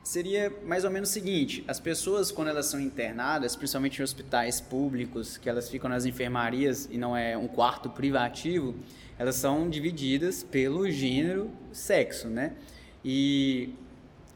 seria 0.06 0.52
mais 0.64 0.84
ou 0.84 0.90
menos 0.90 1.10
o 1.10 1.12
seguinte: 1.12 1.64
as 1.66 1.80
pessoas, 1.80 2.30
quando 2.30 2.48
elas 2.48 2.66
são 2.66 2.80
internadas, 2.80 3.56
principalmente 3.56 3.98
em 3.98 4.04
hospitais 4.04 4.60
públicos, 4.60 5.36
que 5.36 5.50
elas 5.50 5.68
ficam 5.68 5.90
nas 5.90 6.06
enfermarias 6.06 6.88
e 6.90 6.96
não 6.96 7.16
é 7.16 7.36
um 7.36 7.48
quarto 7.48 7.90
privativo, 7.90 8.74
elas 9.18 9.34
são 9.34 9.68
divididas 9.68 10.44
pelo 10.44 10.88
gênero, 10.88 11.50
sexo, 11.72 12.28
né? 12.28 12.52
E 13.04 13.70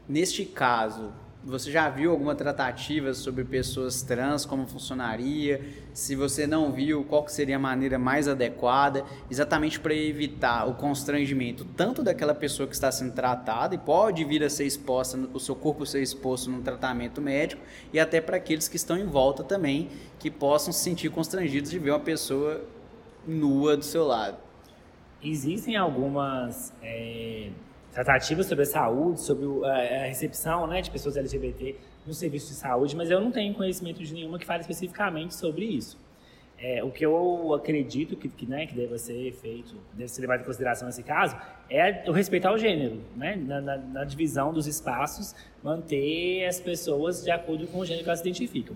neste 0.09 0.43
caso, 0.43 1.13
você 1.43 1.71
já 1.71 1.89
viu 1.89 2.11
alguma 2.11 2.35
tratativa 2.35 3.13
sobre 3.15 3.43
pessoas 3.43 4.03
trans, 4.03 4.45
como 4.45 4.67
funcionaria? 4.67 5.61
Se 5.91 6.15
você 6.15 6.45
não 6.45 6.71
viu, 6.71 7.03
qual 7.03 7.27
seria 7.27 7.55
a 7.55 7.59
maneira 7.59 7.97
mais 7.97 8.27
adequada, 8.27 9.03
exatamente 9.29 9.79
para 9.79 9.93
evitar 9.93 10.69
o 10.69 10.75
constrangimento 10.75 11.65
tanto 11.65 12.03
daquela 12.03 12.35
pessoa 12.35 12.67
que 12.67 12.75
está 12.75 12.91
sendo 12.91 13.13
tratada 13.13 13.73
e 13.73 13.77
pode 13.79 14.23
vir 14.23 14.43
a 14.43 14.49
ser 14.49 14.65
exposta, 14.65 15.17
o 15.33 15.39
seu 15.39 15.55
corpo 15.55 15.85
ser 15.85 16.03
exposto 16.03 16.49
num 16.49 16.61
tratamento 16.61 17.19
médico, 17.19 17.61
e 17.91 17.99
até 17.99 18.21
para 18.21 18.37
aqueles 18.37 18.67
que 18.67 18.75
estão 18.75 18.95
em 18.95 19.05
volta 19.05 19.43
também, 19.43 19.89
que 20.19 20.29
possam 20.29 20.71
se 20.71 20.83
sentir 20.83 21.09
constrangidos 21.09 21.71
de 21.71 21.79
ver 21.79 21.89
uma 21.89 21.99
pessoa 21.99 22.63
nua 23.27 23.75
do 23.75 23.83
seu 23.83 24.05
lado. 24.05 24.37
Existem 25.23 25.75
algumas. 25.75 26.71
É 26.83 27.49
tratativas 27.91 28.45
sobre 28.45 28.63
a 28.63 28.65
saúde, 28.65 29.21
sobre 29.21 29.45
a 29.65 30.05
recepção 30.05 30.65
né, 30.67 30.81
de 30.81 30.89
pessoas 30.89 31.17
LGBT 31.17 31.75
no 32.05 32.13
serviço 32.13 32.47
de 32.47 32.55
saúde, 32.55 32.95
mas 32.95 33.11
eu 33.11 33.19
não 33.19 33.31
tenho 33.31 33.53
conhecimento 33.53 34.01
de 34.01 34.13
nenhuma 34.13 34.39
que 34.39 34.45
fale 34.45 34.61
especificamente 34.61 35.35
sobre 35.35 35.65
isso. 35.65 35.97
É, 36.63 36.83
o 36.83 36.91
que 36.91 37.03
eu 37.03 37.55
acredito 37.55 38.15
que, 38.15 38.29
que, 38.29 38.45
né, 38.45 38.67
que 38.67 38.75
deve 38.75 38.95
ser 38.99 39.33
feito, 39.33 39.75
deve 39.93 40.07
ser 40.07 40.21
levado 40.21 40.41
em 40.41 40.43
consideração 40.43 40.85
nesse 40.85 41.01
caso, 41.01 41.35
é 41.67 42.07
o 42.07 42.11
respeito 42.11 42.45
ao 42.47 42.55
gênero, 42.55 43.01
né? 43.15 43.35
Na, 43.35 43.59
na, 43.59 43.77
na, 43.77 44.03
divisão 44.03 44.53
dos 44.53 44.67
espaços, 44.67 45.33
manter 45.63 46.45
as 46.45 46.59
pessoas 46.59 47.23
de 47.23 47.31
acordo 47.31 47.65
com 47.65 47.79
o 47.79 47.85
gênero 47.85 48.03
que 48.03 48.09
elas 48.09 48.19
se 48.19 48.27
identificam. 48.27 48.75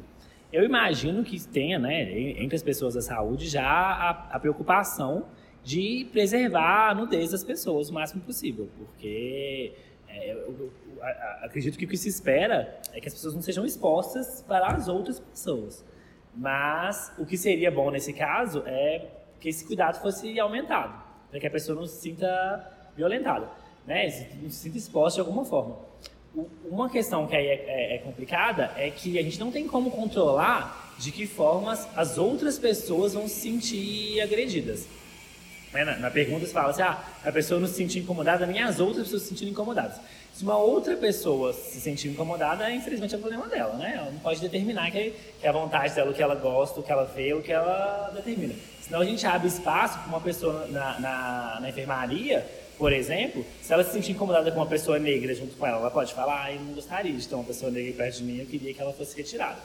Eu 0.52 0.64
imagino 0.64 1.24
que 1.24 1.40
tenha, 1.48 1.78
né, 1.78 2.12
entre 2.40 2.56
as 2.56 2.64
pessoas 2.64 2.96
da 2.96 3.02
saúde, 3.02 3.48
já 3.48 3.64
a, 3.64 4.10
a 4.32 4.40
preocupação 4.40 5.26
de 5.66 6.08
preservar 6.12 6.92
a 6.92 6.94
nudez 6.94 7.32
das 7.32 7.44
pessoas 7.44 7.90
o 7.90 7.94
máximo 7.94 8.22
possível, 8.22 8.70
porque 8.78 9.74
é, 10.08 10.32
eu, 10.32 10.38
eu, 10.38 10.72
acredito 11.42 11.76
que 11.76 11.86
o 11.86 11.88
que 11.88 11.98
se 11.98 12.08
espera 12.08 12.80
é 12.94 13.02
que 13.02 13.08
as 13.08 13.16
pessoas 13.16 13.34
não 13.34 13.42
sejam 13.42 13.66
expostas 13.66 14.44
para 14.48 14.68
as 14.68 14.88
outras 14.88 15.20
pessoas. 15.20 15.84
Mas 16.36 17.12
o 17.18 17.26
que 17.26 17.36
seria 17.36 17.72
bom 17.72 17.90
nesse 17.90 18.14
caso 18.14 18.62
é 18.68 19.08
que 19.40 19.50
esse 19.50 19.66
cuidado 19.66 20.00
fosse 20.02 20.40
aumentado, 20.40 21.02
para 21.32 21.40
que 21.40 21.48
a 21.48 21.52
pessoa 21.52 21.76
não 21.76 21.88
se 21.88 22.00
sinta 22.00 22.72
violentada, 22.96 23.50
né? 23.88 24.06
não 24.40 24.50
se 24.52 24.58
sinta 24.58 24.78
exposta 24.78 25.16
de 25.16 25.28
alguma 25.28 25.46
forma. 25.46 25.78
Uma 26.66 26.92
questão 26.92 27.26
que 27.26 27.36
aí 27.36 27.48
é, 27.48 27.66
é, 27.68 27.96
é 27.96 27.98
complicada 28.00 28.72
é 28.76 28.92
que 28.92 29.18
a 29.18 29.24
gente 29.24 29.40
não 29.40 29.52
tem 29.52 29.68
como 29.68 29.90
controlar 29.90 30.94
de 31.00 31.12
que 31.12 31.26
formas 31.26 31.88
as 31.98 32.20
outras 32.20 32.60
pessoas 32.60 33.14
vão 33.16 33.28
se 33.28 33.40
sentir 33.40 34.22
agredidas. 34.22 34.88
Né? 35.76 35.84
Na, 35.84 35.98
na, 35.98 36.10
pergunta 36.10 36.46
se 36.46 36.54
fala 36.54 36.70
assim, 36.70 36.82
ah, 36.82 36.98
a 37.26 37.32
pessoa 37.34 37.60
não 37.60 37.68
se 37.68 37.74
sentir 37.74 38.00
incomodada, 38.00 38.46
nem 38.46 38.62
as 38.62 38.80
outras 38.80 39.04
pessoas 39.04 39.24
se 39.24 39.30
sentirem 39.30 39.52
incomodadas. 39.52 40.00
Se 40.34 40.42
uma 40.44 40.58
outra 40.58 40.96
pessoa 40.96 41.52
se 41.52 41.82
sentir 41.82 42.08
incomodada, 42.08 42.72
infelizmente 42.72 43.14
é 43.14 43.18
o 43.18 43.20
problema 43.20 43.46
dela, 43.48 43.74
né? 43.74 43.96
Ela 43.98 44.10
não 44.10 44.20
pode 44.20 44.40
determinar 44.40 44.90
que, 44.90 45.14
que 45.40 45.46
é 45.46 45.50
a 45.50 45.52
vontade 45.52 45.94
dela, 45.94 46.12
o 46.12 46.14
que 46.14 46.24
ela 46.24 46.36
gosta, 46.36 46.80
o 46.80 46.84
que 46.84 46.92
ela 46.92 47.04
vê, 47.04 47.34
o 47.34 47.42
que 47.42 47.52
ela 47.52 48.10
determina. 48.16 48.54
Senão 48.82 49.02
a 49.02 49.06
gente 49.06 49.26
abre 49.28 49.50
espaço 49.50 50.00
para 50.00 50.08
uma 50.08 50.22
pessoa 50.22 50.66
na, 50.68 51.00
na, 51.00 51.60
na, 51.60 51.70
enfermaria, 51.70 52.46
por 52.78 52.94
exemplo, 52.94 53.46
se 53.62 53.74
ela 53.74 53.84
se 53.84 53.92
sentir 53.92 54.14
incomodada 54.14 54.50
com 54.52 54.60
uma 54.60 54.66
pessoa 54.66 54.98
negra 54.98 55.34
junto 55.34 55.58
com 55.58 55.68
ela, 55.68 55.78
ela 55.78 55.92
pode 55.92 56.14
falar, 56.14 56.46
ah, 56.46 56.54
eu 56.54 56.62
não 56.62 56.74
gostaria 56.74 57.14
de 57.14 57.28
ter 57.28 57.36
uma 57.36 57.44
pessoa 57.44 57.70
negra 57.70 57.94
perto 57.94 58.18
de 58.18 58.24
mim, 58.24 58.40
eu 58.40 58.46
queria 58.46 58.74
que 58.74 58.82
ela 58.82 58.94
fosse 58.94 59.18
retirada. 59.18 59.58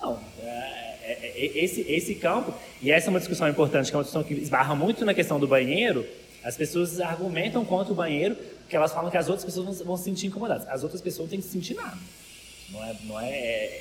Não, 0.00 0.20
é, 0.42 0.96
é, 1.02 1.32
é, 1.34 1.64
esse, 1.64 1.80
esse 1.82 2.14
campo, 2.16 2.54
e 2.82 2.90
essa 2.90 3.08
é 3.08 3.10
uma 3.10 3.18
discussão 3.18 3.48
importante, 3.48 3.90
que 3.90 3.96
é 3.96 3.98
uma 3.98 4.04
discussão 4.04 4.24
que 4.24 4.34
esbarra 4.34 4.74
muito 4.74 5.04
na 5.04 5.14
questão 5.14 5.38
do 5.40 5.46
banheiro, 5.46 6.06
as 6.44 6.56
pessoas 6.56 7.00
argumentam 7.00 7.64
contra 7.64 7.92
o 7.92 7.96
banheiro, 7.96 8.36
porque 8.60 8.76
elas 8.76 8.92
falam 8.92 9.10
que 9.10 9.16
as 9.16 9.28
outras 9.28 9.44
pessoas 9.44 9.80
vão, 9.80 9.96
se 9.96 10.04
sentir 10.04 10.26
incomodadas. 10.28 10.68
As 10.68 10.82
outras 10.82 11.00
pessoas 11.00 11.26
não 11.26 11.30
têm 11.30 11.40
que 11.40 11.46
se 11.46 11.52
sentir 11.52 11.74
nada. 11.74 11.98
Não 12.70 12.84
é, 12.84 12.96
não 13.04 13.20
é, 13.20 13.80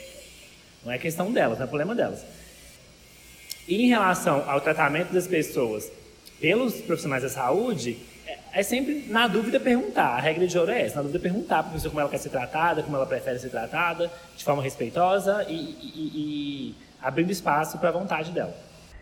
não 0.86 0.92
é 0.92 0.98
questão 0.98 1.32
delas, 1.32 1.60
não 1.60 1.66
é 1.66 1.68
problema 1.68 1.94
delas. 1.94 2.24
E 3.68 3.84
em 3.84 3.88
relação 3.88 4.48
ao 4.50 4.62
tratamento 4.62 5.12
das 5.12 5.28
pessoas 5.28 5.92
pelos 6.40 6.76
profissionais 6.82 7.24
da 7.24 7.30
saúde, 7.30 7.98
é 8.56 8.64
sempre, 8.64 9.06
na 9.10 9.28
dúvida, 9.28 9.60
perguntar. 9.60 10.16
A 10.16 10.20
regra 10.22 10.48
de 10.48 10.58
ouro 10.58 10.72
é 10.72 10.82
essa: 10.82 10.96
na 10.96 11.02
dúvida, 11.02 11.20
perguntar 11.20 11.62
para 11.62 11.72
a 11.72 11.74
pessoa 11.74 11.92
como 11.92 12.00
ela 12.00 12.10
quer 12.10 12.20
ser 12.20 12.30
tratada, 12.30 12.82
como 12.82 12.96
ela 12.96 13.06
prefere 13.06 13.38
ser 13.38 13.50
tratada, 13.50 14.10
de 14.36 14.44
forma 14.46 14.64
respeitosa 14.64 15.46
e, 15.50 15.54
e, 15.54 16.12
e 16.16 16.76
abrindo 17.02 17.30
espaço 17.32 17.78
para 17.78 17.90
a 17.90 17.92
vontade 17.92 18.32
dela. 18.32 18.56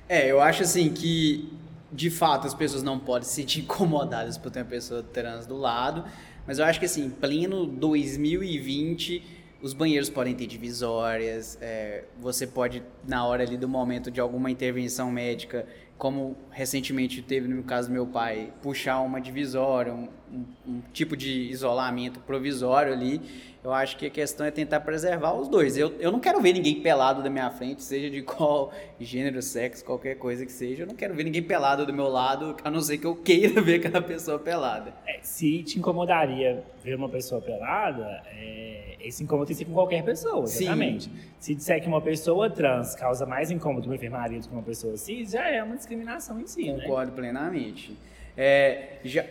É, 0.10 0.30
eu 0.30 0.42
acho 0.42 0.64
assim 0.64 0.92
que, 0.92 1.54
de 1.92 2.10
fato, 2.10 2.48
as 2.48 2.56
pessoas 2.56 2.82
não 2.82 2.98
podem 2.98 3.28
se 3.28 3.36
sentir 3.36 3.62
incomodadas 3.62 4.40
por 4.40 4.50
ter 4.50 4.62
uma 4.62 4.66
pessoa 4.66 5.04
trans 5.04 5.46
do 5.46 5.56
lado, 5.56 6.04
mas 6.48 6.58
eu 6.58 6.66
acho 6.66 6.80
que, 6.80 6.88
assim, 6.88 7.12
pleno 7.12 7.68
2020, 7.68 9.24
os 9.62 9.72
banheiros 9.74 10.10
podem 10.10 10.34
ter 10.34 10.48
divisórias, 10.48 11.60
é, 11.62 12.06
você 12.20 12.48
pode, 12.48 12.82
na 13.08 13.24
hora 13.24 13.44
ali 13.44 13.56
do 13.56 13.70
momento 13.70 14.10
de 14.10 14.20
alguma 14.20 14.50
intervenção 14.50 15.12
médica, 15.12 15.68
como 16.04 16.36
recentemente 16.52 17.22
teve 17.22 17.48
no 17.48 17.64
caso 17.64 17.88
do 17.88 17.94
meu 17.94 18.06
pai, 18.06 18.52
puxar 18.62 19.00
uma 19.00 19.22
divisória, 19.22 19.94
um, 19.94 20.10
um, 20.30 20.46
um, 20.68 20.82
tipo 20.92 21.16
de 21.16 21.50
isolamento 21.50 22.20
provisório 22.20 22.92
ali. 22.92 23.22
Eu 23.64 23.72
acho 23.72 23.96
que 23.96 24.08
a 24.08 24.10
questão 24.10 24.46
é 24.46 24.52
tentar 24.52 24.82
preservar 24.82 25.34
os 25.34 25.48
dois. 25.48 25.78
Eu, 25.78 25.94
eu 26.02 26.12
não 26.12 26.20
quero 26.20 26.42
ver 26.42 26.52
ninguém 26.52 26.82
pelado 26.82 27.24
da 27.24 27.30
minha 27.30 27.50
frente, 27.52 27.82
seja 27.82 28.10
de 28.10 28.20
qual 28.28 28.74
gênero, 29.00 29.42
sexo, 29.42 29.86
qualquer 29.86 30.16
coisa 30.16 30.46
que 30.46 30.52
seja. 30.52 30.84
Eu 30.84 30.88
não 30.88 30.96
quero 30.96 31.14
ver 31.14 31.24
ninguém 31.24 31.42
pelado 31.42 31.86
do 31.86 31.94
meu 31.94 32.10
lado, 32.10 32.58
a 32.62 32.70
não 32.70 32.82
ser 32.82 32.98
que 32.98 33.08
eu 33.08 33.16
queira 33.16 33.62
ver 33.64 33.76
aquela 33.76 34.02
pessoa 34.02 34.38
pelada. 34.38 34.94
É, 35.08 35.20
se 35.22 35.64
te 35.64 35.80
incomodaria 35.80 36.66
ver 36.84 36.96
uma 36.96 37.08
pessoa 37.08 37.40
pelada, 37.40 38.22
é, 38.28 38.98
esse 39.00 39.24
incômodo 39.24 39.48
tem 39.48 39.56
que 39.56 39.60
ser 39.60 39.66
com 39.66 39.74
qualquer 39.74 40.04
pessoa, 40.04 40.44
exatamente. 40.44 41.06
Sim. 41.06 41.12
Se 41.40 41.56
disser 41.56 41.82
que 41.82 41.88
uma 41.88 42.02
pessoa 42.02 42.50
trans 42.50 42.96
causa 42.96 43.26
mais 43.26 43.52
incômodo 43.52 43.88
uma 43.88 43.96
enfermaria 43.96 44.40
do 44.40 44.48
que 44.48 44.54
uma 44.54 44.64
pessoa 44.64 44.98
cis, 44.98 45.32
já 45.32 45.48
é 45.48 45.64
uma 45.64 45.76
discriminação 45.76 45.93
em 45.94 46.48
si, 46.48 46.72
né? 46.72 46.82
Concordo 46.82 47.12
né? 47.12 47.18
plenamente. 47.18 47.98
É, 48.36 48.98
já, 49.04 49.24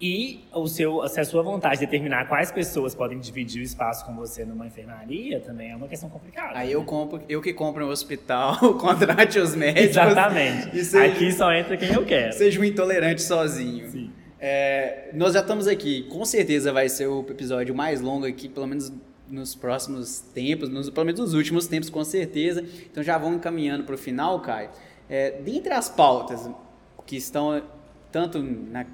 e 0.00 0.44
o 0.52 0.66
seu, 0.66 1.06
se 1.08 1.20
a 1.20 1.24
sua 1.24 1.42
vontade 1.42 1.80
de 1.80 1.86
determinar 1.86 2.26
quais 2.28 2.50
pessoas 2.50 2.94
podem 2.94 3.18
dividir 3.18 3.62
o 3.62 3.64
espaço 3.64 4.04
com 4.04 4.14
você 4.14 4.44
numa 4.44 4.66
enfermaria 4.66 5.40
também 5.40 5.70
é 5.70 5.76
uma 5.76 5.88
questão 5.88 6.10
complicada. 6.10 6.58
Aí 6.58 6.68
né? 6.68 6.74
eu 6.74 6.84
compro, 6.84 7.22
eu 7.28 7.40
que 7.40 7.52
compro 7.52 7.86
no 7.86 7.90
hospital, 7.90 8.58
contrate 8.76 9.38
os 9.38 9.54
médicos. 9.54 9.90
Exatamente. 9.90 10.84
Seja, 10.84 11.04
Aqui 11.06 11.32
só 11.32 11.52
entra 11.52 11.76
quem 11.76 11.92
eu 11.92 12.04
quero. 12.04 12.32
Seja 12.32 12.60
um 12.60 12.64
intolerante 12.64 13.22
sozinho. 13.22 13.88
Sim. 13.90 14.10
É, 14.38 15.10
nós 15.14 15.32
já 15.32 15.40
estamos 15.40 15.66
aqui, 15.66 16.02
com 16.02 16.24
certeza 16.24 16.70
vai 16.70 16.88
ser 16.88 17.06
o 17.06 17.20
episódio 17.20 17.74
mais 17.74 18.02
longo 18.02 18.26
aqui, 18.26 18.46
pelo 18.46 18.66
menos 18.66 18.92
nos 19.26 19.54
próximos 19.54 20.20
tempos, 20.20 20.68
nos, 20.68 20.90
pelo 20.90 21.06
menos 21.06 21.20
nos 21.20 21.34
últimos 21.34 21.66
tempos, 21.66 21.88
com 21.88 22.04
certeza. 22.04 22.62
Então 22.90 23.02
já 23.02 23.16
vamos 23.16 23.38
encaminhando 23.38 23.84
para 23.84 23.94
o 23.94 23.98
final, 23.98 24.40
Caio. 24.40 24.68
É, 25.08 25.40
dentre 25.42 25.72
as 25.72 25.88
pautas 25.88 26.48
que 27.06 27.16
estão 27.16 27.62
tanto 28.10 28.42
na 28.42 28.86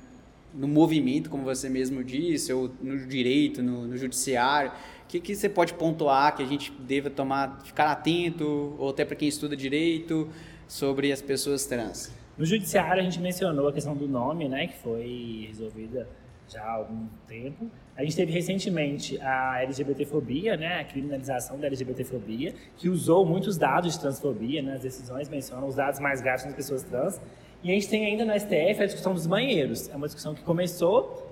no 0.55 0.67
movimento, 0.67 1.31
como 1.31 1.45
você 1.45 1.69
mesmo 1.69 2.03
disse, 2.03 2.53
ou 2.53 2.71
no 2.81 3.07
direito, 3.07 3.63
no, 3.63 3.87
no 3.87 3.97
judiciário? 3.97 4.71
O 5.05 5.09
que, 5.09 5.21
que 5.21 5.35
você 5.35 5.49
pode 5.49 5.75
pontuar 5.75 6.37
que 6.37 6.43
a 6.43 6.47
gente 6.47 6.73
deva 6.73 7.11
tomar, 7.11 7.61
ficar 7.65 7.91
atento, 7.91 8.75
ou 8.79 8.91
até 8.91 9.05
para 9.05 9.17
quem 9.17 9.29
estuda 9.29 9.57
direito, 9.57 10.29
sobre 10.69 11.13
as 11.13 11.21
pessoas 11.21 11.67
trans? 11.67 12.13
No 12.39 12.45
judiciário, 12.45 13.01
a 13.01 13.05
gente 13.05 13.21
mencionou 13.21 13.69
a 13.69 13.73
questão 13.73 13.95
do 13.95 14.09
nome, 14.09 14.49
né, 14.49 14.69
que 14.69 14.79
foi 14.79 15.47
resolvida 15.49 16.09
já 16.49 16.63
há 16.63 16.73
algum 16.73 17.07
tempo. 17.27 17.71
A 18.01 18.03
gente 18.03 18.17
teve 18.17 18.33
recentemente 18.33 19.21
a 19.21 19.63
LGBTfobia, 19.63 20.57
né, 20.57 20.81
a 20.81 20.85
criminalização 20.85 21.61
da 21.61 21.67
LGBTfobia, 21.67 22.55
que 22.79 22.89
usou 22.89 23.27
muitos 23.27 23.59
dados 23.59 23.93
de 23.93 24.01
transfobia, 24.01 24.63
né, 24.63 24.79
decisões 24.81 25.29
mencionam 25.29 25.69
os 25.69 25.75
dados 25.75 26.01
mais 26.01 26.23
graves 26.23 26.47
das 26.47 26.55
pessoas 26.55 26.83
trans, 26.83 27.21
e 27.63 27.71
a 27.71 27.75
gente 27.75 27.91
tem 27.91 28.07
ainda 28.07 28.25
no 28.25 28.33
STF 28.33 28.83
a 28.83 28.87
discussão 28.87 29.13
dos 29.13 29.27
banheiros. 29.27 29.91
É 29.91 29.97
uma 29.97 30.07
discussão 30.07 30.35
que 30.35 30.43
começou, 30.43 31.31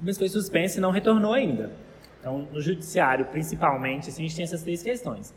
mas 0.00 0.18
foi 0.18 0.28
suspensa 0.28 0.78
e 0.78 0.80
não 0.80 0.90
retornou 0.90 1.32
ainda. 1.32 1.70
Então, 2.18 2.48
no 2.52 2.60
judiciário, 2.60 3.24
principalmente, 3.26 4.08
assim, 4.08 4.24
a 4.24 4.26
gente 4.26 4.34
tem 4.34 4.42
essas 4.42 4.64
três 4.64 4.82
questões. 4.82 5.32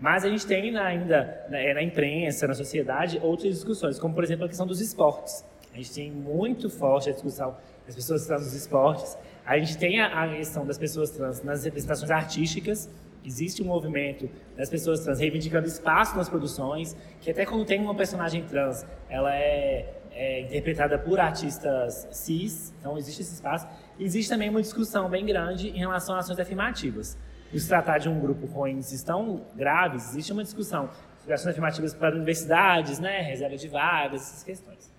Mas 0.00 0.24
a 0.24 0.28
gente 0.28 0.44
tem 0.48 0.76
ainda 0.76 1.46
na, 1.48 1.74
na 1.74 1.82
imprensa, 1.84 2.48
na 2.48 2.54
sociedade, 2.54 3.20
outras 3.22 3.54
discussões, 3.54 4.00
como, 4.00 4.12
por 4.12 4.24
exemplo, 4.24 4.46
a 4.46 4.48
questão 4.48 4.66
dos 4.66 4.80
esportes. 4.80 5.44
A 5.72 5.76
gente 5.76 5.92
tem 5.92 6.10
muito 6.10 6.68
forte 6.68 7.08
a 7.08 7.12
discussão 7.12 7.56
das 7.86 7.94
pessoas 7.94 8.26
trans 8.26 8.46
nos 8.46 8.54
esportes. 8.54 9.16
A 9.46 9.58
gente 9.58 9.78
tem 9.78 10.00
a, 10.00 10.24
a 10.24 10.28
questão 10.36 10.66
das 10.66 10.76
pessoas 10.76 11.10
trans 11.10 11.42
nas 11.42 11.64
representações 11.64 12.10
artísticas, 12.10 12.90
Existe 13.26 13.60
um 13.60 13.66
movimento 13.66 14.30
das 14.56 14.70
pessoas 14.70 15.00
trans 15.00 15.18
reivindicando 15.18 15.66
espaço 15.66 16.16
nas 16.16 16.28
produções, 16.28 16.96
que 17.20 17.28
até 17.28 17.44
quando 17.44 17.64
tem 17.64 17.80
uma 17.80 17.92
personagem 17.92 18.44
trans, 18.44 18.86
ela 19.08 19.34
é, 19.34 19.94
é 20.12 20.42
interpretada 20.42 20.96
por 20.96 21.18
artistas 21.18 22.06
cis, 22.12 22.72
então 22.78 22.96
existe 22.96 23.22
esse 23.22 23.34
espaço. 23.34 23.66
Existe 23.98 24.30
também 24.30 24.48
uma 24.48 24.62
discussão 24.62 25.10
bem 25.10 25.26
grande 25.26 25.70
em 25.70 25.78
relação 25.78 26.14
a 26.14 26.20
ações 26.20 26.38
afirmativas. 26.38 27.18
Por 27.50 27.58
se 27.58 27.66
tratar 27.66 27.98
de 27.98 28.08
um 28.08 28.20
grupo 28.20 28.46
com 28.46 28.68
índices 28.68 29.02
tão 29.02 29.44
graves, 29.56 30.10
existe 30.10 30.32
uma 30.32 30.44
discussão 30.44 30.88
sobre 31.18 31.34
ações 31.34 31.50
afirmativas 31.50 31.94
para 31.94 32.14
universidades, 32.14 33.00
né, 33.00 33.22
reserva 33.22 33.56
de 33.56 33.66
vagas, 33.66 34.22
essas 34.22 34.44
questões. 34.44 34.95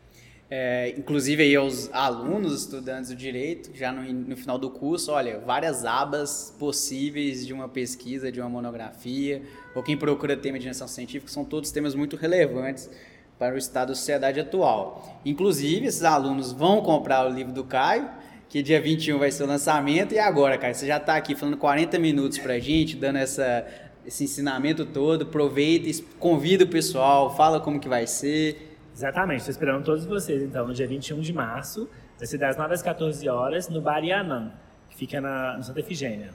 É, 0.50 0.96
inclusive 0.98 1.44
aí 1.44 1.56
aos 1.58 1.92
alunos, 1.92 2.62
estudantes 2.62 3.10
do 3.10 3.16
direito, 3.16 3.70
já 3.76 3.92
no, 3.92 4.02
no, 4.02 4.38
final 4.38 4.58
do 4.58 4.70
curso, 4.70 5.12
olha, 5.12 5.40
várias 5.40 5.84
abas 5.84 6.56
possíveis 6.58 7.46
de 7.46 7.52
uma 7.52 7.68
pesquisa, 7.68 8.32
de 8.32 8.40
uma 8.40 8.50
monografia, 8.50 9.42
ou 9.76 9.84
quem 9.84 9.98
procura 9.98 10.38
tema 10.38 10.58
de 10.58 10.66
iniciação 10.66 10.88
científica, 10.88 11.30
são 11.30 11.44
todos 11.44 11.70
temas 11.72 11.94
muito 11.94 12.16
relevantes 12.16 12.90
para 13.38 13.56
o 13.56 13.58
estado 13.58 13.90
da 13.90 13.96
sociedade 13.96 14.40
atual. 14.40 15.22
Inclusive, 15.26 15.86
esses 15.86 16.04
alunos 16.04 16.54
vão 16.54 16.82
comprar 16.82 17.28
o 17.28 17.30
livro 17.30 17.52
do 17.52 17.66
Caio, 17.66 18.10
que 18.48 18.64
dia 18.64 18.82
21 18.82 19.20
vai 19.20 19.32
ser 19.32 19.44
o 19.44 19.48
lançamento, 19.48 20.14
e 20.14 20.20
agora, 20.20 20.58
Caio, 20.58 20.74
você 20.74 20.88
já 20.88 20.96
está 20.96 21.18
aqui 21.18 21.36
falando 21.36 21.58
40 21.58 22.00
minutos 22.00 22.38
para 22.38 22.54
a 22.54 22.60
gente, 22.60 22.96
dando 22.96 23.18
essa, 23.18 23.68
esse 24.06 24.24
ensinamento 24.24 24.86
todo, 24.86 25.24
aproveita, 25.24 25.90
convida 26.18 26.64
o 26.64 26.68
pessoal, 26.68 27.36
fala 27.36 27.60
como 27.60 27.82
que 27.82 27.90
vai 27.90 28.08
ser, 28.08 28.67
Exatamente, 28.98 29.42
estou 29.42 29.52
esperando 29.52 29.86
todos 29.86 30.08
vocês, 30.08 30.42
então, 30.42 30.68
no 30.68 30.74
dia 30.74 30.88
21 30.88 31.20
de 31.20 31.32
março, 31.32 31.88
vai 32.18 32.26
ser 32.26 32.40
das 32.40 32.58
9 32.58 32.74
às 32.74 32.82
14 32.82 33.30
horas, 33.30 33.70
no 33.70 33.80
Bar 33.80 34.04
Yanam, 34.04 34.52
que 34.90 34.98
fica 34.98 35.22
na, 35.22 35.56
no 35.56 35.64
Santa 35.64 35.82
Efigênia. 35.82 36.32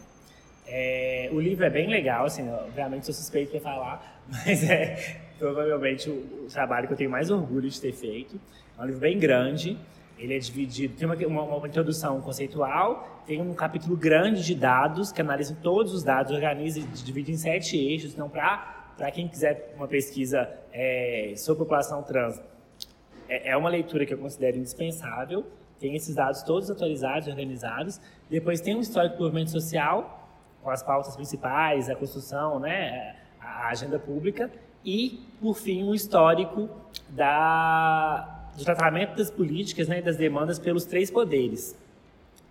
É, 0.65 1.29
o 1.33 1.41
livro 1.41 1.65
é 1.65 1.71
bem 1.71 1.89
legal, 1.89 2.25
assim, 2.25 2.49
obviamente 2.49 3.07
sou 3.07 3.15
suspeito 3.17 3.51
para 3.51 3.61
falar, 3.61 4.23
mas 4.31 4.63
é 4.63 5.17
provavelmente 5.41 6.09
o, 6.09 6.13
o, 6.13 6.47
trabalho 6.49 6.87
que 6.87 6.93
eu 6.93 6.97
tenho 6.97 7.11
mais 7.11 7.33
orgulho 7.33 7.69
de 7.69 7.81
ter 7.81 7.91
feito. 7.91 8.41
É 8.79 8.81
um 8.81 8.87
livro 8.87 9.01
bem 9.01 9.19
grande, 9.19 9.77
ele 10.17 10.37
é 10.37 10.39
dividido, 10.39 10.95
tem 10.95 11.05
uma, 11.05 11.17
uma, 11.17 11.57
uma 11.57 11.67
introdução 11.67 12.21
conceitual, 12.21 13.25
tem 13.27 13.43
um 13.43 13.55
capítulo 13.55 13.97
grande 13.97 14.41
de 14.41 14.55
dados, 14.55 15.11
que 15.11 15.21
analisa 15.21 15.59
todos 15.61 15.93
os 15.93 16.05
dados, 16.05 16.31
organiza 16.31 16.79
e 16.79 16.83
divide 16.85 17.33
em 17.33 17.37
sete 17.37 17.77
eixos, 17.77 18.13
então 18.13 18.29
para 18.29 19.11
quem 19.13 19.27
quiser 19.27 19.75
uma 19.77 19.89
pesquisa 19.89 20.49
é, 20.73 21.35
sobre 21.37 21.59
população 21.59 22.05
trans, 22.05 22.41
é, 23.29 23.51
é 23.51 23.57
uma 23.57 23.69
leitura 23.69 24.05
que 24.07 24.15
eu 24.15 24.19
considero 24.19 24.57
indispensável. 24.57 25.45
Tem 25.79 25.97
esses 25.97 26.15
dados 26.15 26.43
todos 26.43 26.71
atualizados, 26.71 27.29
organizados. 27.29 28.01
Depois 28.31 28.61
tem 28.61 28.77
um 28.77 28.81
histórico 28.81 29.17
do 29.17 29.25
movimento 29.25 29.51
social, 29.51 30.29
com 30.63 30.71
as 30.71 30.83
pautas 30.83 31.17
principais, 31.17 31.91
a 31.91 31.97
construção, 31.97 32.61
né, 32.61 33.17
a 33.41 33.69
agenda 33.69 33.99
pública. 33.99 34.51
E, 34.85 35.27
por 35.41 35.55
fim, 35.55 35.83
um 35.83 35.95
histórico 35.95 36.69
da, 37.09 38.49
do 38.57 38.65
tratamento 38.65 39.17
das 39.17 39.31
políticas 39.31 39.89
né, 39.89 39.99
e 39.99 40.03
das 40.03 40.17
demandas 40.17 40.59
pelos 40.59 40.85
três 40.85 41.11
poderes. 41.11 41.77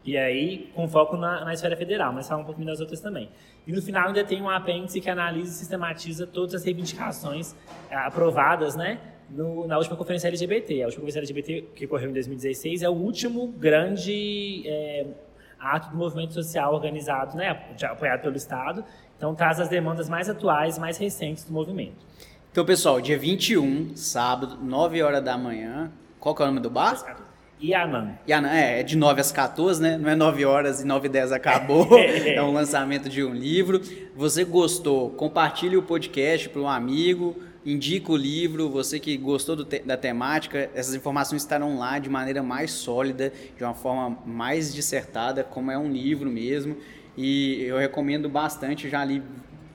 E 0.03 0.17
aí, 0.17 0.71
com 0.73 0.87
foco 0.87 1.15
na, 1.15 1.45
na 1.45 1.53
esfera 1.53 1.77
federal, 1.77 2.11
mas 2.11 2.27
fala 2.27 2.41
um 2.41 2.45
pouquinho 2.45 2.67
das 2.67 2.79
outras 2.79 2.99
também. 2.99 3.29
E 3.67 3.71
no 3.71 3.81
final 3.81 4.07
ainda 4.07 4.23
tem 4.23 4.41
um 4.41 4.49
apêndice 4.49 4.99
que 4.99 5.09
analisa 5.09 5.51
e 5.51 5.53
sistematiza 5.53 6.25
todas 6.25 6.55
as 6.55 6.63
reivindicações 6.63 7.55
é, 7.89 7.95
aprovadas, 7.95 8.75
né, 8.75 8.99
no, 9.33 9.67
na 9.67 9.77
última 9.77 9.95
conferência 9.95 10.27
LGBT. 10.27 10.83
A 10.83 10.85
última 10.85 11.05
conferência 11.05 11.19
LGBT, 11.19 11.67
que 11.75 11.85
ocorreu 11.85 12.09
em 12.09 12.13
2016, 12.13 12.83
é 12.83 12.89
o 12.89 12.93
último 12.93 13.47
grande 13.47 14.63
é, 14.65 15.05
ato 15.59 15.89
do 15.91 15.97
movimento 15.97 16.33
social 16.33 16.73
organizado, 16.73 17.37
né, 17.37 17.49
apoiado 17.83 18.21
pelo 18.21 18.35
Estado. 18.35 18.83
Então, 19.17 19.35
traz 19.35 19.59
as 19.59 19.69
demandas 19.69 20.09
mais 20.09 20.29
atuais, 20.29 20.77
mais 20.77 20.97
recentes 20.97 21.43
do 21.43 21.53
movimento. 21.53 22.05
Então, 22.51 22.65
pessoal, 22.65 22.99
dia 22.99 23.17
21, 23.17 23.95
sábado, 23.95 24.57
9 24.61 25.01
horas 25.01 25.23
da 25.23 25.37
manhã. 25.37 25.91
Qual 26.19 26.35
que 26.35 26.41
é 26.41 26.45
o 26.45 26.47
nome 26.47 26.59
do 26.59 26.69
bar? 26.69 27.17
Yanan. 27.63 28.15
Yanan, 28.27 28.49
é, 28.49 28.79
é 28.79 28.83
de 28.83 28.97
9 28.97 29.21
às 29.21 29.31
14, 29.31 29.81
né? 29.81 29.97
Não 29.97 30.09
é 30.09 30.15
9 30.15 30.43
horas 30.45 30.81
e 30.81 30.85
9 30.85 31.07
e 31.07 31.09
10 31.09 31.31
acabou. 31.31 31.87
é 31.95 32.41
um 32.41 32.51
lançamento 32.51 33.07
de 33.07 33.23
um 33.23 33.33
livro. 33.33 33.79
Você 34.15 34.43
gostou? 34.43 35.11
Compartilhe 35.11 35.77
o 35.77 35.83
podcast 35.83 36.49
para 36.49 36.61
um 36.61 36.67
amigo 36.67 37.35
indica 37.65 38.11
o 38.11 38.15
livro, 38.15 38.69
você 38.69 38.99
que 38.99 39.15
gostou 39.17 39.63
te 39.63 39.79
da 39.79 39.95
temática, 39.95 40.69
essas 40.73 40.95
informações 40.95 41.41
estarão 41.41 41.77
lá 41.77 41.99
de 41.99 42.09
maneira 42.09 42.41
mais 42.41 42.71
sólida, 42.71 43.31
de 43.57 43.63
uma 43.63 43.73
forma 43.73 44.17
mais 44.25 44.73
dissertada, 44.73 45.43
como 45.43 45.71
é 45.71 45.77
um 45.77 45.91
livro 45.91 46.29
mesmo. 46.29 46.75
E 47.17 47.61
eu 47.63 47.77
recomendo 47.77 48.27
bastante, 48.29 48.89
já 48.89 49.03
li 49.03 49.21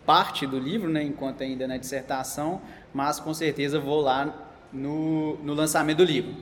parte 0.05 0.47
do 0.47 0.59
livro, 0.59 0.89
né, 0.89 1.03
enquanto 1.03 1.43
ainda 1.43 1.66
na 1.66 1.76
dissertação, 1.76 2.61
mas 2.95 3.18
com 3.18 3.34
certeza 3.34 3.78
vou 3.78 4.01
lá 4.01 4.53
no, 4.72 5.37
no 5.39 5.53
lançamento 5.53 5.99
do 5.99 6.05
livro. 6.05 6.34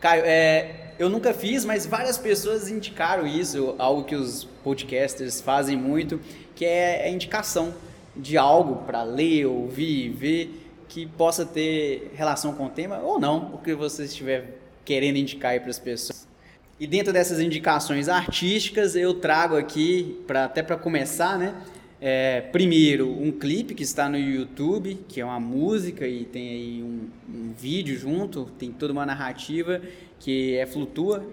Caio, 0.00 0.22
é, 0.24 0.94
eu 0.98 1.08
nunca 1.08 1.32
fiz, 1.32 1.64
mas 1.64 1.86
várias 1.86 2.18
pessoas 2.18 2.70
indicaram 2.70 3.26
isso, 3.26 3.74
algo 3.78 4.04
que 4.04 4.14
os 4.14 4.44
podcasters 4.64 5.40
fazem 5.40 5.76
muito, 5.76 6.20
que 6.54 6.64
é 6.64 7.04
a 7.04 7.08
indicação 7.08 7.74
de 8.16 8.36
algo 8.36 8.84
para 8.84 9.02
ler, 9.02 9.46
ouvir, 9.46 10.10
ver 10.10 10.61
que 10.92 11.06
possa 11.06 11.46
ter 11.46 12.10
relação 12.14 12.52
com 12.54 12.66
o 12.66 12.70
tema 12.70 12.98
ou 12.98 13.18
não, 13.18 13.54
o 13.54 13.58
que 13.58 13.74
você 13.74 14.04
estiver 14.04 14.58
querendo 14.84 15.16
indicar 15.16 15.58
para 15.60 15.70
as 15.70 15.78
pessoas. 15.78 16.28
E 16.78 16.86
dentro 16.86 17.12
dessas 17.12 17.40
indicações 17.40 18.08
artísticas, 18.08 18.94
eu 18.94 19.14
trago 19.14 19.56
aqui, 19.56 20.22
pra, 20.26 20.44
até 20.44 20.62
para 20.62 20.76
começar, 20.76 21.38
né, 21.38 21.54
É, 22.04 22.40
primeiro, 22.40 23.06
um 23.08 23.30
clipe 23.30 23.76
que 23.76 23.84
está 23.84 24.08
no 24.08 24.18
YouTube, 24.18 24.98
que 25.08 25.20
é 25.20 25.24
uma 25.24 25.38
música 25.38 26.04
e 26.04 26.24
tem 26.24 26.48
aí 26.48 26.82
um, 26.82 27.08
um 27.32 27.52
vídeo 27.56 27.96
junto, 27.96 28.46
tem 28.58 28.72
toda 28.72 28.92
uma 28.92 29.06
narrativa 29.06 29.80
que 30.18 30.56
é 30.56 30.66
flutua. 30.66 31.24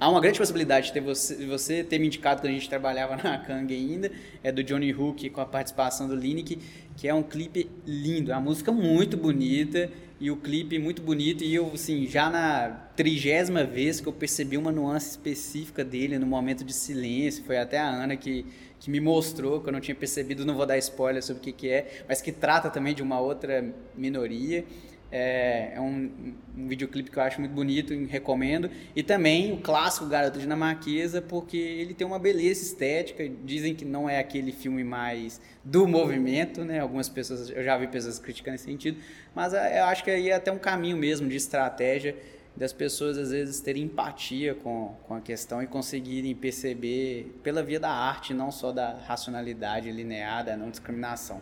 Há 0.00 0.08
uma 0.08 0.20
grande 0.20 0.38
possibilidade 0.38 0.88
de 0.88 0.92
ter 0.94 1.00
você, 1.00 1.46
você 1.46 1.84
ter 1.84 2.00
me 2.00 2.06
indicado 2.08 2.40
quando 2.40 2.50
a 2.50 2.54
gente 2.54 2.68
trabalhava 2.68 3.14
na 3.22 3.38
Kang 3.38 3.72
ainda, 3.72 4.10
é 4.42 4.50
do 4.50 4.64
Johnny 4.64 4.92
Hook 4.92 5.30
com 5.30 5.40
a 5.42 5.46
participação 5.46 6.08
do 6.08 6.16
Lineker, 6.16 6.58
que 7.00 7.08
é 7.08 7.14
um 7.14 7.22
clipe 7.22 7.66
lindo, 7.86 8.30
é 8.30 8.34
uma 8.34 8.42
música 8.42 8.70
muito 8.70 9.16
bonita 9.16 9.90
e 10.20 10.30
o 10.30 10.36
clipe 10.36 10.78
muito 10.78 11.00
bonito 11.00 11.42
e 11.42 11.54
eu 11.54 11.70
assim 11.72 12.06
já 12.06 12.28
na 12.28 12.68
trigésima 12.94 13.64
vez 13.64 14.02
que 14.02 14.06
eu 14.06 14.12
percebi 14.12 14.58
uma 14.58 14.70
nuance 14.70 15.12
específica 15.12 15.82
dele 15.82 16.18
no 16.18 16.26
momento 16.26 16.62
de 16.62 16.74
silêncio 16.74 17.42
foi 17.44 17.56
até 17.56 17.78
a 17.78 17.88
Ana 17.88 18.18
que 18.18 18.44
que 18.80 18.90
me 18.90 18.98
mostrou, 18.98 19.60
que 19.60 19.68
eu 19.68 19.72
não 19.72 19.80
tinha 19.80 19.94
percebido, 19.94 20.44
não 20.44 20.54
vou 20.54 20.64
dar 20.64 20.78
spoiler 20.78 21.22
sobre 21.22 21.40
o 21.40 21.44
que, 21.44 21.52
que 21.52 21.68
é, 21.68 22.02
mas 22.08 22.22
que 22.22 22.32
trata 22.32 22.70
também 22.70 22.94
de 22.94 23.02
uma 23.02 23.20
outra 23.20 23.62
minoria. 23.94 24.64
É, 25.12 25.72
é 25.74 25.80
um, 25.80 26.34
um, 26.56 26.68
videoclipe 26.68 27.10
que 27.10 27.18
eu 27.18 27.22
acho 27.22 27.40
muito 27.40 27.52
bonito 27.52 27.92
e 27.92 28.06
recomendo. 28.06 28.70
E 28.94 29.02
também 29.02 29.52
o 29.52 29.56
clássico 29.58 30.06
Garota 30.06 30.38
Dinamarquesa, 30.38 31.20
porque 31.20 31.56
ele 31.56 31.94
tem 31.94 32.06
uma 32.06 32.18
beleza 32.18 32.62
estética. 32.62 33.28
Dizem 33.44 33.74
que 33.74 33.84
não 33.84 34.08
é 34.08 34.18
aquele 34.18 34.52
filme 34.52 34.84
mais 34.84 35.40
do 35.64 35.86
movimento, 35.88 36.64
né? 36.64 36.80
Algumas 36.80 37.08
pessoas, 37.08 37.50
eu 37.50 37.62
já 37.62 37.76
vi 37.76 37.86
pessoas 37.88 38.18
criticando 38.18 38.52
nesse 38.52 38.64
sentido, 38.64 38.98
mas 39.34 39.52
é, 39.52 39.80
eu 39.80 39.84
acho 39.84 40.04
que 40.04 40.10
aí 40.10 40.30
é 40.30 40.34
até 40.34 40.52
um 40.52 40.58
caminho 40.58 40.96
mesmo 40.96 41.28
de 41.28 41.36
estratégia 41.36 42.16
das 42.56 42.72
pessoas 42.72 43.16
às 43.16 43.30
vezes 43.30 43.60
terem 43.60 43.84
empatia 43.84 44.54
com, 44.54 44.94
com 45.06 45.14
a 45.14 45.20
questão 45.20 45.62
e 45.62 45.66
conseguirem 45.66 46.34
perceber 46.34 47.38
pela 47.42 47.62
via 47.62 47.80
da 47.80 47.90
arte, 47.90 48.34
não 48.34 48.50
só 48.50 48.72
da 48.72 48.98
racionalidade 49.06 49.90
linear, 49.90 50.44
da 50.44 50.56
não 50.56 50.70
discriminação. 50.70 51.40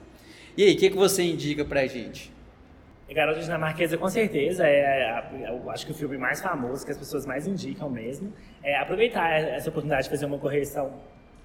E 0.57 0.65
aí, 0.65 0.75
o 0.75 0.77
que, 0.77 0.91
que 0.91 0.97
você 0.97 1.23
indica 1.23 1.65
pra 1.65 1.87
gente? 1.87 2.33
Garota 3.15 3.41
Dinamarquesa, 3.41 3.97
com 3.97 4.09
certeza, 4.09 4.67
é, 4.67 5.25
eu 5.49 5.71
acho 5.71 5.87
que 5.87 5.93
o 5.93 5.95
filme 5.95 6.19
mais 6.19 6.43
famoso, 6.43 6.85
que 6.85 6.91
as 6.91 6.99
pessoas 6.99 7.25
mais 7.25 7.47
indicam 7.47 7.89
mesmo. 7.89 8.33
É 8.63 8.77
aproveitar 8.79 9.31
essa 9.31 9.71
oportunidade 9.71 10.05
de 10.05 10.11
fazer 10.11 10.27
uma 10.27 10.39
correção 10.39 10.93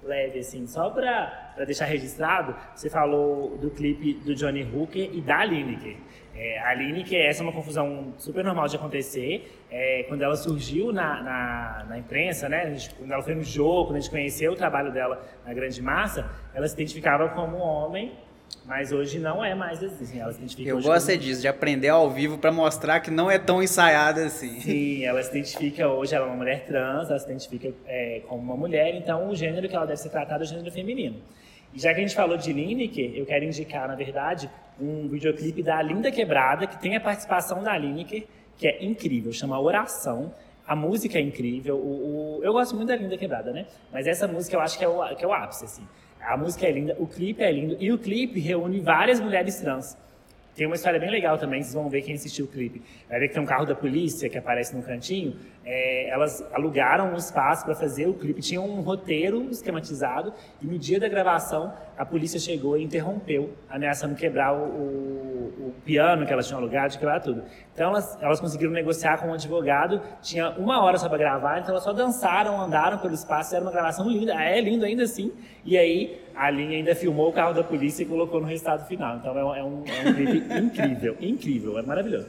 leve, 0.04 0.40
assim, 0.40 0.66
só 0.66 0.90
para 0.90 1.54
deixar 1.66 1.86
registrado, 1.86 2.54
você 2.74 2.90
falou 2.90 3.56
do 3.56 3.70
clipe 3.70 4.14
do 4.14 4.34
Johnny 4.34 4.62
Hooker 4.62 5.10
e 5.12 5.20
da 5.20 5.44
Lineker. 5.44 5.96
É, 6.36 6.58
a 6.60 6.74
Lineker, 6.74 7.26
essa 7.26 7.42
é 7.42 7.44
uma 7.44 7.52
confusão 7.52 8.12
super 8.18 8.44
normal 8.44 8.66
de 8.66 8.76
acontecer. 8.76 9.50
É, 9.70 10.04
quando 10.08 10.22
ela 10.22 10.36
surgiu 10.36 10.92
na, 10.92 11.22
na, 11.22 11.86
na 11.88 11.98
imprensa, 11.98 12.48
né, 12.48 12.74
gente, 12.74 12.94
quando 12.94 13.12
ela 13.12 13.22
foi 13.22 13.34
no 13.34 13.42
jogo, 13.42 13.86
quando 13.86 13.96
a 13.96 14.00
gente 14.00 14.10
conheceu 14.10 14.52
o 14.52 14.56
trabalho 14.56 14.92
dela 14.92 15.24
na 15.46 15.54
grande 15.54 15.80
massa, 15.80 16.28
ela 16.52 16.66
se 16.66 16.74
identificava 16.74 17.28
como 17.30 17.56
homem 17.56 18.12
mas 18.64 18.92
hoje 18.92 19.18
não 19.18 19.44
é 19.44 19.54
mais 19.54 19.82
assim. 19.82 20.18
Ela 20.18 20.32
se 20.32 20.38
identifica 20.38 20.68
Eu 20.68 20.80
gosto 20.80 21.06
como... 21.06 21.18
disso, 21.18 21.40
de 21.40 21.48
aprender 21.48 21.88
ao 21.88 22.10
vivo 22.10 22.38
para 22.38 22.50
mostrar 22.50 23.00
que 23.00 23.10
não 23.10 23.30
é 23.30 23.38
tão 23.38 23.62
ensaiada 23.62 24.24
assim. 24.24 24.60
Sim, 24.60 25.04
ela 25.04 25.22
se 25.22 25.30
identifica 25.30 25.88
hoje, 25.88 26.14
ela 26.14 26.26
é 26.26 26.28
uma 26.28 26.36
mulher 26.36 26.64
trans, 26.66 27.10
ela 27.10 27.18
se 27.18 27.26
identifica 27.26 27.72
é, 27.86 28.22
como 28.26 28.42
uma 28.42 28.56
mulher, 28.56 28.94
então 28.94 29.28
o 29.28 29.34
gênero 29.36 29.68
que 29.68 29.76
ela 29.76 29.86
deve 29.86 29.98
ser 29.98 30.08
tratada 30.08 30.44
é 30.44 30.46
o 30.46 30.48
gênero 30.48 30.70
feminino. 30.70 31.16
E 31.74 31.78
já 31.78 31.92
que 31.92 32.00
a 32.00 32.02
gente 32.02 32.14
falou 32.14 32.36
de 32.36 32.52
Lineker, 32.52 33.12
eu 33.16 33.26
quero 33.26 33.44
indicar, 33.44 33.88
na 33.88 33.96
verdade, 33.96 34.48
um 34.80 35.08
videoclipe 35.08 35.62
da 35.62 35.82
Linda 35.82 36.10
Quebrada, 36.10 36.66
que 36.66 36.80
tem 36.80 36.96
a 36.96 37.00
participação 37.00 37.62
da 37.62 37.76
Lineker, 37.76 38.26
que 38.56 38.68
é 38.68 38.84
incrível, 38.84 39.32
chama 39.32 39.60
Oração. 39.60 40.32
A 40.66 40.74
música 40.74 41.18
é 41.18 41.20
incrível, 41.20 41.76
o, 41.76 42.38
o... 42.38 42.44
eu 42.44 42.52
gosto 42.52 42.74
muito 42.74 42.88
da 42.88 42.96
Linda 42.96 43.18
Quebrada, 43.18 43.52
né? 43.52 43.66
Mas 43.92 44.06
essa 44.06 44.26
música 44.26 44.56
eu 44.56 44.60
acho 44.60 44.78
que 44.78 44.84
é 44.84 44.88
o, 44.88 45.16
que 45.16 45.24
é 45.24 45.28
o 45.28 45.32
ápice, 45.32 45.64
assim. 45.64 45.86
A 46.26 46.36
música 46.36 46.66
é 46.66 46.72
linda, 46.72 46.96
o 46.98 47.06
clipe 47.06 47.42
é 47.42 47.52
lindo 47.52 47.76
e 47.78 47.92
o 47.92 47.98
clipe 47.98 48.40
reúne 48.40 48.80
várias 48.80 49.20
mulheres 49.20 49.60
trans. 49.60 49.96
Tem 50.54 50.66
uma 50.66 50.76
história 50.76 51.00
bem 51.00 51.10
legal 51.10 51.36
também, 51.36 51.60
vocês 51.60 51.74
vão 51.74 51.88
ver 51.88 52.02
quem 52.02 52.14
assistiu 52.14 52.44
o 52.44 52.48
clipe. 52.48 52.80
Vai 53.08 53.18
ver 53.18 53.26
que 53.26 53.34
tem 53.34 53.42
um 53.42 53.46
carro 53.46 53.66
da 53.66 53.74
polícia 53.74 54.28
que 54.28 54.38
aparece 54.38 54.76
no 54.76 54.84
cantinho. 54.84 55.36
É, 55.64 56.08
elas 56.10 56.46
alugaram 56.52 57.12
um 57.12 57.16
espaço 57.16 57.64
para 57.64 57.74
fazer 57.74 58.06
o 58.06 58.14
clipe. 58.14 58.40
Tinha 58.40 58.60
um 58.60 58.80
roteiro 58.80 59.50
esquematizado 59.50 60.32
e 60.62 60.66
no 60.66 60.78
dia 60.78 61.00
da 61.00 61.08
gravação 61.08 61.74
a 61.98 62.06
polícia 62.06 62.38
chegou 62.38 62.78
e 62.78 62.84
interrompeu, 62.84 63.52
ameaçando 63.68 64.14
quebrar 64.14 64.54
o, 64.54 64.62
o, 64.62 65.68
o 65.68 65.74
piano 65.84 66.24
que 66.24 66.32
elas 66.32 66.46
tinham 66.46 66.60
alugado, 66.60 66.96
quebrar 66.96 67.18
tudo. 67.18 67.42
Então 67.72 67.90
elas, 67.90 68.16
elas 68.22 68.38
conseguiram 68.38 68.72
negociar 68.72 69.18
com 69.18 69.26
um 69.26 69.34
advogado. 69.34 70.00
Tinha 70.22 70.50
uma 70.50 70.84
hora 70.84 70.98
só 70.98 71.08
para 71.08 71.18
gravar, 71.18 71.58
então 71.58 71.70
elas 71.70 71.82
só 71.82 71.92
dançaram, 71.92 72.60
andaram 72.60 72.98
pelo 72.98 73.14
espaço. 73.14 73.56
Era 73.56 73.64
uma 73.64 73.72
gravação 73.72 74.08
linda, 74.08 74.32
é 74.34 74.60
lindo 74.60 74.84
ainda 74.84 75.02
assim. 75.02 75.32
E 75.64 75.76
aí 75.76 76.23
a 76.34 76.50
linha 76.50 76.76
ainda 76.76 76.94
filmou 76.94 77.28
o 77.28 77.32
carro 77.32 77.54
da 77.54 77.62
polícia 77.62 78.02
e 78.02 78.06
colocou 78.06 78.40
no 78.40 78.46
resultado 78.46 78.86
final. 78.86 79.16
Então 79.16 79.38
é 79.38 79.44
um, 79.44 79.54
é 79.54 79.64
um, 79.64 79.84
é 79.86 80.08
um 80.08 80.14
clipe 80.14 80.54
incrível, 80.58 81.16
incrível, 81.20 81.78
é 81.78 81.82
maravilhoso. 81.82 82.28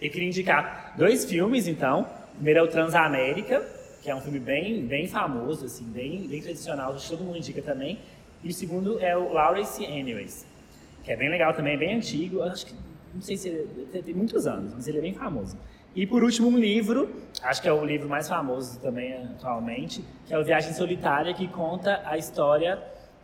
Eu 0.00 0.10
queria 0.10 0.28
indicar 0.28 0.94
dois 0.96 1.24
filmes, 1.24 1.66
então. 1.66 2.06
O 2.32 2.36
primeiro 2.36 2.60
é 2.60 2.62
o 2.62 2.68
Transamérica, 2.68 3.64
que 4.02 4.10
é 4.10 4.14
um 4.14 4.20
filme 4.20 4.38
bem, 4.38 4.84
bem 4.84 5.06
famoso, 5.06 5.64
assim, 5.64 5.84
bem, 5.84 6.26
bem 6.26 6.42
tradicional, 6.42 6.92
acho 6.92 7.04
que 7.04 7.16
todo 7.16 7.24
mundo 7.24 7.38
indica 7.38 7.62
também. 7.62 7.98
E 8.42 8.48
o 8.48 8.52
segundo 8.52 9.00
é 9.00 9.16
o 9.16 9.32
Lawrence 9.32 9.84
Anyways, 9.84 10.46
que 11.02 11.10
é 11.10 11.16
bem 11.16 11.30
legal 11.30 11.54
também, 11.54 11.74
é 11.74 11.76
bem 11.76 11.96
antigo. 11.96 12.42
Acho 12.42 12.66
que, 12.66 12.74
não 13.14 13.22
sei 13.22 13.36
se 13.36 13.48
ele 13.48 14.02
tem 14.04 14.14
muitos 14.14 14.46
anos, 14.46 14.74
mas 14.74 14.86
ele 14.86 14.98
é 14.98 15.00
bem 15.00 15.14
famoso. 15.14 15.56
E 15.96 16.06
por 16.06 16.24
último, 16.24 16.48
um 16.48 16.58
livro, 16.58 17.08
acho 17.42 17.62
que 17.62 17.68
é 17.68 17.72
o 17.72 17.84
livro 17.84 18.08
mais 18.08 18.28
famoso 18.28 18.78
também 18.80 19.14
atualmente, 19.14 20.04
que 20.26 20.34
é 20.34 20.38
o 20.38 20.44
Viagem 20.44 20.72
Solitária, 20.74 21.32
que 21.32 21.46
conta 21.46 22.02
a 22.04 22.18
história 22.18 22.82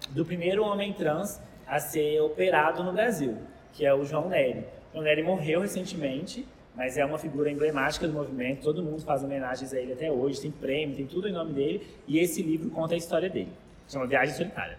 do 0.09 0.24
primeiro 0.24 0.64
homem 0.64 0.92
trans 0.92 1.40
a 1.66 1.78
ser 1.78 2.20
operado 2.20 2.82
no 2.82 2.92
Brasil, 2.92 3.36
que 3.72 3.84
é 3.84 3.94
o 3.94 4.05
João 4.05 4.28
Nery. 4.28 4.64
O 4.90 4.94
João 4.94 5.05
Nery 5.05 5.22
morreu 5.22 5.61
recentemente, 5.61 6.46
mas 6.74 6.96
é 6.96 7.05
uma 7.05 7.18
figura 7.18 7.51
emblemática 7.51 8.09
do 8.09 8.12
movimento, 8.12 8.62
todo 8.62 8.82
mundo 8.82 9.03
faz 9.03 9.22
homenagens 9.22 9.72
a 9.72 9.78
ele 9.78 9.92
até 9.92 10.11
hoje, 10.11 10.40
tem 10.40 10.51
prêmio, 10.51 10.96
tem 10.96 11.07
tudo 11.07 11.28
em 11.28 11.32
nome 11.32 11.53
dele, 11.53 11.86
e 12.09 12.18
esse 12.18 12.42
livro 12.42 12.70
conta 12.70 12.94
a 12.94 12.96
história 12.96 13.28
dele. 13.28 13.53
Chama 13.88 14.07
Viagem 14.07 14.34
Solitária. 14.34 14.78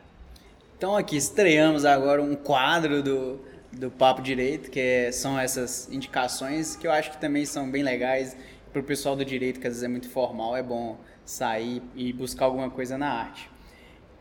Então 0.78 0.96
aqui 0.96 1.16
estreamos 1.16 1.86
agora 1.86 2.22
um 2.22 2.36
quadro 2.36 3.04
do, 3.04 3.40
do 3.72 3.92
Papo 3.92 4.22
Direito, 4.22 4.72
que 4.72 4.80
é, 4.80 5.12
são 5.12 5.40
essas 5.40 5.88
indicações 5.92 6.76
que 6.76 6.88
eu 6.88 6.92
acho 6.92 7.12
que 7.12 7.18
também 7.18 7.46
são 7.46 7.70
bem 7.70 7.84
legais 7.84 8.36
para 8.72 8.80
o 8.80 8.84
pessoal 8.84 9.16
do 9.16 9.24
direito, 9.24 9.60
que 9.60 9.68
às 9.68 9.74
vezes 9.74 9.84
é 9.84 9.88
muito 9.88 10.10
formal, 10.10 10.56
é 10.56 10.64
bom 10.64 10.98
sair 11.26 11.82
e 11.96 12.12
buscar 12.12 12.46
alguma 12.46 12.70
coisa 12.70 12.98
na 12.98 13.12
arte. 13.12 13.50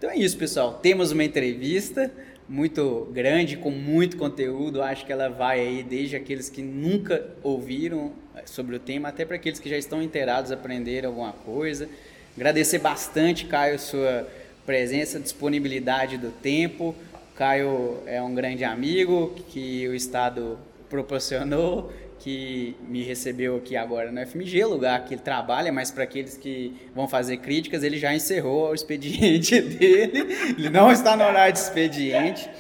Então 0.01 0.09
é 0.09 0.17
isso, 0.17 0.39
pessoal. 0.39 0.79
Temos 0.83 1.13
uma 1.13 1.23
entrevista 1.23 2.11
muito 2.49 3.07
grande, 3.13 3.59
com 3.59 3.71
muito 3.71 4.17
conteúdo. 4.17 4.81
Acho 4.81 5.05
que 5.05 5.13
ela 5.13 5.29
vai 5.29 5.61
aí 5.61 5.83
desde 5.83 6.17
aqueles 6.17 6.49
que 6.49 6.63
nunca 6.63 7.23
ouviram 7.43 8.11
eh, 8.35 8.45
sobre 8.47 8.77
o 8.77 8.79
tema, 8.79 9.11
até 9.11 9.27
para 9.27 9.37
aqueles 9.37 9.61
que 9.61 9.69
já 9.69 9.77
estão 9.77 10.03
inteirados, 10.03 10.51
aprender 10.51 11.05
alguma 11.05 11.35
coisa. 11.35 11.87
Agradecer 12.35 12.79
bastante, 12.79 13.45
Caio, 13.45 13.79
sua 13.79 14.27
presença, 14.65 15.21
disponibilidade 15.21 16.17
do 16.17 16.31
tempo. 16.31 16.95
Caio 17.37 17.99
é 18.07 18.23
um 18.23 18.35
grande 18.35 18.65
amigo 18.65 19.35
que 19.51 19.87
o 19.87 19.95
Estado 19.95 20.59
proporcionou 20.91 21.91
que 22.19 22.77
me 22.87 23.03
recebeu 23.03 23.57
aqui 23.57 23.77
agora 23.77 24.13
no 24.13 24.21
FMG, 24.27 24.63
lugar 24.65 25.05
que 25.07 25.15
ele 25.15 25.23
trabalha, 25.23 25.73
mas 25.73 25.91
para 25.91 26.05
aqueles 26.05 26.37
que 26.37 26.77
vão 26.95 27.09
fazer 27.09 27.39
críticas, 27.39 27.83
ele 27.83 27.97
já 27.97 28.15
encerrou 28.15 28.71
o 28.71 28.75
expediente 28.75 29.59
dele, 29.63 30.27
ele 30.59 30.69
não 30.69 30.93
está 30.93 31.17
no 31.17 31.25
horário 31.25 31.55
de 31.55 31.61
expediente. 31.61 32.51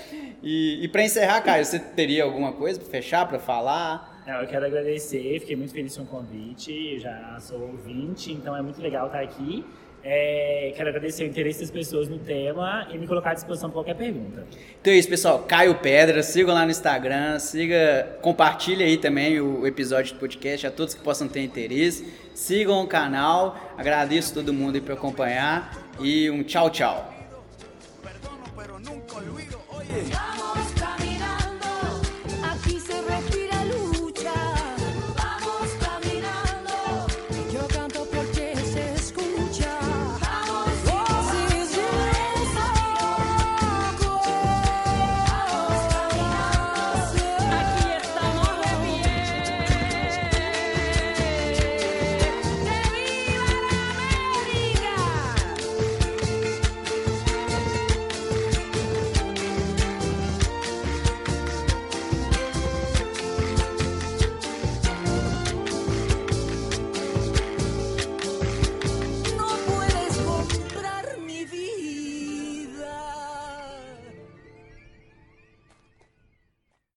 E, 0.42 0.82
e 0.82 0.88
para 0.88 1.02
encerrar, 1.04 1.42
Caio, 1.42 1.66
você 1.66 1.78
teria 1.78 2.24
alguma 2.24 2.52
coisa 2.52 2.80
para 2.80 2.88
fechar, 2.88 3.28
para 3.28 3.38
falar? 3.38 4.22
eu 4.26 4.46
quero 4.46 4.64
agradecer, 4.64 5.40
fiquei 5.40 5.56
muito 5.56 5.72
feliz 5.72 5.96
com 5.96 6.04
o 6.04 6.06
convite, 6.06 7.00
já 7.00 7.36
sou 7.40 7.60
ouvinte, 7.60 8.32
então 8.32 8.56
é 8.56 8.62
muito 8.62 8.80
legal 8.80 9.06
estar 9.06 9.20
aqui. 9.20 9.64
É, 10.02 10.72
quero 10.74 10.88
agradecer 10.88 11.24
o 11.24 11.26
interesse 11.26 11.60
das 11.60 11.70
pessoas 11.70 12.08
no 12.08 12.18
tema 12.18 12.88
e 12.90 12.96
me 12.96 13.06
colocar 13.06 13.32
à 13.32 13.34
disposição 13.34 13.68
para 13.68 13.78
qualquer 13.78 13.94
pergunta. 13.94 14.46
Então 14.80 14.92
é 14.92 14.96
isso, 14.96 15.08
pessoal. 15.08 15.40
Caio 15.40 15.74
Pedra, 15.76 16.22
sigam 16.22 16.54
lá 16.54 16.64
no 16.64 16.70
Instagram, 16.70 17.38
siga, 17.38 18.18
compartilhe 18.22 18.82
aí 18.82 18.96
também 18.96 19.40
o 19.40 19.66
episódio 19.66 20.14
do 20.14 20.20
podcast 20.20 20.66
a 20.66 20.70
todos 20.70 20.94
que 20.94 21.02
possam 21.02 21.28
ter 21.28 21.42
interesse. 21.42 22.12
Sigam 22.34 22.82
o 22.82 22.86
canal, 22.86 23.56
agradeço 23.76 24.32
todo 24.32 24.54
mundo 24.54 24.76
aí 24.76 24.80
por 24.80 24.92
acompanhar 24.92 25.76
e 26.00 26.30
um 26.30 26.42
tchau, 26.42 26.70
tchau. 26.70 27.14